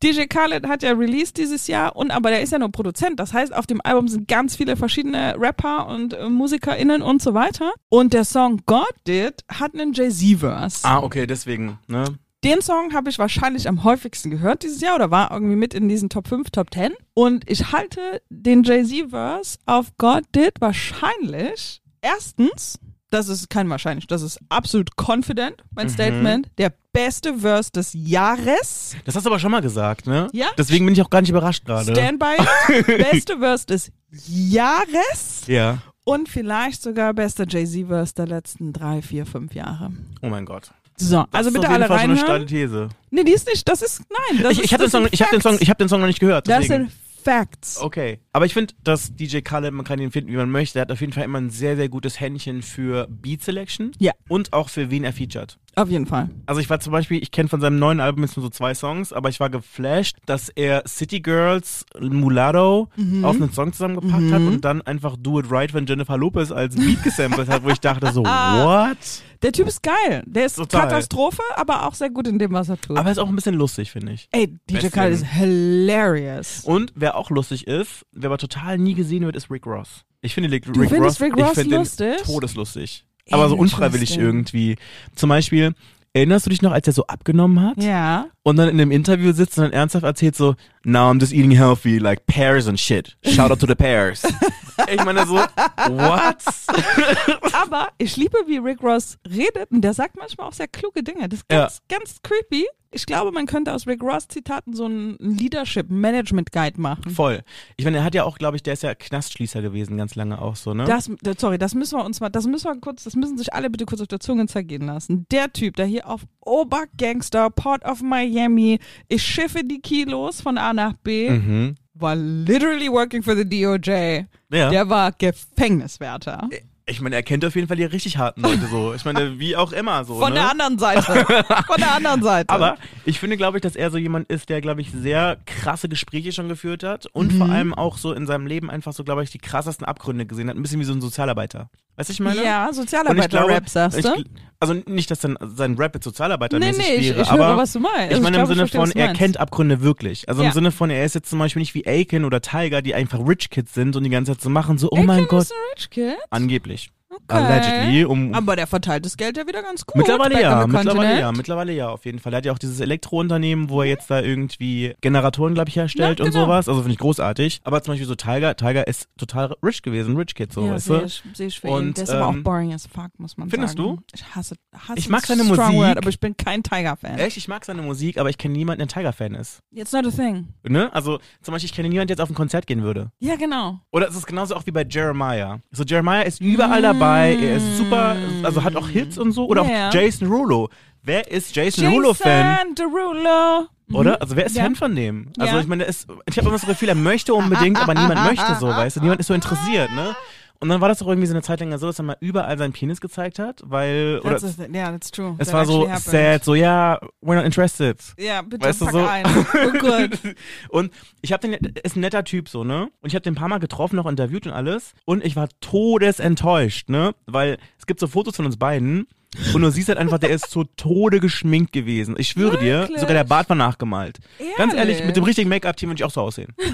DJ 0.03 0.25
Khaled 0.27 0.67
hat 0.67 0.83
ja 0.83 0.93
released 0.93 1.37
dieses 1.37 1.69
Jahr 1.69 1.95
und 1.95 2.11
aber 2.11 2.31
der 2.31 2.43
ist 2.43 2.51
ja 2.51 2.59
nur 2.59 2.71
Produzent. 2.71 3.21
Das 3.21 3.33
heißt, 3.33 3.55
auf 3.55 3.67
dem 3.67 3.81
Album 3.85 4.09
sind 4.09 4.27
ganz 4.27 4.57
viele 4.57 4.77
verschiedene 4.77 5.37
Rapper 5.39 5.87
und 5.87 6.15
äh, 6.15 6.29
MusikerInnen 6.29 7.03
und 7.03 7.23
so 7.23 7.35
weiter. 7.35 7.73
Und 7.89 8.13
der 8.13 8.25
Song 8.25 8.61
God 8.67 8.93
Did 9.07 9.45
hat 9.49 9.75
einen 9.75 9.93
Jay-Z-Verse. 9.93 10.81
ah, 10.83 11.01
okay, 11.03 11.27
deswegen, 11.29 11.79
ne? 11.87 12.05
Den 12.45 12.61
Song 12.61 12.93
habe 12.93 13.09
ich 13.09 13.19
wahrscheinlich 13.21 13.69
am 13.69 13.85
häufigsten 13.85 14.31
gehört 14.31 14.65
dieses 14.65 14.81
Jahr 14.81 14.97
oder 14.97 15.11
war 15.13 15.31
irgendwie 15.31 15.55
mit 15.55 15.75
in 15.75 15.89
diesen 15.89 16.09
Top 16.09 16.27
5, 16.27 16.51
Top 16.51 16.75
10. 16.75 16.93
Und 17.15 17.49
ich 17.49 17.71
halte 17.71 18.21
den 18.31 18.65
Jay-Z-Verse 18.65 19.59
auf 19.67 19.97
God 19.97 20.25
Did 20.35 20.61
wahrscheinlich 20.61 21.83
erstens, 22.01 22.81
das 23.11 23.29
ist 23.29 23.49
kein 23.49 23.71
wahrscheinlich, 23.71 24.09
das 24.09 24.23
ist 24.23 24.41
absolut 24.49 24.91
confident, 24.97 25.63
mein 25.71 25.89
Statement, 25.89 26.51
der 26.59 26.73
beste 26.93 27.39
Verse 27.39 27.71
des 27.71 27.93
Jahres. 27.93 28.97
Das 29.05 29.15
hast 29.15 29.25
du 29.25 29.31
aber 29.31 29.39
schon 29.39 29.53
mal 29.53 29.63
gesagt, 29.63 30.07
ne? 30.09 30.27
Ja. 30.33 30.47
Deswegen 30.59 30.85
bin 30.85 30.95
ich 30.95 31.03
auch 31.03 31.11
gar 31.11 31.21
nicht 31.21 31.31
überrascht 31.31 31.65
gerade. 31.65 31.93
Stand 31.95 32.19
by 32.19 32.35
it. 32.73 32.87
beste 33.13 33.39
Verse 33.39 33.67
des 33.67 33.93
Jahres 34.11 35.43
Ja. 35.47 35.79
und 36.05 36.29
vielleicht 36.29 36.83
sogar 36.83 37.15
bester 37.15 37.47
Jay-Z-Verse 37.49 38.15
der 38.15 38.27
letzten 38.27 38.73
drei, 38.73 39.01
vier, 39.01 39.27
fünf 39.27 39.55
Jahre. 39.55 39.93
Oh 40.23 40.29
mein 40.29 40.45
Gott. 40.45 40.73
So, 40.97 41.17
Das 41.17 41.27
also 41.33 41.49
ist 41.49 41.55
bitte 41.55 41.67
auf 41.67 41.73
jeden 41.73 41.83
alle 41.83 41.89
Fall 41.89 41.99
schon 42.01 42.11
eine 42.11 42.21
reinhören. 42.21 42.49
steile 42.49 42.67
These. 42.67 42.89
Nee, 43.11 43.25
die 43.25 43.33
ist 43.33 43.47
nicht, 43.49 43.69
das 43.69 43.83
ist, 43.83 44.03
nein, 44.11 44.43
das 44.43 44.53
Ich, 44.53 44.59
ist, 44.61 44.65
ich 44.67 44.73
habe 44.73 44.83
den 44.83 44.85
das 44.85 44.93
Song, 44.93 45.09
ich 45.11 45.21
habe 45.23 45.31
den 45.33 45.41
Song, 45.41 45.57
ich 45.61 45.69
habe 45.71 45.79
den 45.79 45.89
Song 45.89 46.01
noch 46.01 46.07
nicht 46.07 46.21
gehört. 46.21 46.49
Das 46.49 46.61
Deswegen. 46.63 46.85
sind 46.89 46.93
Facts. 47.25 47.81
Okay. 47.81 48.19
Aber 48.33 48.47
ich 48.47 48.53
finde, 48.53 48.75
dass 48.83 49.15
DJ 49.15 49.39
Khaled, 49.43 49.73
man 49.73 49.85
kann 49.85 50.01
ihn 50.01 50.11
finden, 50.11 50.33
wie 50.33 50.37
man 50.37 50.51
möchte. 50.51 50.79
Er 50.81 50.83
hat 50.83 50.91
auf 50.93 51.01
jeden 51.01 51.13
Fall 51.13 51.23
immer 51.25 51.41
ein 51.41 51.51
sehr, 51.51 51.77
sehr 51.77 51.89
gutes 51.89 52.19
Händchen 52.19 52.63
für 52.63 53.07
Beat 53.09 53.43
Selection. 53.43 53.93
Ja. 53.99 54.11
Und 54.29 54.53
auch 54.53 54.69
für 54.69 54.91
wen 54.91 55.05
er 55.05 55.13
featured. 55.13 55.57
Auf 55.75 55.89
jeden 55.89 56.07
Fall. 56.07 56.29
Also 56.47 56.61
ich 56.61 56.69
war 56.69 56.81
zum 56.81 56.93
Beispiel, 56.93 57.23
ich 57.23 57.31
kenne 57.31 57.49
von 57.49 57.61
seinem 57.61 57.79
neuen 57.79 58.01
Album 58.01 58.23
jetzt 58.25 58.37
nur 58.37 58.45
so 58.45 58.51
zwei 58.51 58.75
Songs, 58.75 59.13
aber 59.13 59.29
ich 59.31 59.41
war 59.41 59.49
geflasht, 59.51 60.17
dass 60.27 60.49
er 60.51 60.83
City 60.87 61.21
Girls, 61.21 61.87
Mulatto 61.99 62.89
Mhm. 62.97 63.25
auf 63.25 63.37
einen 63.37 63.53
Song 63.53 63.73
zusammengepackt 63.73 64.31
hat 64.33 64.43
und 64.43 64.61
dann 64.65 64.83
einfach 64.83 65.17
Do 65.19 65.41
It 65.41 65.47
Right 65.51 65.71
von 65.73 65.87
Jennifer 65.87 66.17
Lopez 66.19 66.51
als 66.53 66.75
Beat 66.77 67.03
gesampelt 67.03 67.49
hat, 67.49 67.65
wo 67.65 67.71
ich 67.71 67.81
dachte 67.81 68.13
so, 68.13 68.23
what? 68.25 68.99
Der 69.43 69.51
Typ 69.51 69.67
ist 69.67 69.83
geil. 69.83 70.23
Der 70.27 70.47
ist 70.47 70.55
Total. 70.57 70.83
Katastrophe, 70.83 71.43
aber 71.57 71.87
auch 71.89 71.95
sehr 71.95 72.11
gut 72.11 72.29
in 72.29 72.39
dem, 72.39 72.53
was 72.53 72.69
er 72.69 72.81
tut. 72.81 72.97
Aber 72.97 73.09
er 73.09 73.13
ist 73.13 73.19
auch 73.19 73.29
ein 73.29 73.35
bisschen 73.35 73.57
lustig, 73.57 73.91
finde 73.91 74.13
ich. 74.13 74.29
Ey, 74.31 74.55
DJ. 74.71 74.87
Khaled 74.89 75.15
ist 75.15 75.25
hilarious. 75.27 76.61
Und 76.65 76.93
wer 76.95 77.17
auch 77.17 77.31
lustig 77.31 77.67
ist, 77.67 78.05
wer 78.13 78.29
aber 78.31 78.39
total 78.39 78.79
nie 78.79 78.95
gesehen 78.95 79.25
wird, 79.25 79.37
ist 79.37 79.51
Rick 79.51 79.67
Ross. 79.67 80.05
Ich 80.21 80.35
finde 80.35 80.51
Rick, 80.51 80.69
Rick 80.69 80.93
Ross, 81.01 81.21
Rick 81.21 81.35
ich 81.37 81.43
Ross 81.45 81.55
finde 81.55 81.71
den 81.71 81.79
lustig? 81.81 82.23
todeslustig. 82.25 83.05
Aber 83.31 83.49
so 83.49 83.57
unfreiwillig 83.57 84.19
irgendwie. 84.19 84.77
Zum 85.15 85.29
Beispiel, 85.29 85.75
erinnerst 86.13 86.47
du 86.47 86.51
dich 86.51 86.63
noch, 86.63 86.73
als 86.73 86.87
er 86.87 86.93
so 86.93 87.07
abgenommen 87.07 87.61
hat? 87.63 87.83
Ja. 87.83 88.27
Und 88.45 88.57
dann 88.57 88.69
in 88.69 88.81
einem 88.81 88.91
Interview 88.91 89.33
sitzt 89.33 89.57
und 89.59 89.65
dann 89.65 89.73
ernsthaft 89.73 90.05
erzählt 90.05 90.35
so, 90.35 90.57
now 90.85 91.09
I'm 91.11 91.21
just 91.21 91.33
eating 91.33 91.53
healthy, 91.53 91.99
like 91.99 92.27
pears 92.27 92.67
and 92.67 92.79
shit. 92.79 93.17
Shout 93.25 93.53
out 93.53 93.61
to 93.61 93.67
the 93.69 93.75
pears. 93.77 94.23
ich 94.93 95.05
meine 95.05 95.25
so, 95.27 95.35
what? 95.37 96.37
Aber 97.53 97.89
ich 97.99 98.17
liebe, 98.17 98.37
wie 98.47 98.59
Rick 98.59 98.83
Ross 98.83 99.17
redet 99.29 99.71
und 99.71 99.83
der 99.83 99.95
sagt 99.95 100.17
manchmal 100.17 100.49
auch 100.49 100.53
sehr 100.53 100.69
kluge 100.69 101.03
Dinge. 101.05 101.29
Das 101.29 101.41
ist 101.41 101.47
Ja. 101.53 101.59
ganz, 101.61 101.81
ganz 101.89 102.23
creepy. 102.23 102.67
Ich 102.95 103.07
glaube, 103.07 103.33
man 103.33 103.47
könnte 103.47 103.73
aus 103.73 103.87
Rick 103.87 104.03
Ross 104.03 104.29
Zitaten 104.29 104.75
so 104.75 104.85
einen 104.85 105.17
Leadership 105.19 105.89
Management 105.89 106.53
Guide 106.53 106.79
machen. 106.79 107.11
Voll. 107.11 107.41
Ich 107.79 107.87
meine, 107.87 107.97
er 107.99 108.05
hat 108.05 108.15
ja 108.15 108.25
auch, 108.25 108.37
glaube 108.37 108.57
ich, 108.59 108.63
der 108.63 108.75
ist 108.75 108.83
ja 108.83 108.95
Knastschließer 108.95 109.63
gewesen, 109.63 109.97
ganz 109.97 110.15
lange 110.15 110.39
auch 110.43 110.57
so, 110.57 110.75
ne? 110.75 110.85
Das, 110.85 111.11
sorry, 111.39 111.57
das 111.57 111.75
müssen 111.75 111.97
wir 111.99 112.05
uns 112.05 112.21
mal, 112.21 112.29
das 112.29 112.47
müssen 112.47 112.67
wir 112.67 112.79
kurz, 112.83 113.05
das 113.05 113.17
müssen 113.17 113.39
sich 113.39 113.55
alle 113.55 113.71
bitte 113.71 113.87
kurz 113.87 114.03
auf 114.03 114.09
der 114.09 114.21
Zunge 114.21 114.45
zergehen 114.47 114.83
lassen. 114.83 115.25
Der 115.31 115.51
Typ, 115.55 115.77
der 115.77 115.87
hier 115.87 116.07
auf 116.07 116.21
Obergangster, 116.41 117.49
Port 117.49 117.83
of 117.87 118.03
Miami, 118.33 118.79
ich 119.09 119.23
schiffe 119.23 119.63
die 119.65 119.81
Kilos 119.81 120.41
von 120.41 120.59
A 120.59 120.73
nach 120.73 120.95
B, 120.95 121.31
mhm. 121.31 121.77
war 121.95 122.17
literally 122.17 122.91
working 122.91 123.23
for 123.23 123.37
the 123.37 123.45
DOJ. 123.45 124.25
Ja. 124.51 124.71
Der 124.71 124.89
war 124.89 125.13
Gefängniswärter. 125.13 126.49
Ich 126.85 127.01
meine, 127.01 127.15
er 127.15 127.23
kennt 127.23 127.45
auf 127.45 127.55
jeden 127.55 127.69
Fall 127.69 127.77
die 127.77 127.85
richtig 127.85 128.19
harten 128.19 128.43
Leute 128.43 128.67
so. 128.67 128.93
Ich 128.93 129.05
meine, 129.05 129.39
wie 129.39 129.55
auch 129.55 129.73
immer 129.73 130.05
so, 130.05 130.19
Von 130.19 130.31
ne? 130.31 130.41
der 130.41 130.51
anderen 130.51 130.79
Seite. 130.79 131.25
Von 131.67 131.77
der 131.79 131.95
anderen 131.95 132.23
Seite. 132.23 132.51
Aber 132.51 132.77
ich 133.05 133.21
finde, 133.21 133.37
glaube 133.37 133.59
ich, 133.59 133.63
dass 133.63 133.77
er 133.77 133.91
so 133.93 133.99
jemand 133.99 134.29
ist, 134.29 134.49
der, 134.49 134.61
glaube 134.61 134.81
ich, 134.81 134.91
sehr 134.91 135.39
krasse 135.47 135.89
Gespräche 135.89 136.33
schon 136.33 136.49
geführt 136.49 136.83
hat 136.83 137.07
und 137.13 137.33
vor 137.33 137.49
allem 137.49 137.73
auch 137.73 137.99
so 137.99 138.13
in 138.13 138.27
seinem 138.27 138.49
Leben 138.49 138.69
einfach 138.69 138.93
so, 138.93 139.05
glaube 139.05 139.23
ich, 139.23 139.31
die 139.31 139.39
krassesten 139.39 139.87
Abgründe 139.87 140.27
gesehen 140.27 140.49
hat. 140.49 140.57
Ein 140.57 140.63
bisschen 140.63 140.81
wie 140.81 140.85
so 140.85 140.93
ein 140.93 141.01
Sozialarbeiter. 141.01 141.71
Weißt 141.97 142.09
du, 142.09 142.15
ich 142.15 142.21
meine? 142.21 142.43
ja, 142.43 142.69
ich 142.69 142.77
Sozialarbeiter-Rap, 142.77 143.69
sagst 143.69 143.99
ich, 143.99 144.05
du? 144.05 144.25
Also 144.63 144.75
nicht, 144.87 145.11
dass 145.11 145.21
dann 145.21 145.37
sein 145.57 145.75
Rap 145.77 145.95
jetzt 145.95 146.05
sozialarbeitermäßig 146.05 146.79
Nee, 146.79 146.85
nee, 146.95 146.97
ich- 147.01 147.11
wäre, 147.11 147.23
ich 147.23 147.33
höre, 147.33 147.45
aber 147.47 147.57
was 147.63 147.73
du 147.73 147.81
meinst. 147.81 147.97
ich 148.07 148.11
Also 148.13 148.23
meine 148.23 148.37
ich 148.37 148.39
im 148.39 148.43
ich 148.45 148.49
Sinne 148.49 148.69
verstehe, 148.69 148.81
von, 148.81 148.91
er 148.93 149.13
kennt 149.13 149.37
Abgründe 149.41 149.83
wirklich. 149.83 150.29
Also 150.29 150.43
Ja. 150.43 150.49
im 150.49 150.55
Sinne 150.55 150.71
von, 150.71 150.89
er 150.91 151.05
ist 151.05 151.15
jetzt 151.15 151.29
zum 151.29 151.39
Beispiel 151.41 151.61
nicht 151.61 151.75
wie 151.75 151.87
Aiken 151.87 152.25
oder 152.25 152.41
Tiger, 152.41 152.81
die 152.81 152.95
einfach 152.95 153.19
Rich 153.27 153.51
Kids 153.51 153.75
sind 153.75 153.97
und 153.97 154.05
die 154.05 154.11
ganze 154.11 154.33
Zeit 154.33 154.41
so 154.41 154.49
machen, 154.51 154.79
so, 154.79 154.89
oh 154.93 154.97
Ey, 154.97 155.05
mein 155.05 155.27
Gott, 155.27 155.43
ist 155.43 155.53
ein 155.53 155.59
Rich 155.77 155.91
Kid? 155.91 156.17
angeblich. 156.31 156.91
Allegedly. 157.33 158.05
Um, 158.05 158.35
Aber 158.35 158.57
der 158.57 158.67
verteilt 158.67 159.05
das 159.05 159.17
Geld 159.17 159.37
ja 159.37 159.47
wieder 159.47 159.63
ganz 159.63 159.87
gut. 159.87 159.97
Mittlerweile 159.97 160.41
ja, 160.41 160.67
mittlerweile 160.67 161.21
ja, 161.21 161.33
mittlerweile 161.33 161.73
ja, 161.73 161.89
auf 161.91 162.05
jeden 162.05 162.19
Fall. 162.19 162.33
Er 162.33 162.39
hat 162.39 162.47
ja 162.47 162.53
auch 162.53 162.59
dieses 162.59 162.81
Elektrounternehmen, 162.81 163.69
wo 163.69 163.83
er 163.83 163.89
jetzt 163.89 164.11
da 164.11 164.21
irgendwie 164.21 164.95
Generatoren, 165.01 165.55
glaube 165.55 165.69
ich, 165.69 165.77
herstellt 165.77 166.19
Ja, 166.19 166.25
und 166.25 166.33
genau. 166.33 166.45
sowas. 166.45 166.69
Also 166.69 166.81
finde 166.83 166.93
ich 166.95 166.99
großartig. 166.99 167.61
Aber 167.65 167.83
zum 167.83 167.93
Beispiel 167.93 168.07
so 168.07 168.15
Tiger, 168.15 168.57
Tiger 168.57 168.87
ist 168.87 169.09
total 169.17 169.55
rich 169.65 169.83
gewesen, 169.83 170.17
Rich 170.17 170.35
Kid, 170.35 170.53
so, 170.53 170.67
ja, 170.67 170.73
weißt 170.73 170.89
du? 170.89 171.09
für 171.51 171.69
ihn. 171.69 171.73
Und, 171.75 171.97
Der 171.97 172.05
ist 172.05 172.11
aber 172.11 172.27
auch 172.29 172.33
ähm, 172.35 172.43
boring 172.43 172.73
as 172.73 172.87
fuck, 172.87 173.11
muss 173.19 173.37
man 173.37 173.51
findest 173.51 173.77
sagen. 173.77 173.97
du? 173.97 174.03
Ich 174.15 174.25
hasse, 174.35 174.57
hasse 174.75 174.99
Ich 174.99 175.09
mag 175.09 175.27
seine 175.27 175.45
Musik. 175.45 175.63
Word, 175.73 175.97
aber 175.99 176.09
ich 176.09 176.21
bin 176.21 176.37
kein 176.37 176.63
Tiger-Fan. 176.63 177.19
Echt, 177.19 177.37
ich 177.37 177.49
mag 177.49 177.65
seine 177.65 177.83
Musik, 177.83 178.19
aber 178.19 178.31
ich 178.31 178.39
kenne 178.39 178.55
niemanden, 178.55 178.81
der 178.81 178.89
Tiger-Fan 178.89 179.35
ist. 179.35 179.61
It's 179.75 179.93
not 179.93 180.07
a 180.07 180.11
thing. 180.11 180.49
Ne? 180.65 180.93
Also 180.93 181.19
zum 181.43 181.53
Beispiel, 181.53 181.67
ich 181.67 181.75
kenne 181.75 181.89
niemanden, 181.89 182.09
der 182.09 182.15
jetzt 182.15 182.23
auf 182.23 182.31
ein 182.31 182.35
Konzert 182.35 182.67
gehen 182.67 182.83
würde. 182.83 183.11
Ja, 183.21 183.37
genau. 183.37 183.81
Oder 183.91 184.09
es 184.09 184.17
ist 184.17 184.27
genauso 184.27 184.55
auch 184.55 184.67
wie 184.67 184.71
bei 184.71 184.85
Jeremiah. 184.89 185.61
So 185.71 185.85
Jeremiah 185.85 186.23
ist 186.23 186.41
überall 186.41 186.83
dabei, 186.83 187.22
er 187.31 187.57
ist 187.57 187.77
super, 187.79 188.17
also 188.43 188.63
hat 188.65 188.77
auch 188.77 188.89
Hits 188.89 189.19
und 189.19 189.33
so. 189.33 189.47
Oder 189.47 189.65
Ja. 189.65 189.89
auch 189.89 189.95
Jason 189.95 190.29
Rulo. 190.29 190.69
Wer 191.03 191.31
ist 191.31 191.55
Jason, 191.57 191.87
Rulo-Fan? 191.89 192.57
Jason 192.59 192.75
Derulo. 192.77 193.67
Oder? 193.93 194.21
Also 194.23 194.37
wer 194.37 194.47
ist 194.47 194.57
Ja. 194.57 194.63
Fan 194.65 194.77
von 194.77 194.95
dem? 194.95 195.29
Also 195.39 195.55
Ja. 195.57 195.61
ich 195.61 195.67
meine, 195.67 195.85
ist, 195.85 196.07
ich 196.27 196.37
habe 196.39 196.49
immer 196.49 196.59
so 196.59 196.67
das 196.67 196.75
Gefühl, 196.75 196.89
er 196.89 196.95
möchte 196.95 197.35
unbedingt, 197.35 197.81
aber 197.81 197.95
niemand 197.95 198.25
möchte 198.25 198.55
so, 198.61 198.69
weißt 198.69 198.97
du? 198.97 199.01
Niemand 199.01 199.21
ist 199.21 199.27
so 199.27 199.35
interessiert, 199.35 199.91
ne? 199.93 200.15
Und 200.63 200.69
dann 200.69 200.81
war 200.81 200.89
das 200.89 201.01
doch 201.01 201.09
irgendwie 201.09 201.27
so 201.27 201.35
eine 201.35 201.43
Zeit 201.43 201.59
lang 201.59 201.77
so, 201.77 201.89
dass 201.89 201.99
er 201.99 202.05
mal 202.05 202.17
überall 202.21 202.57
seinen 202.57 202.73
Penis 202.73 203.01
gezeigt 203.01 203.41
hat, 203.41 203.63
weil, 203.65 204.21
oder 204.23 204.39
That's 204.39 204.61
a. 204.61 204.69
Yeah, 204.73 204.93
that's 204.93 205.11
true. 205.11 205.35
es 205.39 205.49
That 205.49 205.55
war 205.57 205.67
so 205.67 205.89
happened. 205.89 206.03
sad, 206.03 206.45
so 206.45 206.55
ja, 206.55 207.01
we're 207.21 207.35
not 207.35 207.45
interested. 207.45 207.99
Ja, 208.17 208.43
bitte 208.43 208.65
Weißt 208.65 208.81
du, 208.81 208.85
pack 208.85 208.95
so? 208.95 209.05
ein. 209.05 209.27
Oh 209.27 209.79
gut. 209.81 210.37
Und 210.69 210.93
ich 211.21 211.33
habe 211.33 211.49
den, 211.49 211.55
ist 211.83 211.97
ein 211.97 212.01
netter 212.01 212.23
Typ 212.23 212.49
so, 212.49 212.63
ne? 212.63 212.91
Und 213.01 213.09
ich 213.09 213.17
habe 213.17 213.23
den 213.25 213.33
ein 213.33 213.37
paar 213.37 213.49
Mal 213.49 213.59
getroffen, 213.59 213.97
noch 213.97 214.07
interviewt 214.07 214.47
und 214.47 214.53
alles. 214.53 214.95
Und 215.05 215.25
ich 215.25 215.35
war 215.35 215.49
todesenttäuscht, 215.61 216.89
ne? 216.89 217.13
Weil 217.27 217.59
es 217.77 217.87
gibt 217.87 217.99
so 217.99 218.07
Fotos 218.07 218.37
von 218.37 218.47
uns 218.47 218.57
beiden. 218.57 219.09
Und 219.55 219.63
du 219.63 219.71
siehst 219.71 219.89
halt 219.89 219.99
einfach, 219.99 220.19
der 220.19 220.31
ist 220.31 220.51
zu 220.51 220.65
Tode 220.77 221.19
geschminkt 221.21 221.73
gewesen. 221.73 222.15
Ich 222.19 222.29
schwöre 222.29 222.59
dir, 222.59 222.81
Wirklich? 222.81 223.01
sogar 223.01 223.15
der 223.15 223.25
Bart 223.25 223.49
war 223.49 223.57
nachgemalt. 223.57 224.19
Ganz 224.59 224.75
ehrlich, 224.75 224.97
Ehrlich? 224.97 225.07
mit 225.07 225.17
dem 225.17 225.25
richtigen 225.25 225.49
Make-up-Team 225.49 225.89
würde 225.91 226.01
ich 226.01 226.05
auch 226.05 226.11
so 226.11 226.21
aussehen. 226.21 226.55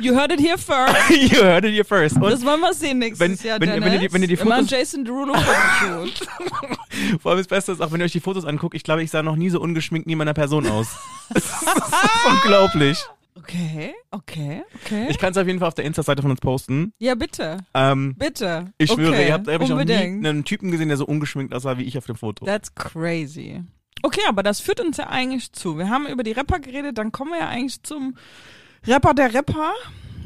You 0.00 0.14
heard 0.16 0.32
it 0.32 0.40
here 0.40 0.58
first. 0.58 1.10
you 1.10 1.40
heard 1.42 1.64
it 1.64 1.72
here 1.72 1.84
first. 1.84 2.16
Und 2.16 2.22
Das 2.30 2.44
wollen 2.44 2.60
wir 2.60 2.72
sehen 2.72 2.98
nächstes 2.98 3.20
Wenn- 3.20 3.48
Jahr, 3.48 3.60
wenn- 3.60 3.82
wenn 3.84 3.92
ihr 3.92 3.98
die- 4.00 4.12
wenn 4.12 4.22
ihr 4.22 4.28
die 4.28 4.34
Immer 4.34 4.56
Fotos- 4.56 4.70
Jason 4.70 5.04
Derulo 5.04 5.34
vor 7.20 7.30
allem 7.32 7.38
das 7.38 7.46
Beste 7.48 7.72
ist, 7.72 7.80
auch 7.80 7.90
wenn 7.92 8.00
ihr 8.00 8.04
euch 8.04 8.12
die 8.12 8.20
Fotos 8.20 8.44
anguckt, 8.44 8.74
ich 8.74 8.82
glaube, 8.84 9.02
ich 9.02 9.10
sah 9.10 9.22
noch 9.22 9.36
nie 9.36 9.50
so 9.50 9.60
ungeschminkt 9.60 10.06
neben 10.06 10.20
einer 10.20 10.34
Person 10.34 10.66
aus. 10.68 10.88
das 11.30 11.44
ist 11.44 11.52
unglaublich. 12.28 12.98
Okay, 13.48 13.94
okay, 14.10 14.62
okay. 14.74 15.06
Ich 15.08 15.16
kann 15.16 15.30
es 15.30 15.38
auf 15.38 15.46
jeden 15.46 15.58
Fall 15.58 15.68
auf 15.68 15.74
der 15.74 15.86
Insta-Seite 15.86 16.20
von 16.20 16.30
uns 16.30 16.40
posten. 16.40 16.92
ja, 16.98 17.14
bitte. 17.14 17.56
Ähm, 17.72 18.14
Bitte. 18.18 18.72
ich 18.76 18.90
schwöre, 18.92 19.12
okay. 19.12 19.28
ihr 19.28 19.32
habt, 19.32 19.48
hab 19.48 19.62
ich 19.62 19.68
noch 19.70 19.82
nie 19.82 19.94
einen 19.94 20.44
Typen 20.44 20.70
gesehen, 20.70 20.88
der 20.88 20.98
so 20.98 21.06
ungeschminkt 21.06 21.54
aussah 21.54 21.78
wie 21.78 21.84
ich 21.84 21.96
auf 21.96 22.04
dem 22.04 22.16
Foto. 22.16 22.44
That's 22.44 22.74
crazy. 22.74 23.62
Okay, 24.02 24.20
aber 24.28 24.42
das 24.42 24.60
führt 24.60 24.80
uns 24.80 24.98
ja 24.98 25.06
eigentlich 25.06 25.52
zu. 25.52 25.78
Wir 25.78 25.88
haben 25.88 26.06
über 26.06 26.24
die 26.24 26.32
Rapper 26.32 26.60
geredet, 26.60 26.98
dann 26.98 27.10
kommen 27.10 27.30
wir 27.32 27.38
ja 27.38 27.48
eigentlich 27.48 27.82
zum 27.82 28.16
Rapper 28.86 29.14
der 29.14 29.32
Rapper 29.32 29.72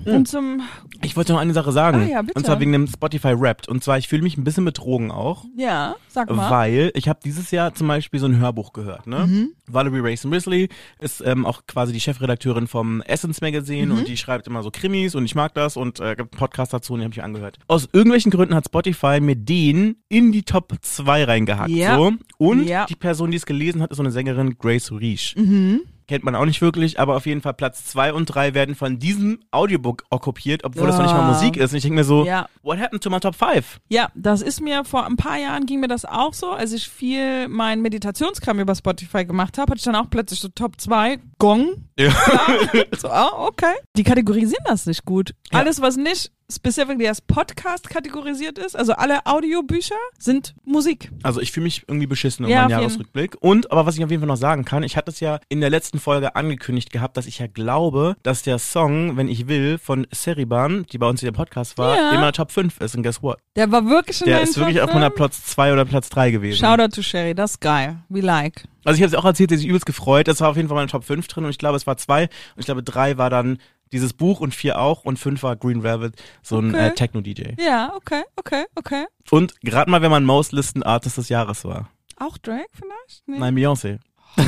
und 0.05 0.29
zum 0.29 0.62
Ich 1.03 1.17
wollte 1.17 1.33
noch 1.33 1.41
eine 1.41 1.53
Sache 1.53 1.73
sagen. 1.73 2.03
Ah, 2.03 2.07
ja, 2.07 2.23
bitte. 2.23 2.35
Und 2.38 2.45
zwar 2.47 2.61
wegen 2.61 2.73
dem 2.73 2.87
Spotify 2.87 3.38
Wrapped. 3.38 3.69
Und 3.69 3.83
zwar, 3.85 3.99
ich 3.99 4.09
fühle 4.09 4.23
mich 4.23 4.37
ein 4.37 4.45
bisschen 4.45 4.65
betrogen 4.65 5.11
auch. 5.11 5.45
ja, 5.57 5.97
sag 6.09 6.31
mal. 6.31 6.51
Weil 6.51 6.91
ich 6.95 7.09
habe 7.09 7.21
dieses 7.25 7.51
Jahr 7.51 7.75
zum 7.75 7.88
Beispiel 7.88 8.21
so 8.21 8.27
ein 8.27 8.38
Hörbuch 8.38 8.73
gehört. 8.73 9.07
Ne? 9.07 9.27
Mhm. 9.27 9.53
Valerie 9.67 10.01
Racing 10.01 10.33
Risley 10.33 10.69
ist 11.01 11.23
ähm, 11.25 11.47
auch 11.47 11.62
quasi 11.67 11.93
die 11.93 12.01
Chefredakteurin 12.01 12.67
vom 12.67 13.01
Essence 13.03 13.41
Magazine 13.41 13.87
Mhm. 13.93 13.99
und 13.99 14.09
die 14.09 14.17
schreibt 14.17 14.47
immer 14.47 14.62
so 14.62 14.71
Krimis 14.71 15.15
und 15.15 15.25
ich 15.25 15.35
mag 15.35 15.55
das 15.55 15.77
und 15.77 16.01
äh, 16.01 16.15
gibt 16.17 16.33
einen 16.33 16.38
Podcast 16.38 16.73
dazu 16.73 16.93
und 16.93 17.01
den 17.01 17.05
habe 17.07 17.15
ich 17.15 17.23
angehört. 17.23 17.59
Aus 17.69 17.88
irgendwelchen 17.93 18.31
Gründen 18.31 18.55
hat 18.55 18.67
Spotify 18.67 19.21
mir 19.21 19.37
den 19.37 19.97
in 20.09 20.33
die 20.33 20.43
Top 20.43 20.73
2 20.81 21.25
reingehackt. 21.25 21.71
Ja. 21.71 21.97
So. 21.97 22.12
Und 22.38 22.65
Ja. 22.67 22.87
die 22.87 22.97
Person, 22.97 23.31
die 23.31 23.37
es 23.38 23.47
gelesen 23.47 23.81
hat, 23.83 23.91
ist 23.91 23.97
so 23.97 24.03
eine 24.03 24.11
Sängerin 24.12 24.57
Grace 24.59 24.93
Riesch. 24.93 25.35
Mhm. 25.37 25.81
Kennt 26.12 26.25
man 26.25 26.35
auch 26.35 26.44
nicht 26.44 26.61
wirklich, 26.61 27.01
aber 27.01 27.16
auf 27.16 27.25
jeden 27.25 27.40
Fall 27.40 27.55
Platz 27.55 27.87
2 27.87 28.12
und 28.12 28.27
3 28.27 28.53
werden 28.53 28.75
von 28.75 28.98
diesem 28.98 29.40
Audiobook 29.51 30.05
okkupiert, 30.11 30.62
obwohl 30.62 30.87
das 30.87 30.98
noch 30.98 31.05
nicht 31.05 31.14
mal. 31.14 31.33
Musik 31.33 31.57
ist. 31.57 31.70
Und 31.70 31.79
ich 31.79 31.83
denke 31.85 31.94
mir 31.94 32.05
so, 32.05 32.27
Ja. 32.27 32.51
what 32.62 32.79
happened 32.79 33.03
to 33.03 33.09
my 33.09 33.18
Top 33.18 33.35
5? 33.35 33.81
Ja, 33.88 34.11
das 34.14 34.42
ist 34.42 34.61
mir 34.61 34.85
vor 34.85 35.07
ein 35.07 35.16
paar 35.16 35.38
Jahren 35.38 35.64
ging 35.64 35.81
mir 35.81 35.88
das 35.88 36.05
auch 36.05 36.35
so, 36.35 36.51
als 36.51 36.72
ich 36.75 36.87
viel 36.87 37.48
mein 37.48 37.81
Meditationskram 37.81 38.61
über 38.61 38.75
Spotify 38.75 39.25
gemacht 39.25 39.57
habe, 39.57 39.70
hatte 39.70 39.79
ich 39.79 39.85
dann 39.85 39.96
auch 39.96 40.11
plötzlich 40.11 40.40
so 40.40 40.48
Top 40.48 40.79
2 40.79 41.18
Gong. 41.38 41.87
Ja. 41.98 42.12
so, 42.98 43.09
ah, 43.09 43.46
okay. 43.46 43.72
Die 43.96 44.03
kategorisieren 44.03 44.66
das 44.66 44.85
nicht 44.85 45.07
gut. 45.07 45.35
Ja. 45.51 45.61
Alles, 45.61 45.81
was 45.81 45.96
nicht 45.96 46.31
specifically 46.51 47.09
als 47.09 47.22
Podcast 47.22 47.88
kategorisiert 47.88 48.59
ist, 48.59 48.77
also 48.77 48.92
alle 48.92 49.25
Audiobücher, 49.27 49.94
sind 50.18 50.55
Musik. 50.64 51.11
Also 51.22 51.40
ich 51.40 51.51
fühle 51.53 51.64
mich 51.64 51.85
irgendwie 51.88 52.07
beschissen 52.07 52.44
um 52.44 52.51
Ja, 52.51 52.62
meinen 52.62 52.70
Jahresrückblick. 52.72 53.37
Und, 53.40 53.72
aber 53.72 53.87
was 53.87 53.96
ich 53.96 54.05
auf 54.05 54.11
jeden 54.11 54.20
Fall 54.20 54.29
noch 54.29 54.37
sagen 54.37 54.64
kann, 54.66 54.83
ich 54.83 54.96
hatte 54.96 55.11
es 55.11 55.20
ja 55.20 55.40
in 55.48 55.61
der 55.61 55.70
letzten 55.70 55.98
Folge 56.03 56.37
angekündigt 56.37 56.91
gehabt, 56.91 57.17
dass 57.17 57.27
ich 57.27 57.38
ja 57.38 57.47
glaube, 57.47 58.17
dass 58.23 58.43
der 58.43 58.59
Song, 58.59 59.17
wenn 59.17 59.29
ich 59.29 59.49
will, 59.49 59.79
von 59.79 60.07
Seriban, 60.12 60.85
die 60.93 60.99
bei 60.99 61.09
uns 61.09 61.21
hier 61.21 61.29
im 61.31 61.35
Podcast 61.35 61.79
war, 61.79 61.97
Ja. 61.97 62.11
in 62.11 62.17
meiner 62.17 62.33
Top 62.33 62.51
5 62.53 62.81
ist. 62.81 62.95
Und 62.95 63.03
guess 63.03 63.23
what? 63.23 63.38
Der 63.57 63.71
war 63.73 63.87
wirklich 63.87 64.21
in 64.21 64.27
Der 64.27 64.43
ist 64.43 64.57
wirklich 64.59 64.77
Top 64.79 64.88
auf 64.88 64.95
meiner 64.95 65.07
fünf? 65.07 65.17
Platz 65.17 65.45
2 65.47 65.73
oder 65.73 65.85
Platz 65.85 66.09
3 66.11 66.31
gewesen. 66.31 66.59
Shoutout 66.59 66.88
to 66.97 67.03
Sherry, 67.03 67.35
das 67.35 67.53
ist 67.53 67.61
geil. 67.61 67.99
We 68.09 68.21
like. 68.21 68.65
Also 68.85 68.97
ich 68.97 69.03
habe 69.03 69.15
es 69.15 69.15
auch 69.15 69.25
erzählt, 69.25 69.51
der 69.51 69.59
sich 69.59 69.67
übelst 69.69 69.87
gefreut. 69.87 70.27
Das 70.29 70.41
war 70.41 70.51
auf 70.51 70.57
jeden 70.57 70.69
Fall 70.69 70.77
meine 70.77 70.88
Top 70.88 71.05
5 71.05 71.27
drin 71.29 71.45
und 71.45 71.51
ich 71.51 71.59
glaube, 71.59 71.77
es 71.77 71.87
war 71.87 71.97
2 71.97 72.25
und 72.25 72.31
ich 72.59 72.67
glaube 72.67 72.83
3 72.83 73.17
war 73.17 73.31
dann 73.31 73.59
dieses 73.93 74.12
Buch 74.15 74.41
und 74.41 74.55
4 74.55 74.79
auch 74.81 75.05
und 75.05 75.19
5 75.19 75.43
war 75.43 75.55
Green 75.55 75.83
Velvet, 75.83 76.15
so 76.43 76.59
ein 76.59 76.71
Okay. 76.75 76.87
äh, 76.88 76.91
Techno-DJ. 76.95 77.43
Ja, 77.62 77.93
okay, 77.95 78.23
okay, 78.37 78.65
okay. 78.75 79.05
Und 79.31 79.61
gerade 79.61 79.91
mal, 79.91 80.01
wenn 80.03 80.11
man 80.11 80.25
Most 80.25 80.53
Listen 80.53 80.83
Artist 80.83 81.19
des 81.19 81.29
Jahres 81.29 81.65
war. 81.65 81.91
Auch 82.17 82.38
Drake 82.38 82.69
vielleicht? 82.73 83.23
Nee. 83.27 83.38
Nein, 83.38 83.55
Beyoncé. 83.57 83.99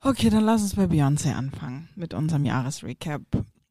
Okay, 0.00 0.30
dann 0.30 0.44
lass 0.44 0.62
uns 0.62 0.74
bei 0.76 0.84
Beyoncé 0.84 1.34
anfangen 1.34 1.88
mit 1.96 2.14
unserem 2.14 2.44
Jahresrecap. 2.44 3.22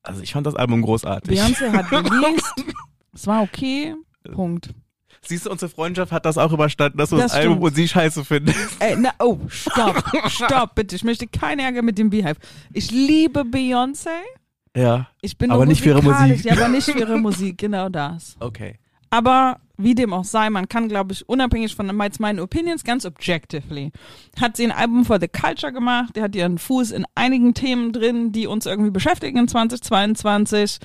Also 0.03 0.21
ich 0.21 0.33
fand 0.33 0.45
das 0.45 0.55
Album 0.55 0.81
großartig. 0.81 1.39
Beyoncé 1.39 1.71
hat 1.71 1.91
released. 1.91 2.53
es 3.13 3.27
war 3.27 3.41
okay. 3.43 3.95
Punkt. 4.33 4.73
Siehst 5.21 5.45
du, 5.45 5.51
unsere 5.51 5.69
Freundschaft 5.69 6.11
hat 6.11 6.25
das 6.25 6.37
auch 6.37 6.51
überstanden, 6.51 6.97
dass 6.97 7.09
du 7.09 7.17
das, 7.17 7.31
Das 7.31 7.41
Album 7.41 7.59
und 7.61 7.75
sie 7.75 7.87
scheiße 7.87 8.23
findest. 8.23 8.59
Ey, 8.79 8.95
na, 8.97 9.11
oh, 9.19 9.39
stopp, 9.47 10.03
stopp, 10.29 10.75
bitte. 10.75 10.95
Ich 10.95 11.03
möchte 11.03 11.27
keinen 11.27 11.59
Ärger 11.59 11.81
mit 11.81 11.97
dem 11.97 12.09
Beehive. 12.09 12.35
Ich 12.71 12.91
liebe 12.91 13.41
Beyoncé. 13.41 14.09
Ja, 14.75 15.07
Ich 15.21 15.37
bin 15.37 15.49
Aber 15.49 15.65
nicht 15.65 15.81
für 15.81 15.89
ihre 15.89 16.03
Musik. 16.03 16.45
Ja, 16.45 16.53
aber 16.53 16.67
nicht 16.67 16.85
für 16.85 16.97
ihre 16.97 17.17
Musik, 17.17 17.57
genau 17.57 17.89
das. 17.89 18.35
okay. 18.39 18.77
Aber 19.09 19.59
wie 19.77 19.95
dem 19.95 20.13
auch 20.13 20.23
sei, 20.23 20.49
man 20.49 20.67
kann, 20.67 20.87
glaube 20.87 21.13
ich, 21.13 21.27
unabhängig 21.29 21.75
von 21.75 21.87
jetzt 22.01 22.19
meinen 22.19 22.39
Opinions, 22.39 22.83
ganz 22.83 23.05
objectively, 23.05 23.91
hat 24.39 24.57
sie 24.57 24.65
ein 24.65 24.71
Album 24.71 25.05
for 25.05 25.19
the 25.19 25.27
Culture 25.27 25.71
gemacht. 25.71 26.15
Der 26.15 26.23
hat 26.23 26.35
ihren 26.35 26.57
Fuß 26.57 26.91
in 26.91 27.05
einigen 27.15 27.53
Themen 27.53 27.93
drin, 27.93 28.31
die 28.31 28.47
uns 28.47 28.65
irgendwie 28.65 28.91
beschäftigen 28.91 29.37
in 29.37 29.47
2022. 29.47 30.79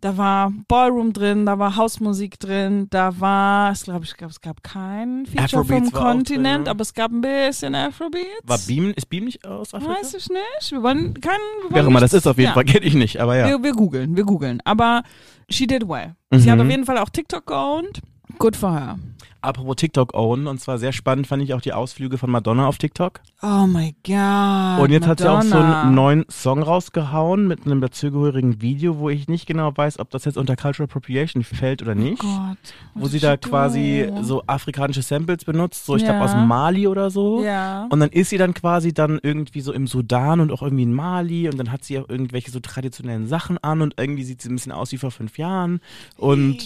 Da 0.00 0.16
war 0.16 0.52
Ballroom 0.68 1.12
drin, 1.12 1.46
da 1.46 1.58
war 1.58 1.76
Hausmusik 1.76 2.38
drin, 2.38 2.86
da 2.90 3.18
war, 3.18 3.72
es 3.72 3.84
glaube 3.84 4.04
ich, 4.04 4.14
glaub, 4.16 4.30
es 4.30 4.40
gab 4.40 4.62
kein 4.62 5.24
Feature 5.26 5.62
Afrobeats 5.62 5.90
vom 5.90 5.90
drin, 5.90 6.02
Kontinent, 6.02 6.64
ne? 6.64 6.70
aber 6.70 6.82
es 6.82 6.92
gab 6.92 7.10
ein 7.10 7.22
bisschen 7.22 7.74
Afrobeats. 7.74 8.26
War 8.44 8.58
Beam, 8.58 8.92
ist 8.94 9.08
Beam 9.08 9.24
nicht 9.24 9.46
aus 9.46 9.72
Afrika? 9.74 9.94
Weiß 9.94 10.14
ich 10.14 10.28
nicht. 10.28 10.70
Wir 10.70 10.82
wollen 10.82 11.14
keinen. 11.20 11.40
Wer 11.70 11.86
immer 11.86 12.00
das 12.00 12.12
ist, 12.12 12.26
auf 12.26 12.36
jeden 12.36 12.48
ja. 12.48 12.54
Fall 12.54 12.64
kenne 12.64 12.84
ich 12.84 12.94
nicht, 12.94 13.18
aber 13.20 13.36
ja. 13.36 13.48
Wir, 13.48 13.62
wir 13.62 13.72
googeln, 13.72 14.16
wir 14.16 14.24
googeln. 14.24 14.60
Aber 14.64 15.02
she 15.48 15.66
did 15.66 15.88
well. 15.88 16.14
Sie 16.32 16.46
Mhm. 16.46 16.50
hat 16.52 16.60
auf 16.60 16.70
jeden 16.70 16.84
Fall 16.84 16.98
auch 16.98 17.08
TikTok 17.08 17.46
geowned. 17.46 18.02
Good 18.38 18.56
for 18.56 18.72
her. 18.72 18.98
Apropos 19.42 19.76
TikTok 19.76 20.12
own, 20.14 20.48
und 20.48 20.60
zwar 20.60 20.78
sehr 20.78 20.92
spannend 20.92 21.28
fand 21.28 21.40
ich 21.40 21.54
auch 21.54 21.60
die 21.60 21.72
Ausflüge 21.72 22.18
von 22.18 22.30
Madonna 22.30 22.66
auf 22.66 22.78
TikTok. 22.78 23.20
Oh 23.42 23.66
my 23.68 23.94
God. 24.04 24.82
und 24.84 24.90
jetzt 24.90 25.06
hat 25.06 25.20
sie 25.20 25.30
auch 25.30 25.42
so 25.42 25.50
Madonna. 25.50 25.82
einen 25.82 25.94
neuen 25.94 26.24
Song 26.28 26.62
rausgehauen 26.62 27.46
mit 27.46 27.64
einem 27.64 27.80
dazugehörigen 27.80 28.60
Video, 28.60 28.98
wo 28.98 29.08
ich 29.08 29.28
nicht 29.28 29.46
genau 29.46 29.70
weiß, 29.76 30.00
ob 30.00 30.10
das 30.10 30.24
jetzt 30.24 30.36
unter 30.36 30.56
Cultural 30.56 30.86
Appropriation 30.88 31.44
fällt 31.44 31.80
oder 31.82 31.94
nicht. 31.94 32.24
Oh 32.24 32.26
Gott. 32.26 32.56
wo 32.94 33.06
sie 33.06 33.20
da 33.20 33.36
quasi 33.36 34.10
so 34.22 34.42
afrikanische 34.48 35.02
Samples 35.02 35.44
benutzt, 35.44 35.86
so 35.86 35.94
ich 35.94 36.02
glaube 36.02 36.18
Ja. 36.18 36.24
aus 36.24 36.34
Mali 36.34 36.88
oder 36.88 37.10
so. 37.10 37.44
Ja. 37.44 37.86
Und 37.90 38.00
dann 38.00 38.10
ist 38.10 38.30
sie 38.30 38.38
dann 38.38 38.52
quasi 38.52 38.92
dann 38.92 39.20
irgendwie 39.22 39.60
so 39.60 39.72
im 39.72 39.86
Sudan 39.86 40.40
und 40.40 40.50
auch 40.50 40.62
irgendwie 40.62 40.84
in 40.84 40.92
Mali 40.94 41.48
und 41.48 41.56
dann 41.56 41.70
hat 41.70 41.84
sie 41.84 42.00
auch 42.00 42.08
irgendwelche 42.08 42.50
so 42.50 42.58
traditionellen 42.58 43.28
Sachen 43.28 43.58
an 43.58 43.80
und 43.80 43.94
irgendwie 43.96 44.24
sieht 44.24 44.42
sie 44.42 44.48
ein 44.48 44.56
bisschen 44.56 44.72
aus 44.72 44.90
wie 44.90 44.98
vor 44.98 45.12
fünf 45.12 45.38
Jahren. 45.38 45.80
Und 46.16 46.58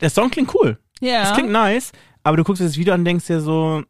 der 0.00 0.10
Song 0.10 0.30
klingt 0.30 0.54
cool. 0.54 0.78
ja. 1.00 1.22
Es 1.22 1.32
klingt 1.32 1.50
nice, 1.50 1.92
aber 2.22 2.36
du 2.36 2.44
guckst 2.44 2.60
dir 2.60 2.66
das 2.66 2.76
Video 2.76 2.94
an 2.94 3.00
und 3.00 3.04
denkst 3.06 3.26
dir 3.26 3.40
so, 3.40 3.82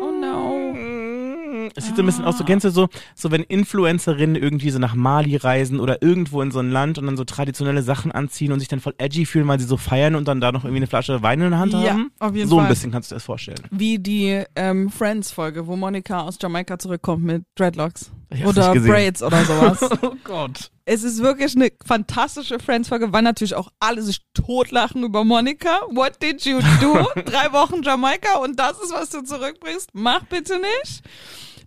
Oh 0.00 0.10
no. 0.10 0.72
mm, 0.74 1.68
es 1.74 1.86
sieht 1.86 1.96
so 1.96 2.02
ein 2.02 2.06
bisschen 2.06 2.24
aus, 2.24 2.38
so 2.38 2.44
kennst 2.44 2.64
du 2.64 2.70
so, 2.70 2.88
so 3.14 3.30
wenn 3.30 3.42
Influencerinnen 3.42 4.36
irgendwie 4.36 4.70
so 4.70 4.78
nach 4.78 4.94
Mali 4.94 5.36
reisen 5.36 5.80
oder 5.80 6.02
irgendwo 6.02 6.40
in 6.42 6.50
so 6.50 6.58
ein 6.60 6.70
Land 6.70 6.98
und 6.98 7.06
dann 7.06 7.16
so 7.16 7.24
traditionelle 7.24 7.82
Sachen 7.82 8.10
anziehen 8.12 8.52
und 8.52 8.60
sich 8.60 8.68
dann 8.68 8.80
voll 8.80 8.94
edgy 8.98 9.26
fühlen, 9.26 9.46
weil 9.48 9.60
sie 9.60 9.66
so 9.66 9.76
feiern 9.76 10.14
und 10.14 10.26
dann 10.28 10.40
da 10.40 10.50
noch 10.52 10.64
irgendwie 10.64 10.78
eine 10.78 10.86
Flasche 10.86 11.22
Wein 11.22 11.40
in 11.40 11.50
der 11.50 11.58
Hand 11.60 11.72
Ja, 11.72 11.90
haben. 11.90 12.10
auf 12.18 12.34
jeden 12.34 12.48
so 12.48 12.56
Fall. 12.56 12.64
ein 12.66 12.68
bisschen 12.68 12.90
kannst 12.90 13.10
du 13.10 13.14
dir 13.14 13.16
das 13.16 13.24
vorstellen. 13.24 13.60
Wie 13.70 13.98
die 13.98 14.42
ähm, 14.56 14.90
Friends-Folge, 14.90 15.66
wo 15.66 15.76
Monika 15.76 16.20
aus 16.22 16.38
Jamaika 16.40 16.78
zurückkommt 16.78 17.24
mit 17.24 17.42
Dreadlocks. 17.56 18.10
Oder. 18.44 18.74
Braids 18.74 19.22
oder 19.22 19.44
sowas. 19.44 19.78
Oh 20.02 20.14
Gott. 20.24 20.70
es 20.84 21.02
ist 21.02 21.22
wirklich 21.22 21.56
eine 21.56 21.70
fantastische 21.84 22.58
Friends-Folge, 22.58 23.12
weil 23.12 23.22
natürlich 23.22 23.54
auch 23.54 23.70
alle 23.80 24.02
sich 24.02 24.20
totlachen 24.34 25.02
über 25.02 25.24
Monika. 25.24 25.80
What 25.90 26.22
did 26.22 26.44
you 26.44 26.60
do? 26.80 27.06
Drei 27.22 27.52
Wochen 27.52 27.82
Jamaika 27.82 28.38
und 28.38 28.58
das 28.58 28.78
ist, 28.80 28.92
was 28.92 29.10
du 29.10 29.22
zurückbringst. 29.22 29.90
Mach 29.94 30.24
bitte 30.24 30.58
nicht. 30.58 31.02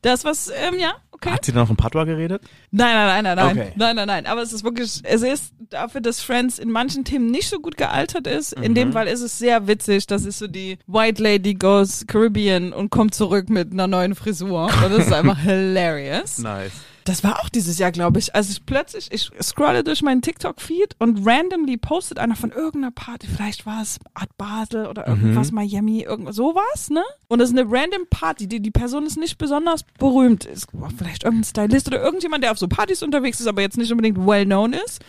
Das, 0.02 0.24
was, 0.24 0.50
ähm, 0.50 0.80
ja, 0.80 0.96
okay. 1.22 1.32
Hat 1.36 1.46
sie 1.46 1.52
dann 1.52 1.64
noch 1.64 1.70
in 1.70 1.76
Patois 1.76 2.06
geredet? 2.06 2.42
Nein, 2.72 2.94
nein, 2.94 3.24
nein, 3.24 3.36
nein, 3.36 3.36
nein. 3.36 3.58
Okay. 3.58 3.74
Nein, 3.76 3.96
nein, 3.96 4.08
nein. 4.08 4.26
Aber 4.26 4.42
es 4.42 4.52
ist 4.54 4.64
wirklich, 4.64 5.00
es 5.04 5.22
ist 5.22 5.54
dafür, 5.70 6.02
dass 6.02 6.22
Friends 6.22 6.60
in 6.60 6.72
manchen 6.72 7.04
Themen 7.06 7.32
nicht 7.32 7.50
so 7.50 7.60
gut 7.60 7.78
gealtert 7.78 8.28
ist. 8.28 8.54
In 8.54 8.72
Mhm. 8.72 8.76
dem 8.76 8.94
Fall 8.94 9.08
ist 9.08 9.22
es 9.22 9.38
sehr 9.38 9.68
witzig. 9.68 10.08
Das 10.08 10.26
ist 10.26 10.40
so 10.40 10.48
die 10.48 10.78
White 10.88 11.22
Lady 11.22 11.54
goes 11.54 12.06
Caribbean 12.08 12.74
und 12.74 12.90
kommt 12.90 13.14
zurück 13.14 13.50
mit 13.50 13.72
einer 13.72 13.88
neuen 13.88 14.16
Frisur. 14.16 14.66
Und 14.66 14.92
das 14.92 15.06
ist 15.08 15.14
einfach 15.14 15.38
hilarious. 15.76 16.40
Nice. 16.40 16.72
Das 17.06 17.24
war 17.24 17.40
auch 17.40 17.50
dieses 17.50 17.80
Jahr, 17.80 17.92
glaube 17.92 18.20
ich. 18.20 18.36
Also 18.36 18.52
ich 18.52 18.66
plötzlich, 18.66 19.12
ich 19.12 19.32
scrolle 19.42 19.84
durch 19.84 20.02
meinen 20.02 20.22
TikTok-Feed 20.22 20.96
und 21.00 21.26
randomly 21.26 21.78
postet 21.78 22.20
einer 22.20 22.36
von 22.36 22.52
irgendeiner 22.52 22.92
Party, 22.92 23.28
vielleicht 23.28 23.66
war 23.66 23.82
es 23.82 24.00
Art 24.14 24.38
Basel 24.38 24.86
oder 24.88 25.08
irgendwas 25.08 25.52
Miami, 25.52 26.02
irgend 26.02 26.34
sowas, 26.34 26.90
ne? 26.90 27.04
Und 27.28 27.40
das 27.40 27.50
ist 27.50 27.58
eine 27.58 27.70
random 27.72 28.08
Party, 28.10 28.48
die, 28.48 28.60
die 28.62 28.72
Person 28.72 29.06
ist 29.06 29.18
nicht 29.18 29.38
besonders 29.38 29.84
berühmt, 29.98 30.46
ist 30.46 30.68
vielleicht 30.98 31.24
irgendein 31.24 31.44
Stylist 31.46 31.88
oder 31.88 32.02
irgendjemand, 32.02 32.44
der 32.44 32.52
auf 32.52 32.58
so 32.60 32.68
Partys 32.68 33.02
unterwegs 33.04 33.40
ist, 33.40 33.48
aber 33.48 33.62
jetzt 33.62 33.78
nicht 33.78 33.92
unbedingt 33.92 34.18
well 34.26 34.46
known 34.46 34.74
ist. 34.74 35.02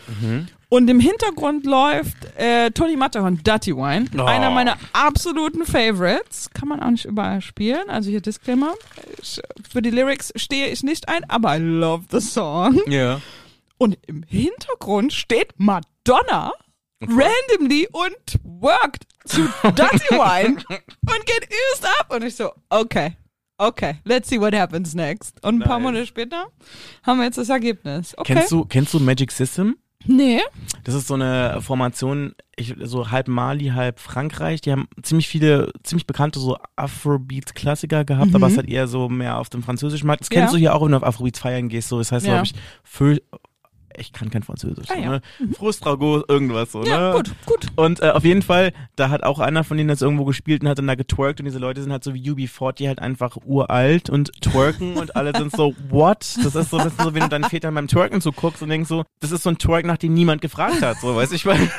Und 0.72 0.88
im 0.88 1.00
Hintergrund 1.00 1.66
läuft 1.66 2.16
äh, 2.38 2.70
Tony 2.70 2.96
Matterhorn, 2.96 3.42
Dirty 3.44 3.76
Wine, 3.76 4.06
Oh. 4.16 4.22
einer 4.24 4.50
meiner 4.50 4.78
absoluten 4.94 5.66
Favorites. 5.66 6.48
Kann 6.54 6.66
man 6.68 6.80
auch 6.82 6.88
nicht 6.88 7.04
überall 7.04 7.42
spielen. 7.42 7.90
Also 7.90 8.08
hier 8.08 8.22
Disclaimer. 8.22 8.72
Ich, 9.20 9.38
für 9.70 9.82
die 9.82 9.90
Lyrics 9.90 10.32
stehe 10.34 10.68
ich 10.68 10.82
nicht 10.82 11.10
ein, 11.10 11.28
aber 11.28 11.56
I 11.56 11.60
love 11.60 12.04
the 12.10 12.20
song. 12.20 12.80
Ja. 12.86 13.20
Und 13.76 13.98
im 14.06 14.22
Hintergrund 14.22 15.12
steht 15.12 15.52
Madonna 15.58 16.52
randomly 17.02 17.86
und 17.92 18.38
worked 18.42 19.06
zu 19.26 19.42
Dirty 19.62 20.08
Wine 20.14 20.56
und 20.56 21.26
geht 21.26 21.44
übelst 21.44 21.84
ab. 22.00 22.06
Und 22.14 22.24
ich 22.24 22.34
so, 22.34 22.50
okay. 22.70 23.14
Okay, 23.58 23.96
let's 24.04 24.28
see 24.30 24.40
what 24.40 24.54
happens 24.54 24.94
next. 24.94 25.34
Und 25.44 25.56
ein 25.56 25.60
paar 25.68 25.78
Nice. 25.78 25.84
Monate 25.84 26.06
später 26.06 26.46
haben 27.02 27.18
wir 27.18 27.26
jetzt 27.26 27.36
das 27.36 27.50
Ergebnis. 27.50 28.16
Okay. 28.16 28.32
Kennst 28.34 28.50
du, 28.52 28.64
kennst 28.64 28.94
du 28.94 29.00
Magic 29.00 29.30
System? 29.30 29.76
Nee. 30.06 30.40
Das 30.84 30.94
ist 30.94 31.06
so 31.06 31.14
eine 31.14 31.60
Formation, 31.60 32.34
ich, 32.56 32.74
so 32.82 33.10
halb 33.10 33.28
Mali, 33.28 33.66
halb 33.68 34.00
Frankreich. 34.00 34.60
Die 34.60 34.72
haben 34.72 34.88
ziemlich 35.02 35.28
viele, 35.28 35.72
ziemlich 35.82 36.06
bekannte 36.06 36.40
so 36.40 36.56
Afrobeats-Klassiker 36.76 38.04
gehabt, 38.04 38.34
aber 38.34 38.46
es 38.48 38.56
hat 38.58 38.68
eher 38.68 38.86
so 38.88 39.08
mehr 39.08 39.38
auf 39.38 39.48
dem 39.48 39.62
französischen 39.62 40.06
Markt. 40.06 40.22
Das 40.22 40.30
kennst 40.30 40.52
Mhm. 40.52 40.58
Ja. 40.62 40.70
du 40.70 40.72
hier 40.72 40.74
auch, 40.74 40.84
wenn 40.84 40.90
du 40.92 40.96
auf 40.96 41.04
Afrobeats 41.04 41.38
feiern 41.40 41.68
gehst. 41.68 41.88
So, 41.88 41.98
das 41.98 42.12
heißt, 42.12 42.26
Ja. 42.26 42.32
glaube 42.42 42.46
ich, 42.46 42.54
ich 43.96 44.12
kann 44.12 44.30
kein 44.30 44.42
Französisch. 44.42 44.90
Ah, 44.90 44.98
ja. 44.98 45.10
ne? 45.10 45.22
Frustrago, 45.56 46.22
irgendwas 46.28 46.72
so. 46.72 46.84
Ja, 46.84 47.10
ne? 47.10 47.14
gut, 47.16 47.32
gut. 47.46 47.66
Und 47.76 48.00
äh, 48.02 48.10
auf 48.10 48.24
jeden 48.24 48.42
Fall, 48.42 48.72
da 48.96 49.08
hat 49.10 49.22
auch 49.22 49.38
einer 49.38 49.64
von 49.64 49.76
denen 49.76 49.88
das 49.88 50.02
irgendwo 50.02 50.24
gespielt 50.24 50.62
und 50.62 50.68
hat 50.68 50.78
dann 50.78 50.86
da 50.86 50.94
getwerkt 50.94 51.40
und 51.40 51.46
diese 51.46 51.58
Leute 51.58 51.82
sind 51.82 51.92
halt 51.92 52.04
so 52.04 52.14
wie 52.14 52.30
UB40 52.30 52.86
halt 52.88 52.98
einfach 52.98 53.36
uralt 53.44 54.10
und 54.10 54.30
twerken 54.40 54.96
und 54.96 55.16
alle 55.16 55.36
sind 55.36 55.54
so, 55.54 55.74
what? 55.90 56.20
Das 56.42 56.54
ist 56.54 56.70
so 56.70 56.78
ein 56.78 56.84
bisschen 56.84 57.04
so, 57.04 57.14
wenn 57.14 57.22
du 57.22 57.28
deinen 57.28 57.44
Vätern 57.44 57.74
beim 57.74 57.88
Twerken 57.88 58.20
zuguckst 58.20 58.62
und 58.62 58.68
denkst 58.68 58.88
so, 58.88 59.04
das 59.20 59.30
ist 59.32 59.42
so 59.42 59.50
ein 59.50 59.58
Twerk, 59.58 59.84
nach 59.86 59.98
dem 59.98 60.14
niemand 60.14 60.40
gefragt 60.42 60.82
hat, 60.82 60.98
so, 61.00 61.14
weißt 61.16 61.32
du, 61.32 61.36
ich 61.36 61.44
meine. 61.44 61.68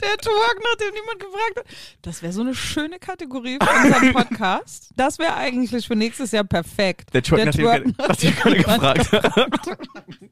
Der 0.00 0.16
Twerk, 0.16 0.58
nach 0.62 0.76
dem 0.76 0.94
niemand 0.94 1.18
gefragt 1.18 1.56
hat. 1.58 1.64
Das 2.02 2.22
wäre 2.22 2.32
so 2.32 2.40
eine 2.42 2.54
schöne 2.54 3.00
Kategorie 3.00 3.58
für 3.60 3.84
unseren 3.86 4.12
Podcast. 4.28 4.90
Das 4.96 5.18
wäre 5.18 5.34
eigentlich 5.34 5.88
für 5.88 5.96
nächstes 5.96 6.30
Jahr 6.30 6.44
perfekt. 6.44 7.12
Der 7.14 7.22
Twerk, 7.24 7.46
nach 7.46 7.52
dem 7.52 7.60
Twerk, 7.64 7.82
keiner- 7.96 8.08
nach 8.08 8.16
dem 8.16 8.36
keiner 8.36 8.56
gefragt 8.56 9.12
hat. 9.12 10.28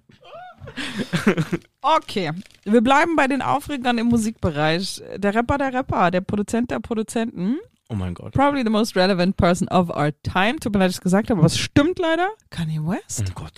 Okay, 1.83 2.33
wir 2.65 2.81
bleiben 2.81 3.17
bei 3.17 3.27
den 3.29 3.43
Aufregern 3.43 3.99
im 3.99 4.07
Musikbereich. 4.09 5.03
Der 5.17 5.35
Rapper 5.35 5.59
der 5.59 5.73
Rapper, 5.73 6.11
der 6.11 6.21
Produzent 6.21 6.71
der 6.71 6.81
Produzenten. 6.81 7.59
Oh 7.89 7.95
mein 7.95 8.15
Gott. 8.15 8.33
Probably 8.33 8.63
the 8.65 8.71
most 8.71 8.97
relevant 8.97 9.37
person 9.37 9.69
of 9.69 9.91
our 9.91 10.11
time. 10.23 10.57
Tut 10.59 10.73
mir 10.73 10.81
leid, 10.81 10.89
dass 10.89 10.95
ich 10.95 10.99
es 10.99 11.03
gesagt 11.03 11.31
habe, 11.31 11.39
aber 11.39 11.47
es 11.47 11.59
stimmt 11.59 11.99
leider. 12.01 12.29
Kanye 12.51 12.81
West. 12.85 13.25
Oh 13.31 13.41
Gott. 13.43 13.53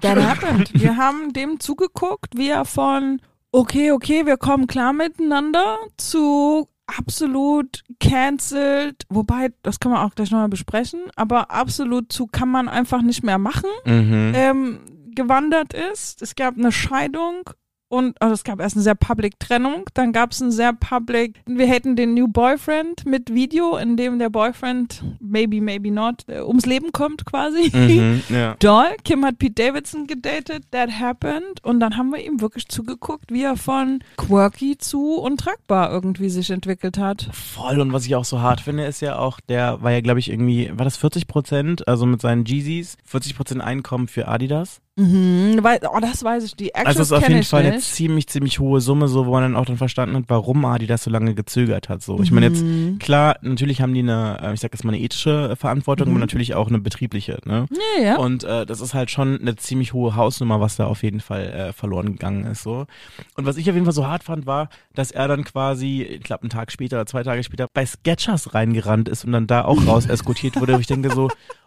That 0.00 0.16
happened. 0.18 0.70
Wir 0.74 0.96
haben 0.96 1.32
dem 1.34 1.60
zugeguckt, 1.60 2.36
wie 2.36 2.48
er 2.48 2.64
von 2.64 3.20
okay, 3.52 3.92
okay, 3.92 4.24
wir 4.26 4.36
kommen 4.38 4.66
klar 4.66 4.92
miteinander 4.92 5.76
zu 5.96 6.68
absolut 6.86 7.82
cancelled, 7.98 9.02
wobei, 9.08 9.50
das 9.62 9.80
können 9.80 9.94
wir 9.94 10.04
auch 10.04 10.14
gleich 10.14 10.30
nochmal 10.30 10.48
besprechen, 10.48 11.00
aber 11.16 11.50
absolut 11.50 12.12
zu 12.12 12.26
kann 12.26 12.48
man 12.48 12.68
einfach 12.68 13.02
nicht 13.02 13.24
mehr 13.24 13.38
machen, 13.38 13.68
Mhm. 13.84 14.32
ähm, 14.36 14.80
gewandert 15.16 15.74
ist. 15.74 16.22
Es 16.22 16.36
gab 16.36 16.56
eine 16.56 16.70
Scheidung 16.70 17.50
und 17.88 18.20
also 18.20 18.34
es 18.34 18.42
gab 18.42 18.60
erst 18.60 18.74
eine 18.74 18.82
sehr 18.82 18.96
public 18.96 19.38
Trennung, 19.38 19.84
dann 19.94 20.12
gab 20.12 20.32
es 20.32 20.40
ein 20.40 20.50
sehr 20.50 20.72
public, 20.72 21.40
wir 21.46 21.68
hätten 21.68 21.94
den 21.94 22.14
New 22.14 22.26
Boyfriend 22.26 23.06
mit 23.06 23.32
Video, 23.32 23.76
in 23.76 23.96
dem 23.96 24.18
der 24.18 24.28
Boyfriend, 24.28 25.04
maybe, 25.20 25.60
maybe 25.60 25.92
not, 25.92 26.24
äh, 26.26 26.40
ums 26.40 26.66
Leben 26.66 26.90
kommt 26.92 27.24
quasi. 27.24 27.70
Mhm. 27.72 28.22
Ja. 28.36 28.56
Doll. 28.58 28.96
Kim 29.04 29.24
hat 29.24 29.38
Pete 29.38 29.54
Davidson 29.54 30.06
gedatet, 30.06 30.64
that 30.72 30.90
happened. 30.90 31.62
Und 31.62 31.80
dann 31.80 31.96
haben 31.96 32.10
wir 32.10 32.24
ihm 32.24 32.40
wirklich 32.40 32.68
zugeguckt, 32.68 33.32
wie 33.32 33.44
er 33.44 33.56
von 33.56 34.00
quirky 34.16 34.76
zu 34.78 35.14
untragbar 35.14 35.90
irgendwie 35.90 36.28
sich 36.28 36.50
entwickelt 36.50 36.98
hat. 36.98 37.28
Voll. 37.32 37.80
Und 37.80 37.92
was 37.92 38.04
ich 38.04 38.14
auch 38.16 38.24
so 38.24 38.40
hart 38.40 38.60
finde, 38.60 38.84
ist 38.84 39.00
ja 39.00 39.18
auch, 39.18 39.40
der 39.40 39.80
war 39.82 39.92
ja, 39.92 40.00
glaube 40.00 40.18
ich, 40.18 40.30
irgendwie, 40.30 40.70
war 40.74 40.84
das 40.84 40.96
40 40.96 41.28
Prozent, 41.28 41.86
also 41.86 42.04
mit 42.04 42.20
seinen 42.20 42.44
Jeezys, 42.44 42.96
40 43.04 43.36
Prozent 43.36 43.62
Einkommen 43.62 44.08
für 44.08 44.28
Adidas. 44.28 44.80
Mhm, 44.98 45.58
weil, 45.62 45.78
oh, 45.94 45.98
das 46.00 46.24
weiß 46.24 46.42
ich. 46.44 46.56
Die 46.56 46.68
Actions 46.74 46.86
Also 46.86 47.00
es 47.02 47.06
ist 47.08 47.12
auf 47.12 47.28
jeden 47.28 47.42
Fall 47.42 47.64
eine 47.66 47.76
nicht. 47.76 47.84
ziemlich, 47.86 48.28
ziemlich 48.28 48.60
hohe 48.60 48.80
Summe, 48.80 49.08
so 49.08 49.26
wo 49.26 49.32
man 49.32 49.42
dann 49.42 49.54
auch 49.56 49.66
dann 49.66 49.76
verstanden 49.76 50.16
hat, 50.16 50.24
warum 50.28 50.64
Adidas 50.64 51.04
so 51.04 51.10
lange 51.10 51.34
gezögert 51.34 51.90
hat. 51.90 52.02
So, 52.02 52.22
ich 52.22 52.30
meine 52.32 52.46
jetzt, 52.46 52.62
Mhm. 52.64 52.98
klar, 52.98 53.36
natürlich 53.42 53.82
haben 53.82 53.92
die 53.92 54.00
eine, 54.00 54.38
äh, 54.42 54.54
ich 54.54 54.60
sag 54.60 54.72
jetzt 54.72 54.84
mal 54.84 54.94
eine 54.94 55.02
ethische 55.02 55.54
Verantwortung, 55.56 56.08
Mhm. 56.08 56.12
aber 56.14 56.20
natürlich 56.20 56.54
auch 56.54 56.68
eine 56.68 56.78
betriebliche, 56.78 57.38
ne? 57.44 57.66
Ja, 57.98 58.02
ja. 58.04 58.16
Und 58.16 58.44
äh, 58.44 58.64
das 58.64 58.80
ist 58.80 58.94
halt 58.94 59.10
schon 59.10 59.38
eine 59.38 59.56
ziemlich 59.56 59.92
hohe 59.92 60.16
Hausnummer, 60.16 60.60
was 60.62 60.76
da 60.76 60.86
auf 60.86 61.02
jeden 61.02 61.20
Fall 61.20 61.44
äh, 61.44 61.72
verloren 61.74 62.12
gegangen 62.12 62.46
ist. 62.46 62.62
So. 62.62 62.86
Und 63.34 63.44
was 63.44 63.58
ich 63.58 63.68
auf 63.68 63.74
jeden 63.74 63.84
Fall 63.84 63.92
so 63.94 64.06
hart 64.06 64.24
fand, 64.24 64.46
war, 64.46 64.70
dass 64.94 65.10
er 65.10 65.28
dann 65.28 65.44
quasi, 65.44 66.04
ich 66.04 66.22
glaube, 66.22 66.44
einen 66.44 66.50
Tag 66.50 66.72
später 66.72 66.96
oder 66.96 67.06
zwei 67.06 67.22
Tage 67.22 67.42
später 67.44 67.66
bei 67.74 67.84
Sketchers 67.84 68.54
reingerannt 68.54 69.10
ist 69.10 69.26
und 69.26 69.32
dann 69.32 69.46
da 69.46 69.66
auch 69.66 69.86
raus 69.86 70.06
eskortiert 70.06 70.56
wurde. 70.58 70.74
wo 70.74 70.78
ich 70.80 70.86
denke 70.86 71.10
so, 71.10 71.24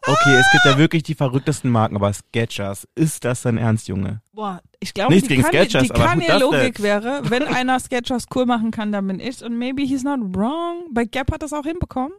okay, 0.08 0.36
es 0.36 0.48
gibt 0.52 0.66
ja 0.66 0.78
wirklich 0.80 1.04
die 1.04 1.14
verrücktesten 1.14 1.70
Marken, 1.70 1.96
aber 1.96 2.12
Sketchers, 2.12 2.88
ist 2.96 3.19
das 3.26 3.42
dein 3.42 3.58
Ernst, 3.58 3.88
Junge? 3.88 4.22
Boah, 4.34 4.62
ich 4.80 4.94
glaube, 4.94 5.14
Nichts 5.14 5.28
die, 5.28 5.36
gegen 5.36 5.46
aber 5.46 5.90
Kanye-Logik 5.90 6.82
wäre, 6.82 7.22
wenn 7.30 7.44
einer 7.44 7.80
Sketchers 7.80 8.26
cool 8.36 8.46
machen 8.46 8.72
kann, 8.72 8.92
dann 8.92 9.08
bin 9.08 9.20
ich. 9.20 9.44
Und 9.44 9.58
maybe 9.58 9.84
he's 9.84 10.04
not 10.04 10.20
wrong. 10.36 10.86
Bei 10.92 11.06
Gap 11.06 11.32
hat 11.32 11.42
das 11.42 11.54
auch 11.54 11.66
hinbekommen. 11.66 12.14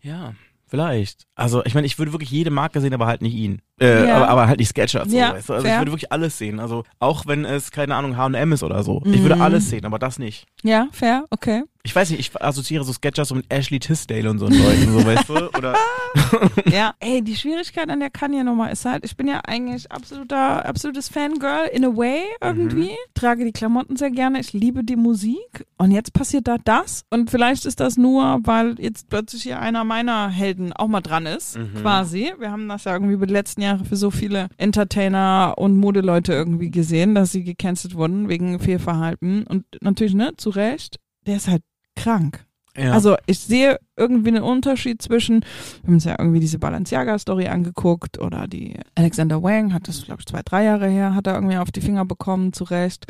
Ja, 0.00 0.34
vielleicht. 0.66 1.26
Also 1.34 1.64
ich 1.64 1.74
meine, 1.74 1.86
ich 1.86 1.98
würde 1.98 2.12
wirklich 2.12 2.30
jede 2.30 2.50
Marke 2.50 2.80
sehen, 2.80 2.94
aber 2.94 3.06
halt 3.06 3.22
nicht 3.22 3.34
ihn. 3.34 3.62
Äh, 3.80 4.06
Ja. 4.06 4.16
aber, 4.16 4.28
aber 4.28 4.46
halt 4.48 4.58
nicht 4.60 4.68
Sketchers. 4.68 5.10
So, 5.10 5.16
Ja, 5.16 5.32
weißt 5.32 5.48
du? 5.48 5.52
Also 5.54 5.64
fair. 5.66 5.74
ich 5.74 5.80
würde 5.80 5.92
wirklich 5.92 6.12
alles 6.12 6.38
sehen. 6.38 6.60
Also 6.60 6.84
auch 7.00 7.26
wenn 7.26 7.44
es, 7.44 7.70
keine 7.72 7.96
Ahnung, 7.96 8.16
H&M 8.16 8.52
ist 8.52 8.62
oder 8.62 8.82
so. 8.82 9.02
Ich 9.04 9.18
Mhm. 9.20 9.22
würde 9.22 9.40
alles 9.40 9.68
sehen, 9.68 9.84
aber 9.84 9.98
das 9.98 10.18
nicht. 10.18 10.46
Ja, 10.62 10.86
fair, 10.92 11.24
okay. 11.30 11.64
Ich 11.86 11.94
weiß 11.94 12.08
nicht, 12.10 12.20
ich 12.20 12.40
assoziiere 12.42 12.82
so 12.84 12.92
Sketchers 12.94 13.28
so 13.28 13.34
mit 13.34 13.44
Ashley 13.52 13.78
Tisdale 13.78 14.30
und 14.30 14.38
so 14.38 14.46
Leuten, 14.48 14.90
so 14.92 15.04
weißt 15.06 15.28
du? 15.28 15.48
Oder 15.58 15.74
Ja, 16.72 16.94
ey, 17.00 17.20
die 17.22 17.36
Schwierigkeit 17.36 17.90
an 17.90 18.00
der 18.00 18.08
Kanye-Nummer 18.10 18.70
ist 18.70 18.84
halt, 18.84 19.04
ich 19.04 19.16
bin 19.16 19.26
ja 19.28 19.40
eigentlich 19.46 19.90
absoluter, 19.92 20.64
absolutes 20.64 21.08
Fangirl 21.08 21.66
in 21.72 21.84
a 21.84 21.88
way 21.88 22.22
irgendwie. 22.40 22.90
Trage 23.14 23.44
die 23.44 23.52
Klamotten 23.52 23.96
sehr 23.96 24.10
gerne, 24.10 24.40
ich 24.40 24.52
liebe 24.52 24.84
die 24.84 24.96
Musik 24.96 25.66
und 25.76 25.90
jetzt 25.90 26.12
passiert 26.14 26.48
da 26.48 26.56
das 26.64 27.04
und 27.10 27.30
vielleicht 27.30 27.66
ist 27.66 27.80
das 27.80 27.96
nur, 27.98 28.38
weil 28.44 28.76
jetzt 28.80 29.08
plötzlich 29.10 29.42
hier 29.42 29.58
einer 29.60 29.84
meiner 29.84 30.28
Helden 30.28 30.72
auch 30.72 30.88
mal 30.88 31.00
dran 31.02 31.26
ist, 31.26 31.58
quasi. 31.82 32.32
Wir 32.38 32.50
haben 32.50 32.68
das 32.68 32.84
ja 32.84 32.92
irgendwie 32.92 33.14
über 33.14 33.26
die 33.26 33.34
letzten 33.34 33.60
Jahre 33.64 33.84
für 33.84 33.96
so 33.96 34.10
viele 34.10 34.48
Entertainer 34.56 35.54
und 35.56 35.76
Modeleute 35.76 36.32
irgendwie 36.32 36.70
gesehen, 36.70 37.14
dass 37.14 37.32
sie 37.32 37.44
gecancelt 37.44 37.94
wurden 37.94 38.28
wegen 38.28 38.58
Fehlverhalten 38.60 39.46
und 39.46 39.64
natürlich, 39.80 40.14
ne, 40.14 40.32
zu 40.36 40.50
Recht, 40.50 40.98
der 41.26 41.36
ist 41.36 41.48
halt 41.48 41.62
krank. 41.96 42.44
ja. 42.76 42.92
Also 42.92 43.16
ich 43.26 43.38
sehe 43.38 43.78
irgendwie 43.96 44.30
einen 44.30 44.42
Unterschied 44.42 45.00
zwischen, 45.00 45.40
wir 45.40 45.86
haben 45.86 45.94
uns 45.94 46.04
ja 46.04 46.16
irgendwie 46.18 46.40
diese 46.40 46.58
Balenciaga-Story 46.58 47.46
angeguckt 47.46 48.18
oder 48.18 48.46
die 48.46 48.74
Alexander 48.94 49.42
Wang 49.42 49.72
hat 49.72 49.88
das, 49.88 50.04
glaube 50.04 50.20
ich, 50.20 50.26
zwei, 50.26 50.42
drei 50.44 50.64
Jahre 50.64 50.88
her, 50.88 51.14
hat 51.14 51.26
er 51.26 51.34
irgendwie 51.34 51.56
auf 51.56 51.70
die 51.70 51.80
Finger 51.80 52.04
bekommen, 52.04 52.52
zu 52.52 52.64
Recht. 52.64 53.06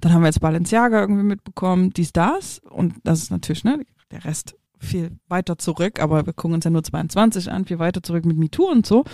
Dann 0.00 0.12
haben 0.12 0.22
wir 0.22 0.28
jetzt 0.28 0.40
Balenciaga 0.40 1.00
irgendwie 1.00 1.24
mitbekommen, 1.24 1.90
dies, 1.90 2.12
das. 2.12 2.60
Und 2.70 2.94
das 3.04 3.22
ist 3.22 3.30
natürlich, 3.30 3.64
ne, 3.64 3.84
der 4.10 4.24
Rest 4.24 4.56
viel 4.80 5.10
weiter 5.28 5.58
zurück, 5.58 6.00
aber 6.00 6.24
wir 6.26 6.32
gucken 6.32 6.54
uns 6.54 6.64
ja 6.64 6.70
nur 6.70 6.82
22 6.84 7.50
an, 7.50 7.64
viel 7.64 7.78
weiter 7.78 8.02
zurück 8.02 8.24
mit 8.24 8.36
MeToo 8.36 8.70
und 8.70 8.86
so. 8.86 9.04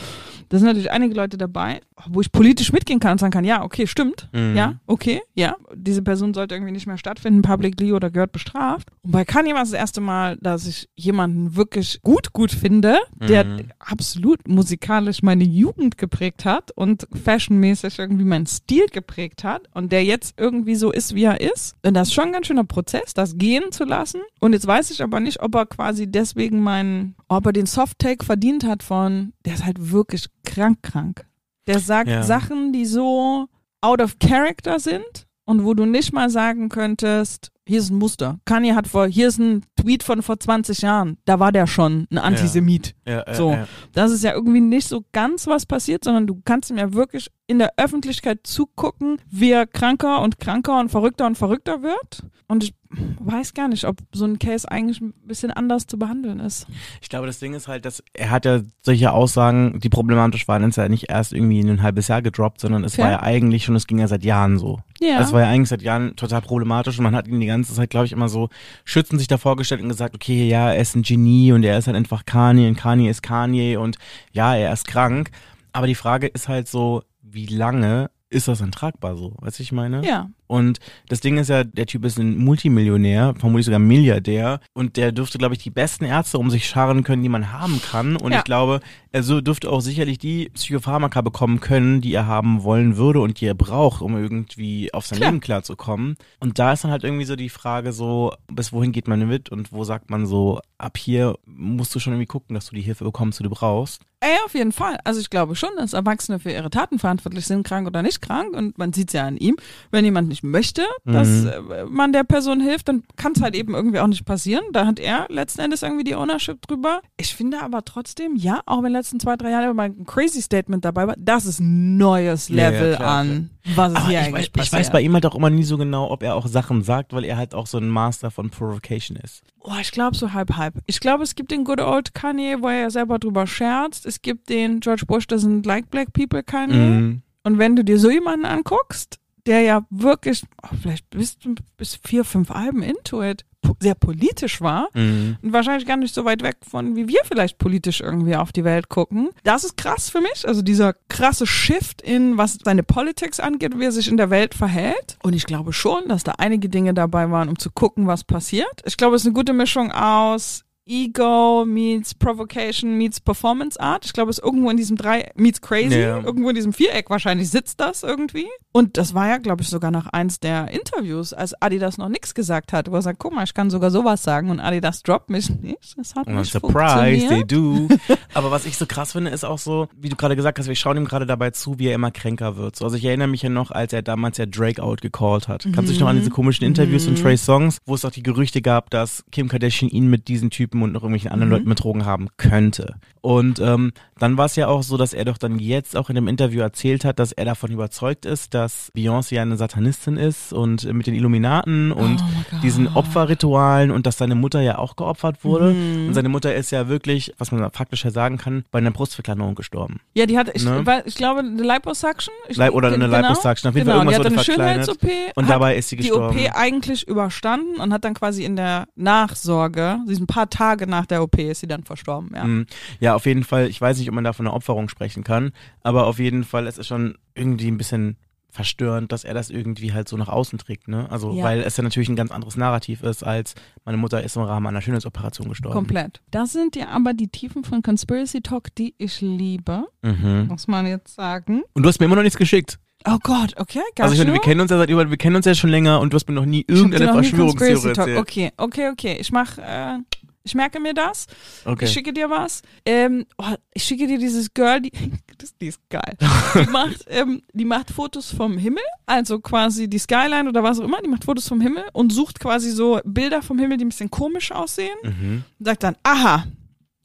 Da 0.49 0.59
sind 0.59 0.67
natürlich 0.67 0.91
einige 0.91 1.15
Leute 1.15 1.39
dabei, 1.39 1.81
wo 2.09 2.21
ich 2.21 2.31
politisch 2.33 2.73
mitgehen 2.73 3.01
kann 3.01 3.13
und 3.13 3.19
sagen 3.19 3.33
kann, 3.33 3.45
ja, 3.45 3.63
okay, 3.63 3.87
stimmt, 3.87 4.29
Mhm. 4.33 4.57
ja, 4.57 4.81
okay, 4.87 5.21
ja, 5.35 5.57
diese 5.75 6.03
Person 6.03 6.35
sollte 6.35 6.55
irgendwie 6.55 6.73
nicht 6.73 6.87
mehr 6.87 6.99
stattfinden, 6.99 7.43
publicly 7.43 7.93
oder 7.93 8.11
gehört 8.11 8.33
bestraft. 8.33 8.89
Und 9.03 9.11
bei 9.13 9.25
Kanye 9.25 9.55
war 9.55 9.63
es 9.63 9.71
das 9.71 9.79
erste 9.81 10.01
Mal, 10.01 10.37
dass 10.41 10.67
ich 10.67 10.89
jemanden 10.95 11.57
wirklich 11.57 12.01
gut, 12.03 12.33
gut 12.33 12.53
finde, 12.53 12.99
der 13.21 13.45
Mhm. 13.45 13.69
absolut 13.79 14.47
musikalisch 14.49 15.23
meine 15.23 15.45
Jugend 15.45 15.99
geprägt 15.99 16.45
hat 16.45 16.71
und 16.73 17.07
fashionmäßig 17.39 17.99
irgendwie 17.99 18.25
meinen 18.25 18.47
Stil 18.47 18.87
geprägt 18.93 19.45
hat 19.45 19.63
und 19.75 19.93
der 19.93 20.05
jetzt 20.05 20.35
irgendwie 20.39 20.75
so 20.75 20.93
ist, 20.93 21.15
wie 21.15 21.25
er 21.25 21.41
ist. 21.41 21.77
Und 21.85 21.95
das 21.95 22.09
ist 22.09 22.15
schon 22.15 22.25
ein 22.27 22.33
ganz 22.33 22.47
schöner 22.47 22.65
Prozess, 22.65 23.15
das 23.15 23.37
gehen 23.39 23.73
zu 23.73 23.85
lassen. 23.85 24.21
Und 24.41 24.53
jetzt 24.53 24.67
weiß 24.67 24.91
ich 24.91 25.03
aber 25.03 25.21
nicht, 25.21 25.41
ob 25.41 25.54
er 25.55 25.67
quasi 25.67 26.07
deswegen 26.11 26.61
meinen, 26.61 27.15
ob 27.29 27.47
er 27.47 27.53
den 27.53 27.67
Soft-Take 27.67 28.25
verdient 28.25 28.65
hat 28.65 28.83
von, 28.83 29.33
der 29.45 29.55
ist 29.55 29.65
halt 29.65 29.91
wirklich 29.93 30.27
krank, 30.45 30.79
krank. 30.83 31.27
Der 31.67 31.79
sagt 31.79 32.09
Ja. 32.11 32.23
Sachen, 32.23 32.73
die 32.73 32.85
so 32.85 33.47
out 33.81 34.01
of 34.01 34.19
character 34.19 34.79
sind 34.81 35.27
und 35.45 35.65
wo 35.65 35.75
du 35.75 35.85
nicht 35.87 36.13
mal 36.13 36.31
sagen 36.31 36.69
könntest, 36.69 37.51
hier 37.67 37.79
ist 37.79 37.91
ein 37.91 37.97
Muster. 37.99 38.39
Kanye 38.45 38.75
hat 38.75 38.87
vor, 38.89 39.07
hier 39.07 39.29
ist 39.29 39.39
ein 39.39 39.65
Tweet 39.81 40.03
von 40.03 40.23
vor 40.23 40.39
20 40.39 40.83
Jahren. 40.83 41.17
Da 41.25 41.41
war 41.41 41.51
der 41.53 41.67
schon 41.67 42.07
ein 42.11 42.19
Antisemit. 42.19 42.95
Ja, 43.07 43.21
äh, 43.23 43.35
So. 43.35 43.53
äh. 43.53 43.65
Das 43.93 44.11
ist 44.11 44.23
ja 44.25 44.33
irgendwie 44.33 44.61
nicht 44.61 44.87
so 44.89 45.05
ganz 45.13 45.47
was 45.47 45.65
passiert, 45.67 46.05
sondern 46.05 46.27
du 46.27 46.41
kannst 46.45 46.71
ihm 46.71 46.79
ja 46.79 46.93
wirklich 46.93 47.29
in 47.47 47.59
der 47.59 47.73
Öffentlichkeit 47.77 48.41
zugucken, 48.45 49.19
wie 49.31 49.51
er 49.51 49.67
kranker 49.67 50.21
und 50.23 50.39
kranker 50.41 50.79
und 50.81 50.91
verrückter 50.91 51.27
und 51.27 51.37
verrückter 51.37 51.83
wird. 51.83 52.25
Und 52.47 52.63
ich 52.65 52.75
weiß 53.21 53.55
gar 53.55 53.69
nicht, 53.69 53.85
ob 53.85 53.97
so 54.13 54.25
ein 54.25 54.39
Case 54.39 54.71
eigentlich 54.71 55.01
ein 55.01 55.13
bisschen 55.25 55.51
anders 55.51 55.87
zu 55.87 55.99
behandeln 55.99 56.41
ist. 56.41 56.67
Ich 57.01 57.09
glaube, 57.09 57.27
das 57.27 57.39
Ding 57.39 57.55
ist 57.55 57.67
halt, 57.69 57.85
dass 57.87 58.03
er 58.13 58.31
hat 58.31 58.45
ja 58.45 58.61
solche 58.83 59.13
Aussagen, 59.13 59.81
die 59.81 59.89
problematisch 59.89 60.47
waren, 60.47 60.63
ist 60.65 60.77
ja 60.77 60.89
nicht 60.89 61.09
erst 61.11 61.33
irgendwie 61.33 61.61
in 61.61 61.69
ein 61.71 61.83
halbes 61.83 62.09
Jahr 62.09 62.23
gedroppt, 62.23 62.61
sondern 62.61 62.85
es 62.85 62.97
Ja. 62.97 63.05
war 63.05 63.11
ja 63.13 63.23
eigentlich 63.23 63.65
schon, 63.65 63.75
es 63.77 63.87
ging 63.87 63.99
ja 63.99 64.09
seit 64.09 64.25
Jahren 64.25 64.59
so. 64.59 64.79
Ja. 65.01 65.17
Also 65.17 65.29
es 65.29 65.33
war 65.33 65.41
ja 65.41 65.49
eigentlich 65.49 65.71
seit 65.71 65.83
Jahren 65.83 66.17
total 66.17 66.43
problematisch 66.43 66.99
und 66.99 67.05
man 67.05 67.17
hat 67.17 67.27
ihn 67.27 67.41
die 67.41 67.47
ganze 67.47 67.54
Zeit, 67.63 67.91
glaube 67.91 68.07
ich, 68.07 68.13
immer 68.13 68.29
so 68.29 68.49
schützend 68.85 69.21
sich 69.21 69.29
davor 69.29 69.55
gestellt 69.55 69.81
und 69.83 69.89
gesagt, 69.89 70.15
okay, 70.15 70.49
ja, 70.49 70.73
er 70.73 70.81
ist 70.81 70.97
ein 70.97 71.03
Genie 71.03 71.53
und 71.53 71.63
er 71.63 71.79
ist 71.79 71.87
halt 71.87 71.97
einfach 71.97 72.25
Kanye 72.27 72.67
und 72.67 72.77
Kanye 72.77 73.09
ist 73.09 73.23
Kanye 73.23 73.77
und 73.77 73.97
ja, 74.33 74.57
er 74.57 74.73
ist 74.73 74.89
krank. 74.89 75.31
Aber 75.73 75.87
die 75.87 75.95
Frage 75.95 76.27
ist 76.27 76.49
halt 76.49 76.67
so, 76.67 77.03
wie 77.23 77.47
lange 77.47 78.11
ist 78.31 78.49
das 78.49 78.59
denn 78.59 78.73
tragbar 78.73 79.17
so? 79.17 79.35
Weißt 79.39 79.59
du, 79.59 79.63
ich 79.63 79.73
meine? 79.73 80.05
ja. 80.05 80.31
Und 80.55 80.79
das 81.09 81.21
Ding 81.21 81.37
ist 81.39 81.49
ja, 81.49 81.65
der 81.65 81.87
Typ 81.87 82.05
ist 82.05 82.17
ein 82.19 82.37
Multimillionär, 82.39 83.35
vermutlich 83.37 83.67
sogar 83.67 83.81
Milliardär. 83.81 84.61
Und 84.73 84.97
der 84.97 85.11
dürfte, 85.11 85.37
glaube 85.37 85.55
ich, 85.55 85.63
die 85.63 85.71
besten 85.71 86.05
Ärzte 86.05 86.39
um 86.39 86.49
sich 86.49 86.67
scharen 86.69 87.03
können, 87.03 87.25
die 87.25 87.29
man 87.29 87.53
haben 87.53 87.81
kann. 87.83 88.15
Und 88.17 88.31
Ja. 88.33 88.39
ich 88.39 88.45
glaube, 88.45 88.81
er 89.11 89.25
so 89.25 89.41
dürfte 89.41 89.69
auch 89.71 89.81
sicherlich 89.81 90.19
die 90.19 90.51
Psychopharmaka 90.51 91.23
bekommen 91.23 91.59
können, 91.61 92.01
die 92.01 92.15
er 92.15 92.27
haben 92.27 92.63
wollen 92.63 92.97
würde 92.97 93.21
und 93.21 93.41
die 93.41 93.47
er 93.47 93.55
braucht, 93.55 94.01
um 94.01 94.17
irgendwie 94.17 94.95
auf 94.95 95.07
sein 95.07 95.19
Klar. 95.19 95.31
Leben 95.31 95.41
klarzukommen. 95.41 96.17
Und 96.41 96.59
da 96.61 96.73
ist 96.73 96.85
dann 96.85 96.91
halt 96.93 97.03
irgendwie 97.05 97.25
so 97.25 97.35
die 97.35 97.49
Frage 97.49 97.93
so, 97.93 98.33
bis 98.47 98.73
wohin 98.73 98.93
geht 98.93 99.09
man 99.09 99.27
mit 99.27 99.51
und 99.51 99.73
wo 99.73 99.83
sagt 99.83 100.09
man 100.11 100.25
so, 100.27 100.61
ab 100.79 100.97
hier 100.99 101.37
musst 101.47 101.95
du 101.95 101.99
schon 101.99 102.13
irgendwie 102.13 102.27
gucken, 102.27 102.55
dass 102.55 102.67
du 102.67 102.77
die 102.77 102.83
Hilfe 102.83 103.05
bekommst, 103.05 103.41
die 103.41 103.45
du 103.45 103.51
brauchst. 103.51 104.03
Ey, 104.25 104.39
auf 104.47 104.55
jeden 104.55 104.73
Fall. 104.73 104.97
Also 105.05 105.21
ich 105.21 105.29
glaube 105.29 105.55
schon, 105.55 105.69
dass 105.77 105.93
Erwachsene 105.93 106.39
für 106.39 106.51
ihre 106.51 106.71
Taten 106.71 106.99
verantwortlich 106.99 107.47
sind, 107.47 107.63
krank 107.67 107.87
oder 107.87 108.01
nicht 108.03 108.23
krank. 108.23 108.55
Und 108.57 108.79
man 108.79 108.93
sieht 108.95 109.09
es 109.09 109.13
ja 109.13 109.27
an 109.27 109.37
ihm. 109.37 109.57
Wenn 109.91 110.05
jemand 110.07 110.29
nicht 110.29 110.43
möchte, 110.43 110.83
dass 111.05 111.29
Mhm. 111.29 111.49
äh, 111.71 111.85
man 111.85 112.13
der 112.15 112.25
Person 112.25 112.61
hilft, 112.61 112.89
dann 112.89 113.03
kann 113.17 113.33
es 113.37 113.43
halt 113.43 113.55
eben 113.55 113.75
irgendwie 113.75 114.01
auch 114.01 114.07
nicht 114.07 114.25
passieren. 114.25 114.65
Da 114.73 114.87
hat 114.87 114.99
er 114.99 115.27
letzten 115.29 115.61
Endes 115.61 115.83
irgendwie 115.83 116.05
die 116.05 116.15
Ownership 116.15 116.63
drüber. 116.67 117.01
Ich 117.19 117.35
finde 117.35 117.61
aber 117.61 117.85
trotzdem, 117.85 118.37
ja, 118.37 118.61
auch 118.65 118.79
wenn 118.79 118.87
in 118.87 118.93
den 118.95 119.01
letzten 119.01 119.21
zwei, 119.21 119.37
drei 119.37 119.51
Jahren 119.51 119.71
immer 119.71 119.83
ein 119.83 120.07
crazy 120.07 120.41
Statement 120.41 120.85
dabei 120.85 121.07
war, 121.07 121.15
das 121.19 121.45
ist 121.45 121.61
ein 121.61 121.97
neues 121.99 122.49
Ja, 122.49 122.57
ja, 122.57 122.71
Level 122.71 122.97
klar, 122.97 123.19
an, 123.19 123.51
was 123.75 123.93
es 123.93 123.97
Aber 123.99 124.09
hier 124.09 124.21
ich, 124.21 124.27
eigentlich 124.27 124.35
weiß, 124.35 124.45
ich 124.47 124.53
passiert. 124.53 124.73
weiß 124.81 124.91
bei 124.93 125.01
ihm 125.03 125.13
halt 125.13 125.27
auch 125.27 125.35
immer 125.35 125.51
nie 125.51 125.65
so 125.65 125.77
genau, 125.77 126.11
ob 126.11 126.23
er 126.23 126.35
auch 126.37 126.47
Sachen 126.47 126.83
sagt, 126.83 127.13
weil 127.13 127.25
er 127.25 127.37
halt 127.37 127.55
auch 127.55 127.67
so 127.67 127.77
ein 127.79 127.89
Master 127.89 128.31
von 128.31 128.49
Provocation 128.51 129.17
ist. 129.19 129.43
Oh, 129.67 129.73
ich 129.81 129.91
glaube 129.93 130.15
so 130.17 130.33
halb 130.35 130.57
halb. 130.57 130.75
Ich 130.87 131.01
glaube, 131.01 131.23
es 131.25 131.35
gibt 131.35 131.51
den 131.51 131.65
Good 131.65 131.81
Old 131.81 132.15
Kanye, 132.15 132.59
wo 132.61 132.69
er 132.69 132.81
ja 132.83 132.91
selber 132.91 133.19
drüber 133.19 133.47
scherzt. 133.47 134.05
Es 134.05 134.14
gibt 134.23 134.49
den 134.49 134.81
George 134.81 135.05
Bush, 135.07 135.27
das 135.27 135.43
sind 135.43 135.67
like 135.67 135.91
black 135.91 136.13
people 136.13 136.43
Kanye. 136.43 136.75
Mhm. 136.77 137.23
Und 137.43 137.59
wenn 137.59 137.77
du 137.77 137.85
dir 137.85 137.99
so 137.99 138.11
jemanden 138.11 138.47
anguckst, 138.47 139.19
der 139.47 139.61
ja 139.61 139.85
wirklich, 139.91 140.43
oh, 140.63 140.69
vielleicht 140.81 141.11
bis, 141.11 141.37
bis 141.77 141.99
vier, 142.03 142.25
fünf 142.25 142.51
Alben 142.51 142.83
into 142.83 143.23
it, 143.23 143.45
sehr 143.81 143.95
politisch 143.95 144.61
war 144.61 144.89
Mhm. 144.95 145.37
und 145.43 145.53
wahrscheinlich 145.53 145.87
gar 145.87 145.97
nicht 145.97 146.15
so 146.15 146.25
weit 146.25 146.43
weg 146.43 146.57
von, 146.69 146.97
wie 146.97 147.09
wir 147.09 147.21
vielleicht 147.25 147.59
politisch 147.59 148.01
irgendwie 148.01 148.37
auf 148.37 148.53
die 148.53 148.65
Welt 148.65 148.89
gucken. 148.89 149.31
Das 149.43 149.65
ist 149.65 149.77
krass 149.77 150.11
für 150.11 150.21
mich. 150.21 150.47
Also 150.47 150.61
dieser 150.63 150.95
krasse 151.09 151.47
Shift 151.47 152.03
in, 152.03 152.37
was 152.37 152.59
seine 152.63 152.83
Politics 152.83 153.41
angeht, 153.41 153.79
wie 153.79 153.85
er 153.85 153.93
sich 153.93 154.09
in 154.09 154.17
der 154.19 154.31
Welt 154.31 154.55
verhält. 154.55 155.17
Und 155.23 155.35
ich 155.35 155.45
glaube 155.47 155.73
schon, 155.73 156.09
dass 156.09 156.25
da 156.25 156.33
einige 156.39 156.69
Dinge 156.69 156.93
dabei 156.95 157.31
waren, 157.31 157.49
um 157.49 157.59
zu 157.59 157.71
gucken, 157.71 158.07
was 158.07 158.25
passiert. 158.25 158.83
Ich 158.85 158.97
glaube, 158.97 159.17
es 159.17 159.23
ist 159.23 159.27
eine 159.27 159.35
gute 159.35 159.55
Mischung 159.55 159.93
aus 159.93 160.64
Ego 160.87 161.65
meets 161.67 162.15
Provocation 162.15 162.97
meets 162.99 163.21
Performance 163.21 163.79
Art. 163.81 164.05
Ich 164.05 164.13
glaube, 164.13 164.31
es 164.31 164.39
ist 164.39 164.45
irgendwo 164.45 164.71
in 164.71 164.77
diesem 164.77 164.97
drei 164.97 165.31
meets 165.35 165.61
Crazy, 165.61 165.99
Ja. 165.99 166.21
irgendwo 166.23 166.49
in 166.51 166.55
diesem 166.55 166.73
Viereck 166.73 167.11
wahrscheinlich 167.11 167.51
sitzt 167.51 167.81
das 167.81 168.03
irgendwie. 168.03 168.47
Und 168.73 168.97
das 168.97 169.15
war 169.15 169.29
ja, 169.29 169.39
glaube 169.39 169.63
ich, 169.63 169.69
sogar 169.69 169.91
nach 169.91 170.07
eins 170.09 170.41
der 170.41 170.69
Interviews, 170.71 171.33
als 171.33 171.55
Adidas 171.63 171.97
noch 171.97 172.09
nichts 172.09 172.35
gesagt 172.35 172.73
hat, 172.73 172.91
wo 172.91 172.97
er 172.97 173.03
sagt, 173.03 173.19
guck 173.19 173.33
mal, 173.35 173.45
ich 173.45 173.55
kann 173.55 173.71
sogar 173.71 173.91
sowas 173.91 174.23
sagen 174.23 174.51
und 174.51 174.61
Adidas 174.61 175.03
droppt 175.03 175.31
mich 175.31 175.49
nicht. 175.51 175.95
Das 175.97 176.15
hat 176.15 176.27
Und 176.27 176.37
nicht 176.37 176.53
surprise, 176.53 177.29
they 177.29 177.45
do. 177.45 177.89
Aber 178.35 178.51
was 178.51 178.67
ich 178.67 178.77
so 178.77 178.85
krass 178.87 179.13
finde, 179.13 179.31
ist 179.31 179.45
auch 179.45 179.59
so, 179.59 179.89
wie 179.97 180.09
du 180.09 180.17
gerade 180.17 180.37
gesagt 180.37 180.59
hast, 180.59 180.69
wir 180.69 180.75
schauen 180.75 180.97
ihm 180.97 181.05
gerade 181.05 181.25
dabei 181.27 181.51
zu, 181.51 181.79
wie 181.79 181.87
er 181.89 181.95
immer 181.95 182.11
kränker 182.11 182.57
wird. 182.57 182.77
So, 182.77 182.85
also 182.85 182.97
ich 182.97 183.05
erinnere 183.05 183.29
mich 183.29 183.43
ja 183.43 183.49
noch, 183.49 183.71
als 183.71 183.93
er 183.93 184.03
damals 184.03 184.39
ja 184.39 184.47
Drake 184.47 184.83
out 184.83 185.01
gecallt 185.01 185.49
hat. 185.49 185.63
Kannst 185.73 185.89
du 185.89 185.93
dich 185.93 186.01
noch 186.01 186.09
an 186.09 186.17
diese 186.19 186.31
komischen 186.31 186.67
Interviews 186.67 187.05
von 187.05 187.15
Trey 187.15 187.37
Songs, 187.37 187.79
wo 187.87 187.95
es 187.95 188.05
auch 188.05 188.11
die 188.11 188.23
Gerüchte 188.23 188.61
gab, 188.61 188.91
dass 188.91 189.25
Kim 189.31 189.49
Kardashian 189.49 189.91
ihn 189.91 190.09
mit 190.09 190.29
diesen 190.29 190.51
Typen 190.51 190.74
und 190.83 190.93
noch 190.93 191.03
irgendwelchen 191.03 191.31
anderen 191.31 191.51
Leuten 191.51 191.69
betrogen 191.69 192.05
haben 192.05 192.29
könnte. 192.37 192.97
Und 193.25 193.59
ähm, 193.59 193.93
dann 194.19 194.37
war 194.37 194.45
es 194.45 194.55
ja 194.55 194.69
auch 194.69 194.83
so, 194.83 194.99
dass 194.99 195.15
er 195.15 195.25
doch 195.25 195.39
dann 195.39 195.59
jetzt 195.59 195.97
auch 195.97 196.11
in 196.11 196.15
dem 196.15 196.29
Interview 196.29 196.61
erzählt 196.61 197.07
hat, 197.07 197.19
dass 197.19 197.33
er 197.33 197.47
davon 197.47 197.73
überzeugt 197.73 198.27
ist, 198.27 198.53
dass 198.53 198.93
Beyoncé 198.95 199.41
eine 199.41 199.57
Satanistin 199.57 200.19
ist 200.19 200.53
und 200.53 200.85
mit 200.93 201.07
den 201.07 201.15
Illuminaten 201.15 201.91
und 201.91 202.21
Oh 202.21 202.57
diesen 202.63 202.87
Opferritualen 202.95 203.91
und 203.91 204.05
dass 204.07 204.19
seine 204.19 204.35
Mutter 204.35 204.61
ja 204.61 204.77
auch 204.77 204.97
geopfert 204.97 205.43
wurde. 205.43 205.71
Und 205.71 206.13
seine 206.13 206.29
Mutter 206.29 206.55
ist 206.55 206.71
ja 206.71 206.89
wirklich, 206.89 207.33
was 207.39 207.51
man 207.51 207.71
faktisch 207.71 208.05
ja 208.05 208.11
sagen 208.11 208.37
kann, 208.37 208.65
bei 208.71 208.79
einer 208.79 208.91
Brustverkleinerung 208.91 209.55
gestorben. 209.55 210.01
Ja, 210.13 210.27
die 210.27 210.37
hat, 210.37 210.51
ich, 210.55 210.63
Ne? 210.65 210.85
weil, 210.85 211.03
ich 211.07 211.15
glaube, 211.15 211.41
eine 211.41 211.63
Liposuction. 211.63 212.35
Ich, 212.49 212.59
Leib- 212.59 212.75
oder 212.75 212.89
eine 212.89 213.07
genau, 213.07 213.17
Liposuction. 213.21 213.71
Auf 213.71 213.75
jeden 213.75 213.87
genau, 213.89 214.03
Fall 214.03 214.13
irgendwas 214.13 214.45
die 214.45 214.53
wurde 214.53 214.63
eine. 214.65 214.85
Schönheits-OP. 214.85 215.09
Und 215.37 215.45
hat 215.45 215.51
dabei 215.51 215.77
ist 215.77 215.89
sie 215.89 215.97
gestorben. 215.97 216.37
Die 216.37 216.45
OP 216.47 216.55
eigentlich 216.55 217.09
überstanden 217.09 217.81
und 217.81 217.91
hat 217.93 218.05
dann 218.05 218.13
quasi 218.13 218.45
in 218.45 218.57
der 218.57 218.87
Nachsorge, 218.97 219.99
diesen 220.09 220.27
paar 220.27 220.51
Tage 220.51 220.87
nach 220.87 221.07
der 221.07 221.23
OP, 221.23 221.39
ist 221.39 221.61
sie 221.61 221.67
dann 221.67 221.85
verstorben, 221.85 222.31
ja. 222.35 222.45
Mm, 222.45 222.67
Ja, 223.01 223.14
auf 223.15 223.27
jeden 223.27 223.45
Fall, 223.45 223.69
ich 223.69 223.81
weiß 223.81 223.99
nicht, 223.99 224.09
ob 224.09 224.15
man 224.15 224.25
da 224.25 224.33
von 224.33 224.47
einer 224.47 224.55
Opferung 224.57 224.89
sprechen 224.89 225.25
kann, 225.25 225.53
aber 225.83 226.07
auf 226.07 226.19
jeden 226.19 226.45
Fall, 226.45 226.67
es 226.67 226.79
ist 226.79 226.87
schon 226.89 227.17
irgendwie 227.35 227.69
ein 227.71 227.79
bisschen 227.79 228.17
verstörend, 228.51 229.11
dass 229.11 229.25
er 229.25 229.35
das 229.35 229.51
irgendwie 229.51 229.93
halt 229.93 230.09
so 230.09 230.17
nach 230.17 230.29
außen 230.29 230.61
trägt, 230.61 230.87
ne? 230.87 231.11
Also, 231.11 231.33
Ja. 231.35 231.43
weil 231.43 231.61
es 231.63 231.77
ja 231.77 231.83
natürlich 231.83 232.09
ein 232.09 232.15
ganz 232.15 232.31
anderes 232.31 232.57
Narrativ 232.57 233.03
ist, 233.03 233.25
als 233.25 233.55
meine 233.85 233.99
Mutter 233.99 234.23
ist 234.23 234.37
im 234.37 234.43
Rahmen 234.43 234.67
einer 234.69 234.81
Schönheitsoperation 234.81 235.49
gestorben. 235.49 235.75
Komplett. 235.75 236.21
Das 236.31 236.53
sind 236.53 236.77
ja 236.77 236.87
aber 236.91 237.15
die 237.15 237.27
Tiefen 237.27 237.65
von 237.65 237.83
Conspiracy 237.83 238.43
Talk, 238.43 238.73
die 238.77 238.95
ich 238.99 239.21
liebe, 239.21 239.87
Mhm. 240.03 240.47
muss 240.49 240.69
man 240.69 240.87
jetzt 240.87 241.17
sagen. 241.17 241.63
Und 241.73 241.83
du 241.83 241.89
hast 241.89 241.99
mir 241.99 242.07
immer 242.07 242.15
noch 242.15 242.23
nichts 242.23 242.39
geschickt. 242.39 242.79
Oh 243.07 243.19
Gott, 243.23 243.55
okay, 243.59 243.81
gar 243.97 244.05
Also 244.05 244.15
ich 244.15 244.21
meine, 244.21 244.33
wir 244.33 244.41
kennen 244.41 244.61
uns 244.61 244.71
ja 244.71 244.79
seit 244.79 244.89
über, 244.89 245.11
wir 245.11 245.17
kennen 245.19 245.35
uns 245.37 245.45
ja 245.47 245.55
schon 245.57 245.69
länger 245.71 246.01
und 246.01 246.13
du 246.13 246.15
hast 246.15 246.27
mir 246.29 246.35
noch 246.35 246.47
nie 246.47 246.65
irgendeine 246.69 247.13
Verschwörungstheorie 247.13 247.73
Conspiracy 247.75 247.93
Talk. 247.93 247.99
erzählt. 248.09 248.19
Okay, 248.19 248.53
okay, 248.57 248.89
okay. 248.91 249.17
Ich 249.21 249.31
mach, 249.33 249.59
äh, 249.59 249.99
ich 250.45 250.55
merke 250.55 250.79
mir 250.79 250.93
das. 250.93 251.27
Okay. 251.65 251.87
Ich 251.87 251.93
schicke 251.93 252.13
dir 252.13 252.29
was. 252.29 252.63
Ähm, 252.85 253.25
oh, 253.39 253.55
ich 253.73 253.83
schicke 253.83 254.07
dir 254.07 254.19
dieses 254.19 254.53
Girl, 254.53 254.81
die, 254.81 254.93
das, 255.39 255.57
die 255.57 255.69
ist 255.69 255.81
geil. 255.89 256.17
Die 256.55 256.67
macht, 256.71 257.05
ähm, 257.09 257.43
die 257.53 257.65
macht 257.65 257.91
Fotos 257.91 258.31
vom 258.31 258.59
Himmel, 258.59 258.83
also 259.07 259.41
quasi 259.41 259.89
die 259.89 259.99
Skyline 259.99 260.49
oder 260.49 260.63
was 260.63 260.79
auch 260.79 260.85
immer. 260.85 261.01
Die 261.01 261.09
macht 261.09 261.25
Fotos 261.25 261.49
vom 261.49 261.61
Himmel 261.61 261.85
und 261.95 262.13
sucht 262.13 262.39
quasi 262.39 262.71
so 262.71 263.01
Bilder 263.05 263.43
vom 263.43 263.59
Himmel, 263.59 263.79
die 263.79 263.87
ein 263.87 263.89
bisschen 263.89 264.11
komisch 264.11 264.53
aussehen. 264.53 264.97
Mhm. 265.03 265.45
Und 265.59 265.65
sagt 265.65 265.83
dann, 265.83 265.97
aha, 266.03 266.47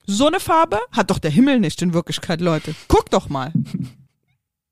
so 0.05 0.27
eine 0.27 0.41
Farbe 0.41 0.79
hat 0.91 1.09
doch 1.09 1.19
der 1.19 1.31
Himmel 1.31 1.59
nicht 1.59 1.81
in 1.81 1.93
Wirklichkeit, 1.93 2.41
Leute. 2.41 2.75
Guck 2.89 3.09
doch 3.09 3.29
mal. 3.29 3.53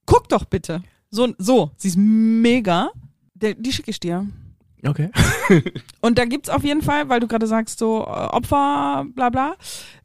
Guck 0.05 0.27
doch 0.27 0.43
bitte. 0.43 0.83
So, 1.09 1.33
so, 1.37 1.71
sie 1.77 1.87
ist 1.87 1.97
mega. 1.97 2.91
Der, 3.33 3.53
die 3.53 3.71
schicke 3.71 3.91
ich 3.91 3.99
dir. 3.99 4.27
Okay. 4.87 5.09
Und 6.01 6.17
da 6.17 6.25
gibt's 6.25 6.49
auf 6.49 6.63
jeden 6.63 6.81
Fall, 6.81 7.09
weil 7.09 7.19
du 7.19 7.27
gerade 7.27 7.47
sagst, 7.47 7.79
so 7.79 8.01
äh, 8.01 8.09
Opfer, 8.09 9.05
bla 9.13 9.29
bla. 9.29 9.55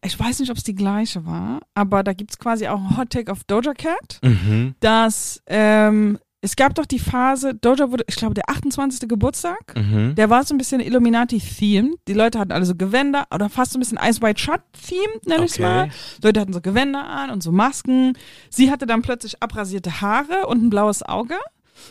Ich 0.04 0.18
weiß 0.18 0.40
nicht, 0.40 0.50
ob 0.50 0.56
es 0.56 0.64
die 0.64 0.74
gleiche 0.74 1.24
war, 1.24 1.60
aber 1.74 2.02
da 2.02 2.12
gibt's 2.12 2.38
quasi 2.38 2.66
auch 2.68 2.78
einen 2.78 2.96
Hot 2.96 3.10
Take 3.10 3.30
auf 3.30 3.44
Doja 3.44 3.74
Cat, 3.74 4.18
Mhm. 4.22 4.74
dass 4.80 5.40
ähm, 5.46 6.18
Es 6.44 6.56
gab 6.56 6.74
doch 6.74 6.86
die 6.86 6.98
Phase, 6.98 7.54
Doja 7.54 7.92
wurde, 7.92 8.02
ich 8.08 8.16
glaube, 8.16 8.34
der 8.34 8.50
28. 8.50 9.08
Geburtstag. 9.08 9.74
Mhm. 9.76 10.16
Der 10.16 10.28
war 10.28 10.42
so 10.42 10.52
ein 10.54 10.58
bisschen 10.58 10.80
Illuminati-themed. 10.80 11.94
Die 12.08 12.14
Leute 12.14 12.40
hatten 12.40 12.50
alle 12.50 12.64
so 12.64 12.74
Gewänder 12.74 13.26
oder 13.32 13.48
fast 13.48 13.72
so 13.72 13.78
ein 13.78 13.80
bisschen 13.80 13.98
Ice 14.02 14.20
White 14.22 14.40
Shut-themed, 14.40 15.26
nenn 15.26 15.44
ich's 15.44 15.54
Okay. 15.54 15.62
mal. 15.62 15.88
Leute 16.22 16.40
hatten 16.40 16.52
so 16.52 16.60
Gewänder 16.60 17.04
an 17.06 17.30
und 17.30 17.44
so 17.44 17.52
Masken. 17.52 18.14
Sie 18.50 18.72
hatte 18.72 18.86
dann 18.86 19.02
plötzlich 19.02 19.40
abrasierte 19.40 20.00
Haare 20.00 20.46
und 20.48 20.64
ein 20.64 20.70
blaues 20.70 21.04
Auge. 21.04 21.36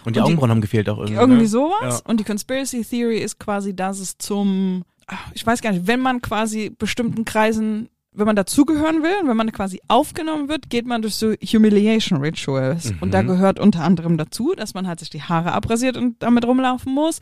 Und 0.05 0.15
die 0.15 0.19
Und 0.19 0.25
die- 0.27 0.31
Augenbrauen 0.31 0.51
haben 0.51 0.61
gefehlt 0.61 0.89
auch 0.89 0.97
irgendwie. 0.97 1.15
Irgendwie 1.15 1.41
ne? 1.43 1.47
sowas. 1.47 2.01
Ja. 2.03 2.09
Und 2.09 2.19
die 2.19 2.23
Conspiracy 2.23 2.83
Theory 2.83 3.17
ist 3.19 3.39
quasi, 3.39 3.75
dass 3.75 3.99
es 3.99 4.17
zum, 4.17 4.83
ah, 5.07 5.17
ich 5.33 5.45
weiß 5.45 5.61
gar 5.61 5.71
nicht, 5.71 5.87
wenn 5.87 5.99
man 5.99 6.21
quasi 6.21 6.69
bestimmten 6.69 7.25
Kreisen, 7.25 7.89
wenn 8.14 8.26
man 8.26 8.36
dazugehören 8.36 9.03
will, 9.03 9.28
wenn 9.28 9.38
man 9.38 9.51
quasi 9.53 9.80
aufgenommen 9.88 10.49
wird, 10.49 10.70
geht 10.70 10.86
man 10.86 11.01
durch 11.01 11.16
so 11.16 11.32
Humiliation 11.34 12.20
Rituals. 12.20 12.91
Und 12.99 13.05
Mhm. 13.07 13.12
da 13.12 13.22
gehört 13.22 13.57
unter 13.59 13.84
anderem 13.84 14.18
dazu, 14.18 14.53
dass 14.55 14.74
man 14.74 14.86
halt 14.86 14.99
sich 14.99 15.09
die 15.09 15.22
Haare 15.22 15.53
abrasiert 15.53 15.95
und 15.95 16.22
damit 16.22 16.45
rumlaufen 16.45 16.93
muss. 16.93 17.20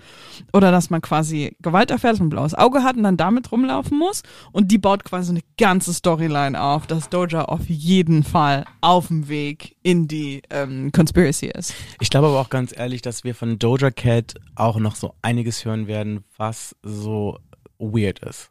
Oder 0.51 0.71
dass 0.71 0.89
man 0.89 1.01
quasi 1.01 1.55
Gewalt 1.61 1.91
erfährt, 1.91 2.13
dass 2.13 2.19
man 2.19 2.27
ein 2.27 2.31
blaues 2.31 2.55
Auge 2.55 2.83
hat 2.83 2.97
und 2.97 3.03
dann 3.03 3.17
damit 3.17 3.51
rumlaufen 3.51 3.99
muss. 3.99 4.23
Und 4.51 4.71
die 4.71 4.79
baut 4.79 5.03
quasi 5.03 5.29
eine 5.31 5.41
ganze 5.59 5.93
Storyline 5.93 6.59
auf, 6.59 6.87
dass 6.87 7.09
Doja 7.09 7.45
auf 7.45 7.69
jeden 7.69 8.23
Fall 8.23 8.65
auf 8.81 9.07
dem 9.07 9.27
Weg 9.29 9.75
in 9.83 10.07
die 10.07 10.41
ähm, 10.49 10.91
Conspiracy 10.91 11.47
ist. 11.47 11.75
Ich 11.99 12.09
glaube 12.09 12.27
aber 12.27 12.39
auch 12.39 12.49
ganz 12.49 12.75
ehrlich, 12.75 13.03
dass 13.03 13.23
wir 13.23 13.35
von 13.35 13.59
Doja 13.59 13.91
Cat 13.91 14.33
auch 14.55 14.79
noch 14.79 14.95
so 14.95 15.13
einiges 15.21 15.65
hören 15.65 15.85
werden, 15.85 16.23
was 16.35 16.75
so 16.81 17.37
weird 17.77 18.19
ist. 18.19 18.49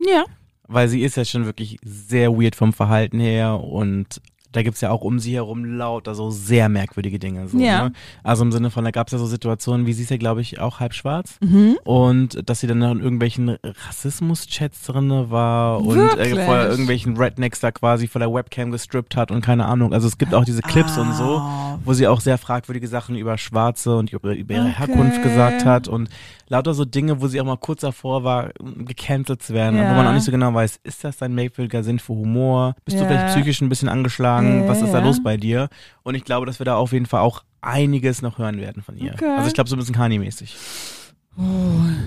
Ja. 0.00 0.24
Weil 0.68 0.88
sie 0.88 1.02
ist 1.02 1.16
ja 1.16 1.24
schon 1.24 1.44
wirklich 1.46 1.78
sehr 1.84 2.32
weird 2.32 2.54
vom 2.56 2.72
Verhalten 2.72 3.18
her 3.20 3.60
und 3.62 4.20
da 4.52 4.62
gibt's 4.62 4.82
ja 4.82 4.90
auch 4.90 5.00
um 5.00 5.18
sie 5.18 5.34
herum 5.34 5.64
lauter 5.64 6.14
so 6.14 6.30
sehr 6.30 6.68
merkwürdige 6.68 7.18
Dinge. 7.18 7.48
So, 7.48 7.58
Ja. 7.58 7.84
ne? 7.84 7.92
Also 8.22 8.44
im 8.44 8.52
Sinne 8.52 8.68
von, 8.70 8.84
da 8.84 8.90
gab's 8.90 9.10
ja 9.12 9.16
so 9.16 9.24
Situationen, 9.24 9.86
wie 9.86 9.94
sie 9.94 10.02
ist 10.02 10.10
ja, 10.10 10.18
glaube 10.18 10.42
ich, 10.42 10.60
auch 10.60 10.78
halb 10.78 10.92
schwarz. 10.92 11.38
Mhm. 11.40 11.78
Und 11.84 12.46
dass 12.50 12.60
sie 12.60 12.66
dann 12.66 12.78
noch 12.80 12.90
in 12.90 13.00
irgendwelchen 13.00 13.56
Rassismus-Chats 14.02 14.82
drinne 14.86 15.30
war 15.30 15.80
und 15.80 15.98
äh, 16.18 16.44
vor 16.44 16.58
irgendwelchen 16.64 17.16
Rednecks 17.16 17.60
da 17.60 17.70
quasi 17.70 18.08
vor 18.08 18.18
der 18.18 18.32
Webcam 18.32 18.70
gestrippt 18.70 19.16
hat 19.16 19.30
und 19.30 19.40
keine 19.40 19.64
Ahnung. 19.66 19.92
Also 19.94 20.06
es 20.08 20.18
gibt 20.18 20.34
auch 20.34 20.44
diese 20.44 20.60
Clips 20.62 20.98
und 20.98 21.14
so, 21.14 21.38
Ah. 21.38 21.78
wo 21.84 21.92
sie 21.94 22.06
auch 22.06 22.20
sehr 22.20 22.36
fragwürdige 22.38 22.88
Sachen 22.88 23.16
über 23.16 23.38
Schwarze 23.38 23.96
und 23.96 24.12
über, 24.12 24.34
über 24.34 24.54
ihre 24.54 24.64
Okay. 24.68 24.74
Herkunft 24.78 25.22
gesagt 25.22 25.64
hat 25.64 25.88
und 25.88 26.10
lauter 26.52 26.74
so 26.74 26.84
Dinge, 26.84 27.20
wo 27.20 27.26
sie 27.28 27.40
auch 27.40 27.44
mal 27.46 27.56
kurz 27.56 27.80
davor 27.80 28.24
war, 28.24 28.50
gecancelt 28.60 29.42
zu 29.42 29.54
werden, 29.54 29.76
Ja. 29.78 29.90
wo 29.90 29.94
man 29.96 30.06
auch 30.06 30.12
nicht 30.12 30.24
so 30.24 30.30
genau 30.30 30.52
weiß, 30.52 30.80
ist 30.84 31.02
das 31.02 31.16
dein 31.16 31.34
merkwürdiger 31.34 31.82
Sinn 31.82 31.98
für 31.98 32.12
Humor? 32.12 32.74
Bist 32.84 32.98
du 32.98 33.02
Ja. 33.02 33.08
vielleicht 33.08 33.34
psychisch 33.34 33.60
ein 33.62 33.68
bisschen 33.70 33.88
angeschlagen? 33.88 34.62
Ja, 34.62 34.68
Was 34.68 34.82
ist 34.82 34.92
da 34.92 35.00
los 35.00 35.22
bei 35.22 35.36
dir? 35.38 35.68
Und 36.02 36.14
ich 36.14 36.24
glaube, 36.24 36.44
dass 36.46 36.60
wir 36.60 36.64
da 36.66 36.76
auf 36.76 36.92
jeden 36.92 37.06
Fall 37.06 37.20
auch 37.20 37.42
einiges 37.62 38.20
noch 38.22 38.38
hören 38.38 38.58
werden 38.60 38.82
von 38.82 38.96
ihr. 38.98 39.14
Okay. 39.14 39.34
Also 39.34 39.48
ich 39.48 39.54
glaube 39.54 39.70
so 39.70 39.76
ein 39.76 39.78
bisschen 39.78 39.94
Kanye-mäßig. 39.94 40.54
Oh, 41.38 41.42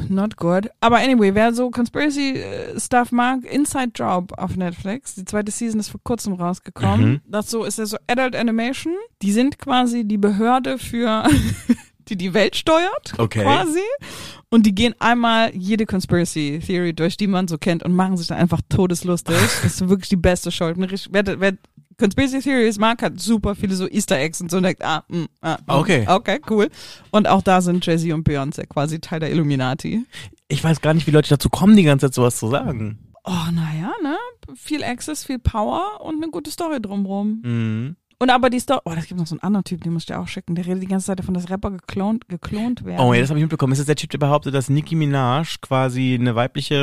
not 0.08 0.38
good. 0.38 0.70
Aber 0.82 0.98
anyway, 0.98 1.34
wer 1.34 1.52
so 1.52 1.72
Conspiracy 1.72 2.34
äh, 2.38 2.80
Stuff 2.80 3.12
mag, 3.12 3.44
Inside 3.46 3.94
Job 3.96 4.32
auf 4.38 4.56
Netflix. 4.56 5.16
Die 5.16 5.26
zweite 5.26 5.52
Season 5.52 5.80
ist 5.80 5.90
vor 5.90 6.02
kurzem 6.04 6.34
rausgekommen. 6.34 7.10
Mhm. 7.10 7.22
Das 7.28 7.50
so 7.50 7.64
ist 7.64 7.80
ja 7.80 7.88
so 7.88 7.98
Adult 8.06 8.36
Animation. 8.36 8.94
Die 9.24 9.32
sind 9.32 9.58
quasi 9.58 10.04
die 10.06 10.20
Behörde 10.20 10.78
für 10.78 11.24
die 12.10 12.16
die 12.18 12.34
Welt 12.34 12.56
steuert, 12.56 13.14
Okay. 13.18 13.44
quasi. 13.44 13.80
Und 14.50 14.66
die 14.66 14.76
gehen 14.76 14.96
einmal 15.00 15.54
jede 15.56 15.86
Conspiracy 15.86 16.62
Theory 16.66 16.94
durch, 16.94 17.18
die 17.18 17.28
man 17.28 17.48
so 17.48 17.58
kennt 17.58 17.84
und 17.84 17.94
machen 17.94 18.16
sich 18.18 18.28
dann 18.28 18.38
einfach 18.38 18.62
todeslustig. 18.70 19.36
Das 19.64 19.82
ist 19.82 19.90
wirklich 19.90 20.10
die 20.10 20.16
beste 20.16 20.52
Show. 20.52 20.72
Wer, 20.76 21.40
wer 21.40 21.54
Conspiracy 21.98 22.40
Theories 22.42 22.78
mag, 22.78 23.02
hat 23.02 23.20
super 23.20 23.56
viele 23.56 23.76
so 23.76 23.88
Easter 23.88 24.18
Eggs 24.20 24.42
und 24.42 24.52
so 24.52 24.58
und 24.58 24.64
denkt, 24.64 24.84
ah, 24.84 25.04
mm, 25.08 25.24
ah, 25.42 25.58
mm, 25.58 25.72
Okay. 25.72 26.06
Okay, 26.08 26.40
cool. 26.50 26.70
Und 27.12 27.28
auch 27.28 27.42
da 27.42 27.62
sind 27.62 27.86
Jay-Z 27.86 28.12
und 28.14 28.28
Beyoncé 28.28 28.66
quasi 28.68 29.00
Teil 29.00 29.20
der 29.22 29.32
Illuminati. 29.32 30.06
Ich 30.48 30.64
weiß 30.64 30.82
gar 30.82 30.94
nicht, 30.94 31.08
wie 31.08 31.12
Leute 31.12 31.30
dazu 31.30 31.50
kommen, 31.50 31.76
die 31.76 31.84
ganze 31.84 32.08
Zeit 32.08 32.14
sowas 32.14 32.38
zu 32.38 32.48
sagen. 32.50 33.00
Oh, 33.24 33.52
naja, 33.52 33.92
ne? 34.04 34.18
Viel 34.56 34.84
Access, 34.84 35.26
viel 35.26 35.40
Power 35.40 36.02
und 36.02 36.22
eine 36.22 36.30
gute 36.32 36.52
Story 36.52 36.80
drumrum. 36.82 37.42
Mhm. 37.44 37.96
Und 38.18 38.30
aber 38.30 38.50
die 38.50 38.60
Story, 38.60 38.80
oh, 38.86 38.92
das 38.96 39.08
gibt 39.08 39.20
noch 39.20 39.28
so 39.28 39.36
einen 39.36 39.42
anderen 39.44 39.64
Typ, 39.66 39.84
den 39.84 39.92
muss 39.94 40.04
ich 40.04 40.08
dir 40.08 40.20
auch 40.20 40.28
schicken. 40.28 40.56
Der 40.56 40.66
redet 40.66 40.82
die 40.84 40.88
ganze 40.88 41.08
Zeit 41.08 41.20
davon, 41.20 41.34
dass 41.34 41.50
Rapper 41.50 41.72
geklont, 41.72 42.28
geklont 42.30 42.86
werden. 42.86 43.00
Oh 43.02 43.14
ja, 43.14 43.20
das 43.20 43.30
habe 43.30 43.40
ich 43.40 43.44
mitbekommen. 43.44 43.74
Ist 43.74 43.80
das 43.80 43.88
der 43.88 43.96
Typ, 43.98 44.10
der 44.10 44.20
behauptet, 44.20 44.54
dass 44.54 44.70
Nicki 44.70 44.96
Minaj 44.96 45.58
quasi 45.62 46.18
eine 46.20 46.34
weibliche 46.36 46.76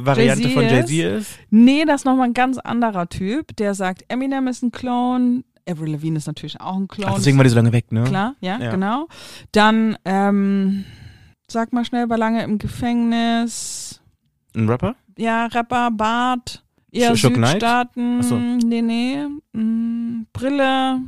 äh, 0.00 0.04
Variante 0.04 0.42
Jay-Z 0.48 0.54
von? 0.54 0.62
Jay-Z 0.64 1.18
ist? 1.20 1.38
Nee, 1.50 1.84
das 1.84 2.00
ist 2.00 2.04
nochmal 2.04 2.26
ein 2.28 2.34
ganz 2.34 2.58
anderer 2.58 3.08
Typ, 3.08 3.54
der 3.56 3.74
sagt, 3.74 4.04
Eminem 4.08 4.48
ist 4.48 4.62
ein 4.62 4.72
Clone, 4.72 5.44
Avril 5.68 5.92
Lavigne 5.92 6.16
ist 6.18 6.26
natürlich 6.26 6.60
auch 6.60 6.76
ein 6.76 6.88
Clone. 6.88 7.10
Ach, 7.12 7.16
deswegen 7.16 7.36
war 7.38 7.44
die 7.44 7.50
so 7.50 7.56
lange 7.56 7.72
weg, 7.72 7.90
ne? 7.92 8.04
Klar, 8.04 8.34
ja, 8.40 8.58
Ja. 8.58 8.70
genau. 8.70 9.08
Dann, 9.52 9.96
ähm, 10.04 10.84
sag 11.48 11.72
mal 11.72 11.84
schnell, 11.84 12.08
war 12.08 12.18
lange 12.18 12.42
im 12.44 12.58
Gefängnis. 12.58 14.00
Ein 14.54 14.68
Rapper? 14.68 14.94
Ja, 15.18 15.46
Rapper, 15.46 15.90
Bart, 15.90 16.62
eher 16.96 17.16
Sh-? 17.16 17.22
Südstaaten. 17.34 18.22
So. 18.22 18.36
Nee, 18.38 18.82
nee. 18.82 19.26
Mm, 19.52 20.26
Brille, 20.32 21.00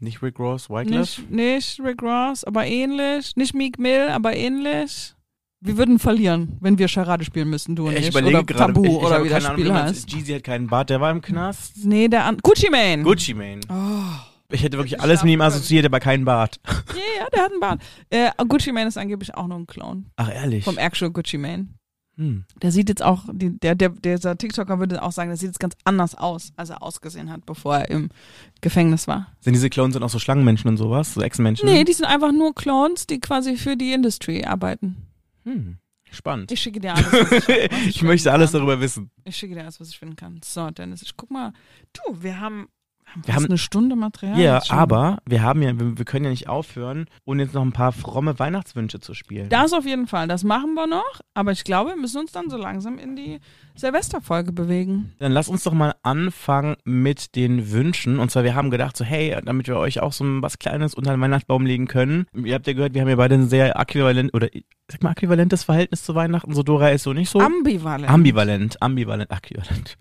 Nicht 0.00 0.22
Rick 0.22 0.38
Ross, 0.38 0.68
Wyclef? 0.70 1.18
nicht, 1.18 1.30
nicht 1.30 1.80
Rick 1.80 2.02
Ross, 2.02 2.44
aber 2.44 2.66
ähnlich. 2.66 3.36
Nicht 3.36 3.54
Meek 3.54 3.78
Mill, 3.78 4.08
aber 4.10 4.34
ähnlich. 4.34 5.14
Wir 5.62 5.76
würden 5.76 5.98
verlieren, 5.98 6.56
wenn 6.60 6.78
wir 6.78 6.88
Charade 6.88 7.22
spielen 7.22 7.50
müssen, 7.50 7.76
du 7.76 7.88
und 7.88 7.92
ich. 7.92 8.00
ich 8.00 8.08
überlege 8.08 8.38
oder 8.38 8.44
gerade, 8.46 8.72
Tabu 8.72 8.84
ich, 8.84 8.90
ich 8.92 8.96
oder 8.96 9.22
wie 9.24 9.28
das 9.28 9.44
Spiel 9.44 9.70
Ahnung, 9.70 9.82
heißt. 9.82 10.10
Jeezy 10.10 10.32
hat 10.32 10.44
keinen 10.44 10.68
Bart, 10.68 10.88
der 10.88 11.02
war 11.02 11.10
im 11.10 11.20
Knast. 11.20 11.84
Nee, 11.84 12.08
der 12.08 12.24
an 12.24 12.38
Gucci 12.38 12.70
Mane. 12.70 13.02
Gucci 13.02 13.34
Mane. 13.34 13.60
Oh. 13.68 14.52
Ich 14.52 14.62
hätte 14.62 14.78
wirklich 14.78 15.00
alles 15.00 15.22
mit 15.22 15.32
ihm 15.32 15.40
assoziiert, 15.42 15.84
aber 15.84 16.00
keinen 16.00 16.24
Bart. 16.24 16.58
Ja, 16.66 17.22
ja, 17.22 17.28
der 17.32 17.42
hat 17.42 17.50
einen 17.52 17.60
Bart. 17.60 17.82
Äh, 18.08 18.30
Gucci 18.48 18.72
Mane 18.72 18.88
ist 18.88 18.96
angeblich 18.96 19.34
auch 19.34 19.46
nur 19.46 19.58
ein 19.58 19.66
Clone. 19.66 20.04
Ach, 20.16 20.32
ehrlich? 20.32 20.64
Vom 20.64 20.78
actual 20.78 21.10
Gucci 21.10 21.36
Mane. 21.38 21.68
Hm. 22.16 22.44
Der 22.60 22.72
sieht 22.72 22.88
jetzt 22.88 23.02
auch, 23.02 23.24
der, 23.32 23.74
der, 23.74 23.88
dieser 23.88 24.36
TikToker 24.36 24.78
würde 24.78 25.02
auch 25.02 25.12
sagen, 25.12 25.30
der 25.30 25.36
sieht 25.36 25.48
jetzt 25.48 25.60
ganz 25.60 25.74
anders 25.84 26.14
aus, 26.14 26.52
als 26.56 26.70
er 26.70 26.82
ausgesehen 26.82 27.30
hat, 27.30 27.46
bevor 27.46 27.78
er 27.78 27.90
im 27.90 28.10
Gefängnis 28.60 29.08
war. 29.08 29.28
Sind 29.40 29.54
diese 29.54 29.70
Clones 29.70 29.94
dann 29.94 30.02
auch 30.02 30.10
so 30.10 30.18
Schlangenmenschen 30.18 30.68
und 30.68 30.76
sowas? 30.76 31.14
So 31.14 31.22
Echsenmenschen? 31.22 31.68
Nee, 31.68 31.84
die 31.84 31.92
sind 31.92 32.06
einfach 32.06 32.32
nur 32.32 32.54
Clones, 32.54 33.06
die 33.06 33.20
quasi 33.20 33.56
für 33.56 33.76
die 33.76 33.92
Industry 33.92 34.44
arbeiten. 34.44 34.96
Hm. 35.44 35.78
Spannend. 36.12 36.50
Ich 36.50 36.60
schicke 36.60 36.80
dir 36.80 36.94
alles, 36.94 37.12
was 37.12 37.30
ich, 37.32 37.48
was 37.48 37.86
Ich, 37.86 37.98
finden 37.98 38.06
möchte 38.08 38.32
alles 38.32 38.50
kann. 38.50 38.60
darüber 38.60 38.80
wissen. 38.80 39.10
Ich 39.24 39.36
schicke 39.36 39.54
dir 39.54 39.62
alles, 39.62 39.78
was 39.80 39.90
ich 39.90 39.98
finden 39.98 40.16
kann. 40.16 40.40
So, 40.44 40.68
Dennis, 40.70 41.02
ich 41.02 41.16
guck 41.16 41.30
mal. 41.30 41.52
Du, 41.92 42.22
wir 42.22 42.40
haben, 42.40 42.66
Wir 43.24 43.34
haben- 43.34 43.44
eine 43.46 43.58
Stunde 43.58 43.96
Material. 43.96 44.38
Ja, 44.38 44.62
aber 44.68 45.18
wir 45.26 45.42
haben 45.42 45.62
ja, 45.62 45.78
wir, 45.78 45.98
wir 45.98 46.04
können 46.04 46.24
ja 46.24 46.30
nicht 46.30 46.48
aufhören, 46.48 47.06
ohne 47.24 47.42
jetzt 47.44 47.54
noch 47.54 47.62
ein 47.62 47.72
paar 47.72 47.92
fromme 47.92 48.38
Weihnachtswünsche 48.38 49.00
zu 49.00 49.14
spielen. 49.14 49.48
Das 49.48 49.72
auf 49.72 49.84
jeden 49.86 50.06
Fall, 50.06 50.28
das 50.28 50.44
machen 50.44 50.74
wir 50.74 50.86
noch. 50.86 51.20
Aber 51.34 51.52
ich 51.52 51.64
glaube, 51.64 51.90
wir 51.90 51.96
müssen 51.96 52.18
uns 52.20 52.32
dann 52.32 52.50
so 52.50 52.56
langsam 52.56 52.98
in 52.98 53.16
die 53.16 53.40
Silvesterfolge 53.74 54.52
bewegen. 54.52 55.12
Dann 55.18 55.32
lass 55.32 55.48
uns 55.48 55.62
doch 55.64 55.72
mal 55.72 55.94
anfangen 56.02 56.76
mit 56.84 57.34
den 57.36 57.70
Wünschen. 57.70 58.18
Und 58.18 58.30
zwar, 58.30 58.44
wir 58.44 58.54
haben 58.54 58.70
gedacht, 58.70 58.96
so, 58.96 59.04
hey, 59.04 59.36
damit 59.44 59.68
wir 59.68 59.76
euch 59.76 60.00
auch 60.00 60.12
so 60.12 60.24
was 60.42 60.58
Kleines 60.58 60.94
unter 60.94 61.12
den 61.12 61.20
Weihnachtsbaum 61.20 61.64
legen 61.64 61.86
können. 61.86 62.26
Ihr 62.34 62.54
habt 62.54 62.66
ja 62.66 62.72
gehört, 62.74 62.94
wir 62.94 63.00
haben 63.00 63.08
ja 63.08 63.16
beide 63.16 63.34
ein 63.36 63.48
sehr 63.48 63.76
äquivalent, 63.76 64.34
oder 64.34 64.48
sag 64.88 65.02
mal, 65.02 65.12
äquivalentes 65.12 65.64
Verhältnis 65.64 66.04
zu 66.04 66.14
Weihnachten. 66.14 66.52
So 66.54 66.62
Dora 66.62 66.90
ist 66.90 67.04
so 67.04 67.12
nicht 67.12 67.30
so. 67.30 67.40
Ambivalent. 67.40 68.08
ambivalent, 68.10 68.82
ambivalent, 68.82 69.30
äquivalent. 69.30 69.96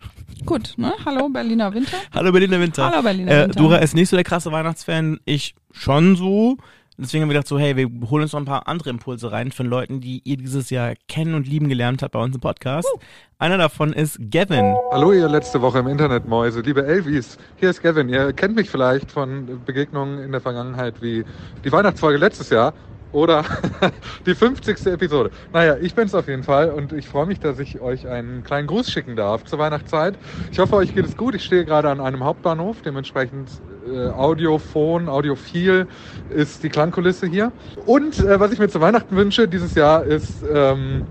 Gut, 0.45 0.73
ne? 0.77 0.93
Hallo, 1.05 1.29
Berliner 1.29 1.73
Winter. 1.73 1.97
Hallo 2.13 2.31
Berliner 2.31 2.59
Winter. 2.59 2.89
Hallo, 2.89 3.01
Berliner 3.03 3.31
Äh, 3.31 3.41
Winter. 3.43 3.59
Dora 3.59 3.77
ist 3.77 3.93
nicht 3.95 4.09
so 4.09 4.15
der 4.15 4.23
krasse 4.23 4.51
Weihnachtsfan, 4.51 5.19
ich 5.25 5.55
schon 5.71 6.15
so. 6.15 6.57
Deswegen 6.97 7.21
haben 7.23 7.29
wir 7.29 7.35
gedacht 7.35 7.47
so, 7.47 7.57
hey, 7.57 7.77
wir 7.77 7.87
holen 8.09 8.23
uns 8.23 8.33
noch 8.33 8.41
ein 8.41 8.45
paar 8.45 8.67
andere 8.67 8.89
Impulse 8.89 9.31
rein 9.31 9.53
von 9.53 9.65
Leuten, 9.67 10.01
die 10.01 10.21
ihr 10.25 10.35
dieses 10.35 10.69
Jahr 10.69 10.95
kennen 11.07 11.33
und 11.33 11.47
lieben 11.47 11.69
gelernt 11.69 12.01
habt 12.03 12.11
bei 12.11 12.19
uns 12.21 12.35
im 12.35 12.41
Podcast. 12.41 12.89
Einer 13.37 13.57
davon 13.57 13.93
ist 13.93 14.19
Gavin. 14.29 14.75
Hallo, 14.91 15.13
ihr 15.13 15.29
letzte 15.29 15.61
Woche 15.61 15.79
im 15.79 15.87
Internet 15.87 16.27
Mäuse, 16.27 16.59
liebe 16.59 16.85
Elvis. 16.85 17.37
Hier 17.55 17.69
ist 17.69 17.81
Gavin. 17.81 18.09
Ihr 18.09 18.33
kennt 18.33 18.55
mich 18.57 18.69
vielleicht 18.69 19.09
von 19.11 19.61
Begegnungen 19.65 20.19
in 20.19 20.33
der 20.33 20.41
Vergangenheit 20.41 21.01
wie 21.01 21.23
die 21.63 21.71
Weihnachtsfolge 21.71 22.17
letztes 22.17 22.49
Jahr 22.49 22.73
oder 23.11 23.43
die 24.25 24.35
50. 24.35 24.85
Episode. 24.87 25.31
Naja, 25.53 25.77
ich 25.81 25.95
bin's 25.95 26.13
auf 26.13 26.27
jeden 26.27 26.43
Fall 26.43 26.69
und 26.71 26.93
ich 26.93 27.07
freue 27.07 27.25
mich, 27.25 27.39
dass 27.39 27.59
ich 27.59 27.79
euch 27.81 28.07
einen 28.07 28.43
kleinen 28.43 28.67
Gruß 28.67 28.91
schicken 28.91 29.15
darf 29.15 29.45
zur 29.45 29.59
Weihnachtszeit. 29.59 30.17
Ich 30.51 30.59
hoffe, 30.59 30.75
euch 30.75 30.93
geht 30.93 31.05
es 31.05 31.17
gut. 31.17 31.35
Ich 31.35 31.43
stehe 31.43 31.65
gerade 31.65 31.89
an 31.89 31.99
einem 31.99 32.23
Hauptbahnhof, 32.23 32.81
dementsprechend 32.81 33.49
äh, 33.87 34.07
Audiophon, 34.09 35.09
Audiophil 35.09 35.87
ist 36.29 36.63
die 36.63 36.69
Klangkulisse 36.69 37.27
hier. 37.27 37.51
Und 37.85 38.19
äh, 38.19 38.39
was 38.39 38.51
ich 38.51 38.59
mir 38.59 38.69
zu 38.69 38.81
Weihnachten 38.81 39.15
wünsche 39.15 39.47
dieses 39.47 39.75
Jahr 39.75 40.03
ist 40.03 40.43
ähm, 40.53 41.05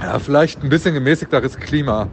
ja, 0.00 0.18
vielleicht 0.18 0.62
ein 0.62 0.68
bisschen 0.68 0.94
gemäßigteres 0.94 1.56
Klima. 1.58 2.08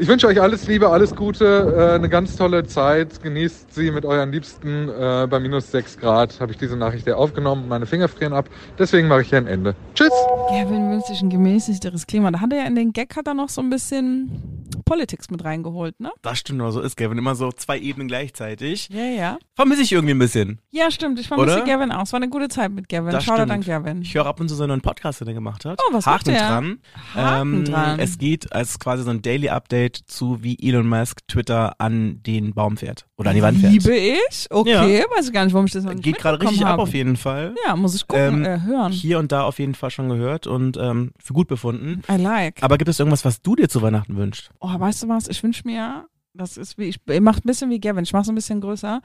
Ich 0.00 0.06
wünsche 0.06 0.28
euch 0.28 0.40
alles 0.40 0.68
Liebe, 0.68 0.90
alles 0.90 1.16
Gute, 1.16 1.74
äh, 1.76 1.94
eine 1.96 2.08
ganz 2.08 2.36
tolle 2.36 2.64
Zeit. 2.64 3.20
Genießt 3.20 3.74
sie 3.74 3.90
mit 3.90 4.04
euren 4.04 4.30
Liebsten. 4.30 4.88
Äh, 4.88 5.26
bei 5.28 5.40
minus 5.40 5.72
6 5.72 5.98
Grad 5.98 6.38
habe 6.40 6.52
ich 6.52 6.58
diese 6.58 6.76
Nachricht 6.76 7.02
hier 7.02 7.18
aufgenommen 7.18 7.66
meine 7.66 7.84
Finger 7.84 8.06
frieren 8.06 8.32
ab. 8.32 8.48
Deswegen 8.78 9.08
mache 9.08 9.22
ich 9.22 9.30
hier 9.30 9.38
ein 9.38 9.48
Ende. 9.48 9.74
Tschüss! 9.96 10.12
Gavin 10.50 10.92
wünscht 10.92 11.08
sich 11.08 11.20
ein 11.20 11.30
gemäßigteres 11.30 12.06
Klima. 12.06 12.30
Da 12.30 12.40
hat 12.40 12.52
er 12.52 12.60
ja 12.60 12.66
in 12.66 12.76
den 12.76 12.92
Gag 12.92 13.16
hat 13.16 13.26
er 13.26 13.34
noch 13.34 13.48
so 13.48 13.60
ein 13.60 13.70
bisschen 13.70 14.57
Politics 14.88 15.30
mit 15.30 15.44
reingeholt, 15.44 16.00
ne? 16.00 16.10
Das 16.22 16.38
stimmt, 16.38 16.60
aber 16.60 16.72
so 16.72 16.80
ist 16.80 16.96
Gavin 16.96 17.18
immer 17.18 17.34
so 17.34 17.52
zwei 17.52 17.78
Ebenen 17.78 18.08
gleichzeitig. 18.08 18.88
Ja, 18.90 19.04
ja. 19.04 19.38
Vermisse 19.54 19.82
ich 19.82 19.92
irgendwie 19.92 20.14
ein 20.14 20.18
bisschen. 20.18 20.60
Ja, 20.70 20.90
stimmt. 20.90 21.18
Ich 21.20 21.28
vermisse 21.28 21.56
Oder? 21.56 21.64
Gavin 21.64 21.92
auch. 21.92 22.02
Es 22.04 22.12
war 22.12 22.18
eine 22.18 22.28
gute 22.30 22.48
Zeit 22.48 22.70
mit 22.72 22.88
Gavin. 22.88 23.10
Das 23.10 23.24
Shoutout 23.24 23.52
an 23.52 23.60
Gavin. 23.60 24.02
Ich 24.02 24.14
höre 24.14 24.26
ab 24.26 24.40
und 24.40 24.48
zu 24.48 24.54
seinen 24.54 24.68
neuen 24.68 24.80
Podcast, 24.80 25.20
den 25.20 25.28
er 25.28 25.34
gemacht 25.34 25.64
hat. 25.64 25.78
Oh, 25.86 25.92
was 25.94 26.06
macht 26.06 26.20
Haken 26.20 26.30
der? 26.32 26.48
dran. 26.48 26.78
Haken 27.14 27.54
ähm, 27.58 27.64
dran. 27.64 27.98
Es 27.98 28.18
geht 28.18 28.52
als 28.52 28.78
quasi 28.78 29.02
so 29.02 29.10
ein 29.10 29.22
Daily 29.22 29.48
Update 29.48 29.96
zu, 30.06 30.42
wie 30.42 30.56
Elon 30.60 30.88
Musk 30.88 31.26
Twitter 31.28 31.74
an 31.78 32.22
den 32.22 32.54
Baum 32.54 32.76
fährt. 32.76 33.06
Oder 33.16 33.30
an 33.30 33.36
die 33.36 33.42
Wand 33.42 33.58
fährt. 33.58 33.72
Liebe 33.72 33.94
ich? 33.96 34.46
Okay, 34.50 35.04
weiß 35.16 35.26
ich 35.26 35.32
gar 35.32 35.44
nicht, 35.44 35.52
warum 35.52 35.66
ich 35.66 35.72
das 35.72 35.84
noch 35.84 35.92
nicht 35.92 36.04
Geht 36.04 36.18
gerade 36.18 36.36
richtig 36.40 36.58
mitbekommen 36.58 36.66
ab 36.66 36.72
habe. 36.78 36.82
auf 36.82 36.94
jeden 36.94 37.16
Fall. 37.16 37.54
Ja, 37.66 37.76
muss 37.76 37.94
ich 37.94 38.06
gucken, 38.06 38.44
Ähm, 38.44 38.44
äh, 38.44 38.60
hören. 38.62 38.92
Hier 38.92 39.18
und 39.18 39.32
da 39.32 39.42
auf 39.42 39.58
jeden 39.58 39.74
Fall 39.74 39.90
schon 39.90 40.08
gehört 40.08 40.46
und 40.46 40.76
ähm, 40.76 41.12
für 41.18 41.32
gut 41.34 41.48
befunden. 41.48 42.02
I 42.10 42.16
like. 42.16 42.62
Aber 42.62 42.78
gibt 42.78 42.88
es 42.88 42.98
irgendwas, 42.98 43.24
was 43.24 43.42
du 43.42 43.56
dir 43.56 43.68
zu 43.68 43.82
Weihnachten 43.82 44.16
wünschst? 44.16 44.50
Oh, 44.60 44.68
weißt 44.80 45.02
du 45.02 45.08
was? 45.08 45.28
Ich 45.28 45.42
wünsche 45.42 45.62
mir, 45.64 46.06
das 46.34 46.56
ist 46.56 46.78
wie, 46.78 46.84
ich, 46.84 46.98
ich 47.08 47.20
mache 47.20 47.40
ein 47.40 47.46
bisschen 47.46 47.70
wie 47.70 47.80
Gavin, 47.80 48.04
ich 48.04 48.12
mache 48.12 48.22
es 48.22 48.28
ein 48.28 48.34
bisschen 48.34 48.60
größer. 48.60 49.00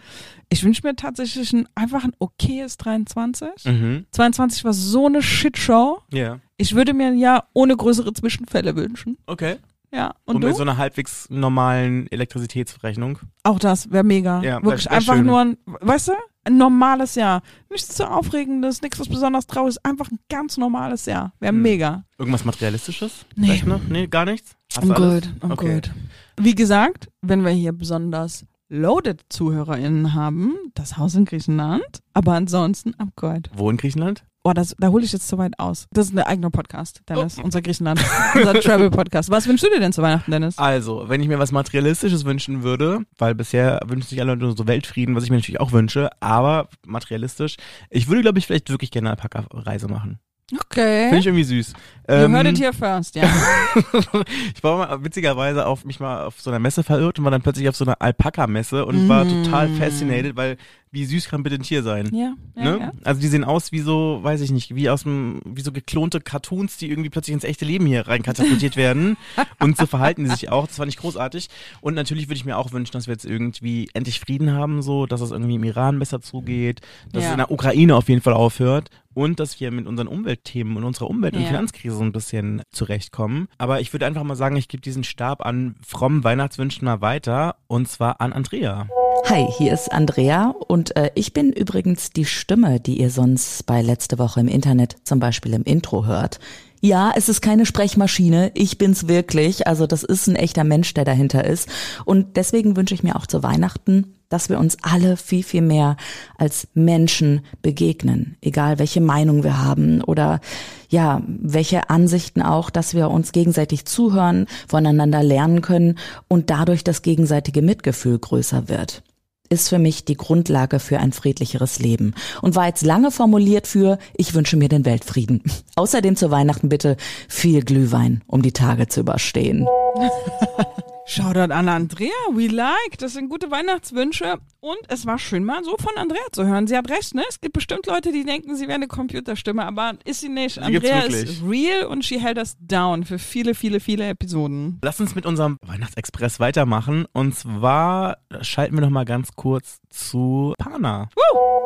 Ich 0.49 0.63
wünsche 0.63 0.81
mir 0.85 0.95
tatsächlich 0.95 1.53
ein, 1.53 1.67
einfach 1.75 2.03
ein 2.03 2.13
okayes 2.19 2.77
23. 2.77 3.49
Mhm. 3.65 4.05
22 4.11 4.63
war 4.63 4.73
so 4.73 5.07
eine 5.07 5.21
Shitshow. 5.21 6.01
Ja. 6.11 6.39
Ich 6.57 6.75
würde 6.75 6.93
mir 6.93 7.07
ein 7.07 7.17
Jahr 7.17 7.49
ohne 7.53 7.75
größere 7.75 8.13
Zwischenfälle 8.13 8.75
wünschen. 8.75 9.17
Okay. 9.25 9.57
Ja. 9.93 10.15
Und, 10.25 10.35
Und, 10.35 10.41
du? 10.41 10.47
mit 10.47 10.55
so 10.55 10.63
einer 10.63 10.77
halbwegs 10.77 11.29
normalen 11.29 12.07
Elektrizitätsrechnung. 12.11 13.19
Auch 13.43 13.59
das 13.59 13.91
wäre 13.91 14.03
mega. 14.03 14.41
Ja, 14.41 14.55
wär- 14.57 14.63
Wirklich 14.63 14.85
wär 14.85 14.91
einfach 14.93 15.13
schön. 15.15 15.25
nur 15.25 15.39
ein, 15.39 15.57
weißt 15.65 16.07
du, 16.09 16.11
ein 16.45 16.57
normales 16.57 17.15
Jahr. 17.15 17.41
Nichts 17.69 17.89
zu 17.95 18.09
aufregendes, 18.09 18.81
nichts 18.81 18.99
was 18.99 19.07
besonders 19.07 19.45
trauriges, 19.47 19.77
einfach 19.85 20.09
ein 20.11 20.17
ganz 20.29 20.57
normales 20.57 21.05
Jahr. 21.05 21.31
Wäre 21.39 21.53
Hm. 21.53 21.61
mega. 21.61 22.03
Irgendwas 22.17 22.43
Materialistisches? 22.43 23.25
Nee. 23.35 23.45
Vielleicht 23.47 23.67
noch? 23.67 23.81
Nee, 23.87 24.07
gar 24.07 24.25
nichts? 24.25 24.55
Hast 24.75 24.83
I'm 24.87 24.93
good, 24.95 25.29
I'm 25.41 25.51
Okay. 25.53 25.73
good. 25.75 25.91
Wie 26.37 26.55
gesagt, 26.55 27.09
wenn 27.21 27.45
wir 27.45 27.51
hier 27.51 27.71
besonders 27.71 28.45
loaded 28.73 29.21
ZuhörerInnen 29.29 30.15
haben, 30.15 30.55
das 30.73 30.97
Haus 30.97 31.13
in 31.13 31.25
Griechenland, 31.25 31.83
aber 32.13 32.33
ansonsten 32.33 32.95
good. 33.15 33.49
Wo 33.55 33.69
in 33.69 33.77
Griechenland? 33.77 34.25
Oh, 34.45 34.51
das, 34.51 34.75
da 34.77 34.89
hole 34.89 35.05
ich 35.05 35.13
jetzt 35.13 35.27
zu 35.29 35.37
weit 35.37 35.57
aus. 35.57 35.87
Das 35.91 36.07
ist 36.07 36.13
ein 36.13 36.19
eigener 36.19 36.49
Podcast, 36.49 37.01
Dennis, 37.07 37.37
Oh. 37.39 37.43
unser 37.43 37.61
Griechenland, 37.61 38.03
unser 38.35 38.55
Travel-Podcast. 38.55 39.29
Was 39.29 39.47
wünschst 39.47 39.65
du 39.65 39.69
dir 39.69 39.79
denn 39.79 39.93
zu 39.93 40.01
Weihnachten, 40.01 40.31
Dennis? 40.31 40.57
Also, 40.57 41.05
wenn 41.07 41.21
ich 41.21 41.27
mir 41.29 41.39
was 41.39 41.51
Materialistisches 41.53 42.25
wünschen 42.25 42.63
würde, 42.63 43.05
weil 43.17 43.35
bisher 43.35 43.79
wünschen 43.85 44.09
sich 44.09 44.19
alle 44.19 44.35
nur 44.35 44.57
so 44.57 44.67
Weltfrieden, 44.67 45.15
was 45.15 45.23
ich 45.23 45.29
mir 45.29 45.37
natürlich 45.37 45.61
auch 45.61 45.71
wünsche, 45.71 46.09
aber 46.19 46.67
materialistisch, 46.85 47.55
ich 47.89 48.09
würde, 48.09 48.21
glaube 48.23 48.39
ich, 48.39 48.47
vielleicht 48.47 48.69
wirklich 48.69 48.91
gerne 48.91 49.11
eine 49.11 49.17
Alpaka-Reise 49.21 49.87
machen. 49.87 50.19
Finde 50.49 50.63
Okay. 50.65 51.17
ich 51.17 51.25
irgendwie 51.25 51.43
süß. 51.45 51.73
You 52.09 52.15
Ähm, 52.15 52.35
heard 52.35 52.47
it 52.47 52.59
here 52.59 52.73
first, 52.73 53.15
ja. 53.15 53.23
ich 54.55 54.61
war 54.61 54.77
mal 54.77 55.03
witzigerweise 55.05 55.65
auf 55.65 55.85
mich 55.85 56.01
mal 56.01 56.25
auf 56.25 56.41
so 56.41 56.49
einer 56.49 56.59
Messe 56.59 56.83
verirrt 56.83 57.17
und 57.17 57.23
war 57.23 57.31
dann 57.31 57.41
plötzlich 57.41 57.69
auf 57.69 57.77
so 57.77 57.85
einer 57.85 58.01
Alpaka-Messe 58.01 58.85
und 58.85 59.07
war 59.07 59.23
Mm. 59.23 59.29
total 59.29 59.69
fascinated, 59.69 60.35
weil 60.35 60.57
wie 60.91 61.05
süß 61.05 61.29
kann 61.29 61.41
bitte 61.43 61.55
ein 61.55 61.61
Tier 61.63 61.81
sein? 61.81 62.09
ja, 62.13 62.33
ja, 62.57 62.63
Ne? 62.71 62.77
ja. 62.81 62.91
Also 63.05 63.21
die 63.21 63.27
sehen 63.27 63.45
aus 63.45 63.71
wie 63.71 63.79
so, 63.79 64.19
weiß 64.21 64.41
ich 64.41 64.51
nicht, 64.51 64.75
wie 64.75 64.89
aus 64.89 65.03
dem, 65.03 65.39
wie 65.45 65.61
so 65.61 65.71
geklonte 65.71 66.19
Cartoons, 66.19 66.75
die 66.77 66.89
irgendwie 66.89 67.09
plötzlich 67.09 67.33
ins 67.33 67.45
echte 67.45 67.63
Leben 67.65 67.85
hier 67.85 68.05
rein 68.07 68.21
katapultiert 68.21 68.75
werden. 68.75 69.15
und 69.59 69.77
so 69.77 69.85
verhalten 69.85 70.25
die 70.25 70.29
sich 70.29 70.51
auch. 70.51 70.67
Das 70.67 70.75
fand 70.75 70.91
ich 70.91 70.97
großartig. 70.97 71.47
Und 71.79 71.93
natürlich 71.95 72.27
würde 72.27 72.35
ich 72.35 72.45
mir 72.45 72.57
auch 72.57 72.73
wünschen, 72.73 72.91
dass 72.91 73.07
wir 73.07 73.13
jetzt 73.13 73.25
irgendwie 73.25 73.89
endlich 73.93 74.19
Frieden 74.19 74.51
haben, 74.51 74.81
so, 74.81 75.05
dass 75.05 75.21
es 75.21 75.31
irgendwie 75.31 75.55
im 75.55 75.63
Iran 75.63 75.97
besser 75.99 76.19
zugeht, 76.21 76.81
dass 77.13 77.23
Ja. 77.23 77.29
es 77.29 77.33
in 77.33 77.37
der 77.39 77.49
Ukraine 77.51 77.95
auf 77.95 78.09
jeden 78.09 78.21
Fall 78.21 78.33
aufhört 78.33 78.89
und 79.13 79.39
dass 79.39 79.59
wir 79.59 79.71
mit 79.71 79.87
unseren 79.87 80.07
Umweltthemen 80.07 80.77
und 80.77 80.83
unserer 80.83 81.09
Umwelt- 81.09 81.35
und 81.35 81.41
Ja. 81.41 81.47
Finanzkrise 81.47 81.95
so 81.95 82.03
ein 82.03 82.11
bisschen 82.11 82.61
zurechtkommen. 82.71 83.47
Aber 83.57 83.79
ich 83.81 83.93
würde 83.93 84.05
einfach 84.05 84.23
mal 84.23 84.35
sagen, 84.35 84.55
ich 84.55 84.67
gebe 84.67 84.81
diesen 84.81 85.03
Stab 85.03 85.45
an 85.45 85.75
frommen 85.85 86.23
Weihnachtswünschen 86.23 86.85
mal 86.85 87.01
weiter 87.01 87.55
und 87.67 87.87
zwar 87.87 88.21
an 88.21 88.33
Andrea. 88.33 88.87
Hi, 89.25 89.45
hier 89.57 89.73
ist 89.73 89.91
Andrea 89.91 90.53
und 90.67 90.95
äh, 90.97 91.11
ich 91.15 91.33
bin 91.33 91.51
übrigens 91.53 92.09
die 92.09 92.25
Stimme, 92.25 92.79
die 92.79 92.99
ihr 92.99 93.09
sonst 93.09 93.65
bei 93.65 93.81
letzte 93.81 94.19
Woche 94.19 94.41
im 94.41 94.47
Internet 94.47 94.97
zum 95.03 95.19
Beispiel 95.19 95.53
im 95.53 95.63
Intro 95.63 96.05
hört. 96.05 96.39
Ja, 96.81 97.13
es 97.15 97.29
ist 97.29 97.39
keine 97.41 97.65
Sprechmaschine, 97.65 98.51
ich 98.55 98.77
bin's 98.77 99.07
wirklich. 99.07 99.67
Also 99.67 99.87
das 99.87 100.03
ist 100.03 100.27
ein 100.27 100.35
echter 100.35 100.65
Mensch, 100.65 100.93
der 100.93 101.05
dahinter 101.05 101.45
ist. 101.45 101.69
Und 102.03 102.35
deswegen 102.35 102.75
wünsche 102.75 102.93
ich 102.93 103.03
mir 103.03 103.15
auch 103.15 103.25
zu 103.25 103.41
Weihnachten, 103.41 104.15
dass 104.33 104.49
wir 104.49 104.59
uns 104.59 104.77
alle 104.81 105.15
viel, 105.15 105.43
viel 105.43 105.61
mehr 105.61 105.95
als 106.39 106.67
Menschen 106.73 107.41
begegnen. 107.61 108.35
Egal 108.41 108.79
welche 108.79 108.99
Meinung 108.99 109.43
wir 109.43 109.63
haben 109.63 110.01
oder 110.01 110.41
ja, 110.89 111.21
welche 111.27 111.91
Ansichten 111.91 112.41
auch, 112.41 112.71
dass 112.71 112.95
wir 112.95 113.11
uns 113.11 113.31
gegenseitig 113.31 113.85
zuhören, 113.85 114.47
voneinander 114.67 115.21
lernen 115.21 115.61
können 115.61 115.99
und 116.27 116.49
dadurch 116.49 116.83
das 116.83 117.03
gegenseitige 117.03 117.61
Mitgefühl 117.61 118.17
größer 118.17 118.67
wird 118.69 119.03
ist 119.49 119.69
für 119.69 119.77
mich 119.77 120.03
die 120.03 120.17
Grundlage 120.17 120.79
für 120.79 120.97
ein 120.99 121.11
friedlicheres 121.11 121.77
Leben 121.77 122.15
und 122.41 122.55
war 122.55 122.65
jetzt 122.65 122.81
lange 122.81 123.11
formuliert 123.11 123.67
für 123.67 123.99
ich 124.17 124.33
wünsche 124.33 124.57
mir 124.57 124.67
den 124.67 124.83
Weltfrieden. 124.83 125.43
Außerdem 125.75 126.15
zu 126.15 126.31
Weihnachten 126.31 126.69
bitte 126.69 126.97
viel 127.29 127.63
Glühwein, 127.63 128.23
um 128.25 128.41
die 128.41 128.53
Tage 128.53 128.87
zu 128.87 129.01
überstehen. 129.01 129.67
Shoutout 131.05 131.51
an 131.51 131.67
Andrea, 131.67 132.09
we 132.31 132.47
like. 132.47 132.97
Das 132.97 133.13
sind 133.13 133.29
gute 133.29 133.51
Weihnachtswünsche. 133.51 134.37
Und 134.61 134.79
es 134.87 135.05
war 135.05 135.19
schön 135.19 135.43
mal 135.43 135.63
so 135.63 135.75
von 135.77 135.97
Andrea 135.97 136.21
zu 136.31 136.45
hören. 136.45 136.67
Sie 136.67 136.77
hat 136.77 136.89
recht, 136.89 137.13
ne? 137.13 137.23
Es 137.27 137.41
gibt 137.41 137.53
bestimmt 137.53 137.85
Leute, 137.87 138.13
die 138.13 138.23
denken, 138.23 138.55
sie 138.55 138.63
wäre 138.63 138.75
eine 138.75 138.87
Computerstimme, 138.87 139.65
aber 139.65 139.93
ist 140.05 140.21
sie 140.21 140.29
nicht. 140.29 140.59
Andrea 140.59 141.01
ist 141.01 141.43
real 141.43 141.85
und 141.87 142.05
she 142.05 142.19
held 142.19 142.37
us 142.37 142.55
down 142.61 143.03
für 143.03 143.19
viele, 143.19 143.53
viele, 143.53 143.81
viele 143.81 144.07
Episoden. 144.07 144.79
Lass 144.81 145.01
uns 145.01 145.13
mit 145.13 145.25
unserem 145.25 145.59
Weihnachtsexpress 145.61 146.39
weitermachen. 146.39 147.05
Und 147.11 147.35
zwar 147.35 148.19
schalten 148.41 148.75
wir 148.75 148.81
noch 148.81 148.89
mal 148.89 149.05
ganz 149.05 149.35
kurz 149.35 149.81
zu 149.93 150.53
Pana. 150.57 151.07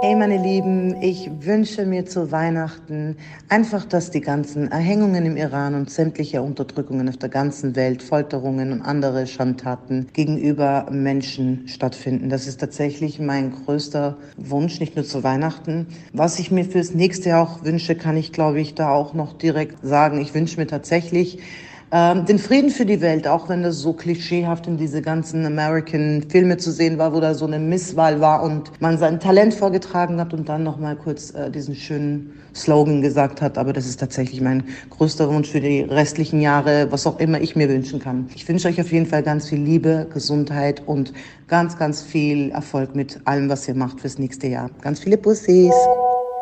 Hey 0.01 0.15
meine 0.15 0.37
Lieben, 0.37 1.01
ich 1.01 1.29
wünsche 1.39 1.85
mir 1.85 2.05
zu 2.05 2.31
Weihnachten 2.31 3.15
einfach, 3.49 3.85
dass 3.85 4.11
die 4.11 4.21
ganzen 4.21 4.69
Erhängungen 4.71 5.25
im 5.25 5.37
Iran 5.37 5.73
und 5.73 5.89
sämtliche 5.89 6.41
Unterdrückungen 6.41 7.09
auf 7.09 7.17
der 7.17 7.29
ganzen 7.29 7.75
Welt, 7.75 8.03
Folterungen 8.03 8.73
und 8.73 8.81
andere 8.81 9.25
Schandtaten 9.25 10.09
gegenüber 10.13 10.87
Menschen 10.91 11.67
stattfinden. 11.67 12.29
Das 12.29 12.47
ist 12.47 12.59
tatsächlich 12.59 13.19
mein 13.19 13.53
größter 13.53 14.17
Wunsch, 14.35 14.79
nicht 14.79 14.95
nur 14.95 15.05
zu 15.05 15.23
Weihnachten. 15.23 15.87
Was 16.13 16.37
ich 16.37 16.51
mir 16.51 16.65
fürs 16.65 16.93
nächste 16.93 17.29
Jahr 17.29 17.43
auch 17.43 17.63
wünsche, 17.63 17.95
kann 17.95 18.17
ich 18.17 18.33
glaube 18.33 18.59
ich 18.59 18.75
da 18.75 18.89
auch 18.89 19.13
noch 19.13 19.33
direkt 19.33 19.77
sagen. 19.81 20.21
Ich 20.21 20.33
wünsche 20.33 20.59
mir 20.59 20.67
tatsächlich 20.67 21.39
ähm, 21.91 22.25
den 22.25 22.37
Frieden 22.37 22.69
für 22.69 22.85
die 22.85 22.99
Welt, 22.99 23.27
auch 23.27 23.47
wenn 23.47 23.63
das 23.63 23.79
so 23.79 23.93
klischeehaft 23.93 24.67
in 24.67 24.77
diese 24.77 25.01
ganzen 25.01 25.45
American 25.45 26.23
Filme 26.29 26.57
zu 26.57 26.71
sehen 26.71 26.97
war, 26.97 27.13
wo 27.13 27.19
da 27.19 27.33
so 27.33 27.45
eine 27.45 27.59
Misswahl 27.59 28.19
war 28.19 28.43
und 28.43 28.71
man 28.81 28.97
sein 28.97 29.19
Talent 29.19 29.53
vorgetragen 29.53 30.19
hat 30.19 30.33
und 30.33 30.49
dann 30.49 30.63
noch 30.63 30.77
mal 30.77 30.95
kurz 30.95 31.33
äh, 31.33 31.49
diesen 31.49 31.75
schönen 31.75 32.33
Slogan 32.53 33.01
gesagt 33.01 33.41
hat. 33.41 33.57
Aber 33.57 33.71
das 33.71 33.85
ist 33.85 33.99
tatsächlich 33.99 34.41
mein 34.41 34.63
größter 34.89 35.29
Wunsch 35.29 35.49
für 35.49 35.61
die 35.61 35.81
restlichen 35.81 36.41
Jahre, 36.41 36.91
was 36.91 37.07
auch 37.07 37.19
immer 37.19 37.39
ich 37.39 37.55
mir 37.55 37.69
wünschen 37.69 37.99
kann. 37.99 38.29
Ich 38.35 38.47
wünsche 38.47 38.67
euch 38.67 38.81
auf 38.81 38.91
jeden 38.91 39.05
Fall 39.05 39.23
ganz 39.23 39.47
viel 39.47 39.59
Liebe, 39.59 40.07
Gesundheit 40.13 40.83
und 40.85 41.13
ganz, 41.47 41.77
ganz 41.77 42.01
viel 42.01 42.51
Erfolg 42.51 42.95
mit 42.95 43.21
allem, 43.25 43.49
was 43.49 43.67
ihr 43.67 43.75
macht 43.75 44.01
fürs 44.01 44.17
nächste 44.17 44.47
Jahr. 44.47 44.69
Ganz 44.81 44.99
viele 44.99 45.17
Bussis. 45.17 45.73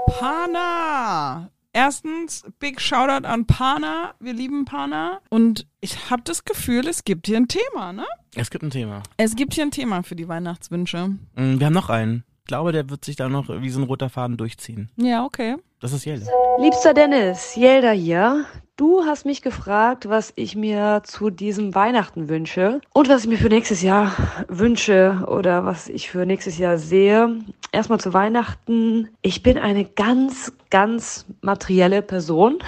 Pana! 0.07 1.54
Erstens, 1.75 2.45
big 2.57 2.79
Shoutout 2.79 3.27
an 3.27 3.45
Pana. 3.47 4.13
Wir 4.21 4.31
lieben 4.31 4.63
Pana. 4.63 5.19
Und 5.29 5.67
ich 5.81 6.09
habe 6.09 6.21
das 6.23 6.45
Gefühl, 6.45 6.87
es 6.87 7.03
gibt 7.03 7.27
hier 7.27 7.35
ein 7.35 7.49
Thema, 7.49 7.91
ne? 7.91 8.05
Es 8.33 8.49
gibt 8.49 8.63
ein 8.63 8.69
Thema. 8.69 9.03
Es 9.17 9.35
gibt 9.35 9.55
hier 9.55 9.65
ein 9.65 9.71
Thema 9.71 10.01
für 10.01 10.15
die 10.15 10.29
Weihnachtswünsche. 10.29 11.09
Mm, 11.35 11.59
Wir 11.59 11.65
haben 11.65 11.73
noch 11.73 11.89
einen. 11.89 12.23
Ich 12.43 12.47
glaube, 12.47 12.71
der 12.71 12.89
wird 12.89 13.03
sich 13.03 13.17
da 13.17 13.27
noch 13.27 13.49
wie 13.49 13.69
so 13.69 13.81
ein 13.81 13.83
roter 13.83 14.09
Faden 14.09 14.37
durchziehen. 14.37 14.89
Ja, 14.95 15.25
okay. 15.25 15.57
Das 15.81 15.91
ist 15.91 16.05
Jelda. 16.05 16.25
Liebster 16.61 16.93
Dennis, 16.93 17.55
Jelda 17.57 17.91
hier. 17.91 18.45
Du 18.77 19.05
hast 19.05 19.25
mich 19.25 19.41
gefragt, 19.41 20.09
was 20.09 20.33
ich 20.35 20.57
mir 20.57 21.01
zu 21.05 21.29
diesem 21.29 21.73
Weihnachten 21.75 22.27
wünsche 22.27 22.81
und 22.91 23.07
was 23.07 23.23
ich 23.23 23.29
mir 23.29 23.37
für 23.37 23.47
nächstes 23.47 23.81
Jahr 23.81 24.11
wünsche 24.49 25.23
oder 25.29 25.63
was 25.63 25.87
ich 25.87 26.09
für 26.09 26.25
nächstes 26.25 26.57
Jahr 26.57 26.77
sehe. 26.77 27.39
Erstmal 27.71 28.01
zu 28.01 28.13
Weihnachten. 28.13 29.07
Ich 29.21 29.41
bin 29.41 29.57
eine 29.57 29.85
ganz, 29.85 30.51
ganz 30.71 31.25
materielle 31.39 32.01
Person. 32.01 32.59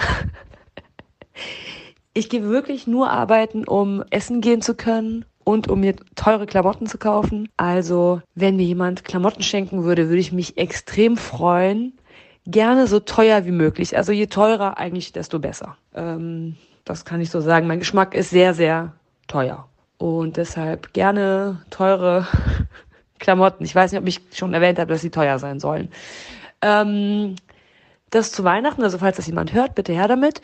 Ich 2.14 2.30
gehe 2.30 2.44
wirklich 2.44 2.86
nur 2.86 3.10
arbeiten, 3.10 3.68
um 3.68 4.02
essen 4.08 4.40
gehen 4.40 4.62
zu 4.62 4.74
können 4.74 5.26
und 5.44 5.68
um 5.68 5.80
mir 5.80 5.94
teure 6.14 6.46
Klamotten 6.46 6.86
zu 6.86 6.96
kaufen. 6.96 7.50
Also, 7.58 8.22
wenn 8.34 8.56
mir 8.56 8.64
jemand 8.64 9.04
Klamotten 9.04 9.42
schenken 9.42 9.84
würde, 9.84 10.08
würde 10.08 10.20
ich 10.20 10.32
mich 10.32 10.56
extrem 10.56 11.18
freuen. 11.18 11.97
Gerne 12.50 12.86
so 12.86 12.98
teuer 12.98 13.44
wie 13.44 13.52
möglich. 13.52 13.96
Also 13.96 14.10
je 14.12 14.26
teurer 14.26 14.78
eigentlich, 14.78 15.12
desto 15.12 15.38
besser. 15.38 15.76
Ähm, 15.94 16.56
das 16.84 17.04
kann 17.04 17.20
ich 17.20 17.30
so 17.30 17.40
sagen. 17.40 17.66
Mein 17.66 17.80
Geschmack 17.80 18.14
ist 18.14 18.30
sehr, 18.30 18.54
sehr 18.54 18.94
teuer. 19.26 19.68
Und 19.98 20.38
deshalb 20.38 20.94
gerne 20.94 21.60
teure 21.68 22.26
Klamotten. 23.18 23.64
Ich 23.64 23.74
weiß 23.74 23.92
nicht, 23.92 24.00
ob 24.00 24.08
ich 24.08 24.20
schon 24.32 24.54
erwähnt 24.54 24.78
habe, 24.78 24.90
dass 24.90 25.02
sie 25.02 25.10
teuer 25.10 25.38
sein 25.38 25.60
sollen. 25.60 25.90
Ähm, 26.62 27.36
das 28.10 28.32
zu 28.32 28.44
Weihnachten, 28.44 28.82
also 28.82 28.96
falls 28.96 29.18
das 29.18 29.26
jemand 29.26 29.52
hört, 29.52 29.74
bitte 29.74 29.92
her 29.92 30.08
damit. 30.08 30.40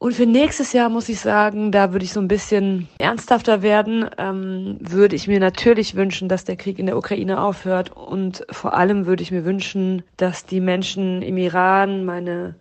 Und 0.00 0.14
für 0.14 0.26
nächstes 0.26 0.72
Jahr 0.72 0.90
muss 0.90 1.08
ich 1.08 1.18
sagen, 1.18 1.72
da 1.72 1.92
würde 1.92 2.04
ich 2.04 2.12
so 2.12 2.20
ein 2.20 2.28
bisschen 2.28 2.88
ernsthafter 2.98 3.62
werden, 3.62 4.08
ähm, 4.16 4.76
würde 4.80 5.16
ich 5.16 5.26
mir 5.26 5.40
natürlich 5.40 5.96
wünschen, 5.96 6.28
dass 6.28 6.44
der 6.44 6.56
Krieg 6.56 6.78
in 6.78 6.86
der 6.86 6.96
Ukraine 6.96 7.40
aufhört. 7.40 7.90
Und 7.96 8.46
vor 8.50 8.74
allem 8.74 9.06
würde 9.06 9.24
ich 9.24 9.32
mir 9.32 9.44
wünschen, 9.44 10.04
dass 10.16 10.46
die 10.46 10.60
Menschen 10.60 11.20
im 11.22 11.36
Iran, 11.36 12.04
meine 12.04 12.54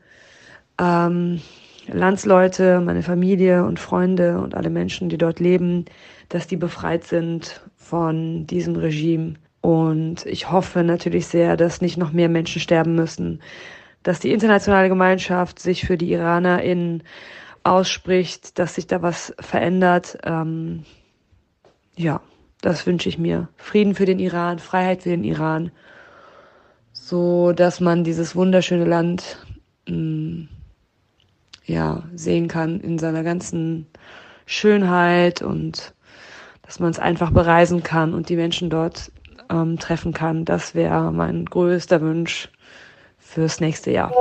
ähm, 0.81 1.39
Landsleute, 1.87 2.81
meine 2.81 3.03
Familie 3.03 3.65
und 3.65 3.79
Freunde 3.79 4.39
und 4.39 4.55
alle 4.55 4.71
Menschen, 4.71 5.07
die 5.09 5.17
dort 5.19 5.39
leben, 5.39 5.85
dass 6.29 6.47
die 6.47 6.57
befreit 6.57 7.03
sind 7.03 7.61
von 7.75 8.47
diesem 8.47 8.75
Regime. 8.75 9.35
Und 9.61 10.25
ich 10.25 10.51
hoffe 10.51 10.83
natürlich 10.83 11.27
sehr, 11.27 11.55
dass 11.55 11.81
nicht 11.81 11.97
noch 11.97 12.13
mehr 12.13 12.29
Menschen 12.29 12.61
sterben 12.61 12.95
müssen, 12.95 13.41
dass 14.03 14.19
die 14.19 14.31
internationale 14.31 14.89
Gemeinschaft 14.89 15.59
sich 15.59 15.85
für 15.85 15.97
die 15.97 16.11
IranerInnen 16.11 17.03
ausspricht, 17.63 18.57
dass 18.59 18.75
sich 18.75 18.87
da 18.87 19.01
was 19.01 19.33
verändert. 19.39 20.17
Ähm, 20.23 20.85
ja, 21.95 22.21
das 22.61 22.85
wünsche 22.87 23.09
ich 23.09 23.17
mir. 23.17 23.49
Frieden 23.57 23.95
für 23.95 24.05
den 24.05 24.19
Iran, 24.19 24.59
Freiheit 24.59 25.03
für 25.03 25.09
den 25.09 25.23
Iran, 25.23 25.71
so 26.93 27.51
dass 27.51 27.79
man 27.79 28.03
dieses 28.03 28.35
wunderschöne 28.35 28.85
Land 28.85 29.45
mh, 29.87 29.95
mm, 29.95 30.49
ja 31.65 32.03
sehen 32.15 32.47
kann 32.47 32.79
in 32.79 32.97
seiner 32.97 33.23
ganzen 33.23 33.87
Schönheit 34.45 35.41
und 35.41 35.93
dass 36.61 36.79
man 36.79 36.91
es 36.91 36.99
einfach 36.99 37.31
bereisen 37.31 37.83
kann 37.83 38.13
und 38.13 38.29
die 38.29 38.35
Menschen 38.35 38.69
dort 38.69 39.11
ähm, 39.49 39.77
treffen 39.77 40.13
kann. 40.13 40.45
Das 40.45 40.75
wäre 40.75 41.11
mein 41.11 41.45
größter 41.45 42.01
Wunsch 42.01 42.49
fürs 43.37 43.59
nächste 43.59 43.91
Jahr. 43.91 44.11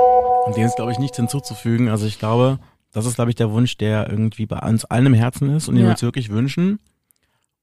Und 0.45 0.55
dem 0.55 0.63
ist, 0.67 0.75
glaube 0.75 0.91
ich, 0.91 0.99
nichts 0.99 1.17
hinzuzufügen. 1.17 1.89
Also 1.89 2.05
ich 2.05 2.19
glaube, 2.19 2.59
das 2.93 3.07
ist, 3.07 3.15
glaube 3.15 3.31
ich, 3.31 3.35
der 3.35 3.49
Wunsch, 3.51 3.75
der 3.75 4.07
irgendwie 4.07 4.45
bei 4.45 4.59
uns 4.59 4.85
allen 4.85 5.07
im 5.07 5.15
Herzen 5.15 5.49
ist 5.55 5.67
und 5.67 5.73
den 5.73 5.81
Ja. 5.81 5.87
wir 5.87 5.91
uns 5.93 6.03
wirklich 6.03 6.29
wünschen. 6.29 6.77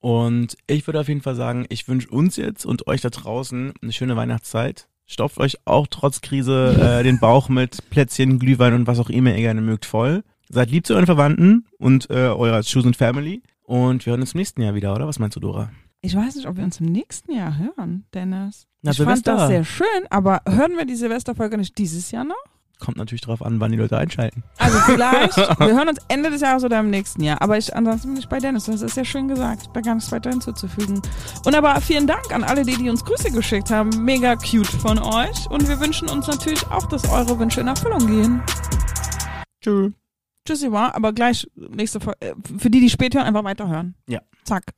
Und 0.00 0.56
ich 0.66 0.84
würde 0.88 0.98
auf 0.98 1.06
jeden 1.06 1.22
Fall 1.22 1.36
sagen, 1.36 1.64
ich 1.68 1.86
wünsche 1.86 2.08
uns 2.10 2.34
jetzt 2.36 2.66
und 2.66 2.88
euch 2.88 3.02
da 3.02 3.08
draußen 3.10 3.72
eine 3.80 3.92
schöne 3.92 4.16
Weihnachtszeit. 4.16 4.88
Stopft 5.06 5.38
euch 5.38 5.58
auch 5.64 5.86
trotz 5.88 6.22
Krise 6.22 6.98
äh, 6.98 7.04
den 7.04 7.20
Bauch 7.20 7.48
mit 7.48 7.88
Plätzchen, 7.90 8.40
Glühwein 8.40 8.74
und 8.74 8.88
was 8.88 8.98
auch 8.98 9.10
immer 9.10 9.30
ihr 9.30 9.36
gerne 9.42 9.60
mögt 9.60 9.84
voll. 9.86 10.24
Seid 10.48 10.70
lieb 10.72 10.86
zu 10.88 10.94
euren 10.94 11.06
Verwandten 11.06 11.66
und 11.78 12.10
äh, 12.10 12.14
eurer 12.14 12.62
Chosen 12.64 12.94
Family. 12.94 13.42
Und 13.62 14.04
wir 14.06 14.10
hören 14.10 14.22
uns 14.22 14.34
im 14.34 14.38
nächsten 14.38 14.60
Jahr 14.60 14.74
wieder, 14.74 14.92
oder? 14.92 15.06
Was 15.06 15.20
meinst 15.20 15.36
du, 15.36 15.40
Dora? 15.40 15.70
Ich 16.04 16.14
weiß 16.14 16.36
nicht, 16.36 16.46
ob 16.46 16.58
wir 16.58 16.64
uns 16.64 16.80
im 16.80 16.92
nächsten 16.92 17.32
Jahr 17.32 17.56
hören, 17.56 18.04
Dennis. 18.12 18.66
Na, 18.82 18.90
ich 18.90 18.98
fand 18.98 19.24
Silvester. 19.24 19.36
das 19.36 19.48
sehr 19.48 19.64
schön, 19.64 20.06
aber 20.10 20.42
hören 20.46 20.76
wir 20.76 20.84
die 20.84 20.96
Silvesterfolge 20.96 21.56
nicht 21.56 21.78
dieses 21.78 22.10
Jahr 22.10 22.24
noch? 22.24 22.36
Kommt 22.78 22.98
natürlich 22.98 23.22
drauf 23.22 23.40
an, 23.40 23.58
wann 23.58 23.70
die 23.70 23.78
Leute 23.78 23.96
einschalten. 23.96 24.42
Also 24.58 24.78
vielleicht, 24.80 25.36
wir 25.58 25.74
hören 25.74 25.88
uns 25.88 25.98
Ende 26.08 26.28
des 26.28 26.42
Jahres 26.42 26.62
oder 26.62 26.80
im 26.80 26.90
nächsten 26.90 27.22
Jahr. 27.22 27.40
Aber 27.40 27.56
ich, 27.56 27.74
ansonsten 27.74 28.08
bin 28.08 28.18
ich 28.18 28.28
bei 28.28 28.38
Dennis. 28.38 28.64
Das 28.64 28.82
ist 28.82 28.96
ja 28.98 29.04
schön 29.06 29.28
gesagt. 29.28 29.70
Da 29.72 29.80
gar 29.80 29.94
nichts 29.94 30.12
weiter 30.12 30.28
hinzuzufügen. 30.28 31.00
Und 31.46 31.54
aber 31.54 31.80
vielen 31.80 32.06
Dank 32.06 32.34
an 32.34 32.44
alle, 32.44 32.64
die, 32.66 32.76
die 32.76 32.90
uns 32.90 33.02
Grüße 33.02 33.30
geschickt 33.30 33.70
haben. 33.70 33.88
Mega 34.04 34.36
cute 34.36 34.66
von 34.66 34.98
euch. 34.98 35.48
Und 35.48 35.66
wir 35.68 35.80
wünschen 35.80 36.10
uns 36.10 36.26
natürlich 36.26 36.66
auch, 36.66 36.86
dass 36.86 37.08
eure 37.08 37.38
Wünsche 37.38 37.62
in 37.62 37.68
Erfüllung 37.68 38.06
gehen. 38.06 38.42
Tschüss. 39.62 39.92
Tschüssi, 40.46 40.70
war, 40.70 40.94
aber 40.94 41.14
gleich 41.14 41.48
nächste 41.54 42.00
Folge. 42.00 42.18
Für 42.58 42.68
die, 42.68 42.80
die 42.80 42.90
spät 42.90 43.14
hören, 43.14 43.24
einfach 43.24 43.44
weiterhören. 43.44 43.94
Ja. 44.06 44.20
Zack. 44.44 44.74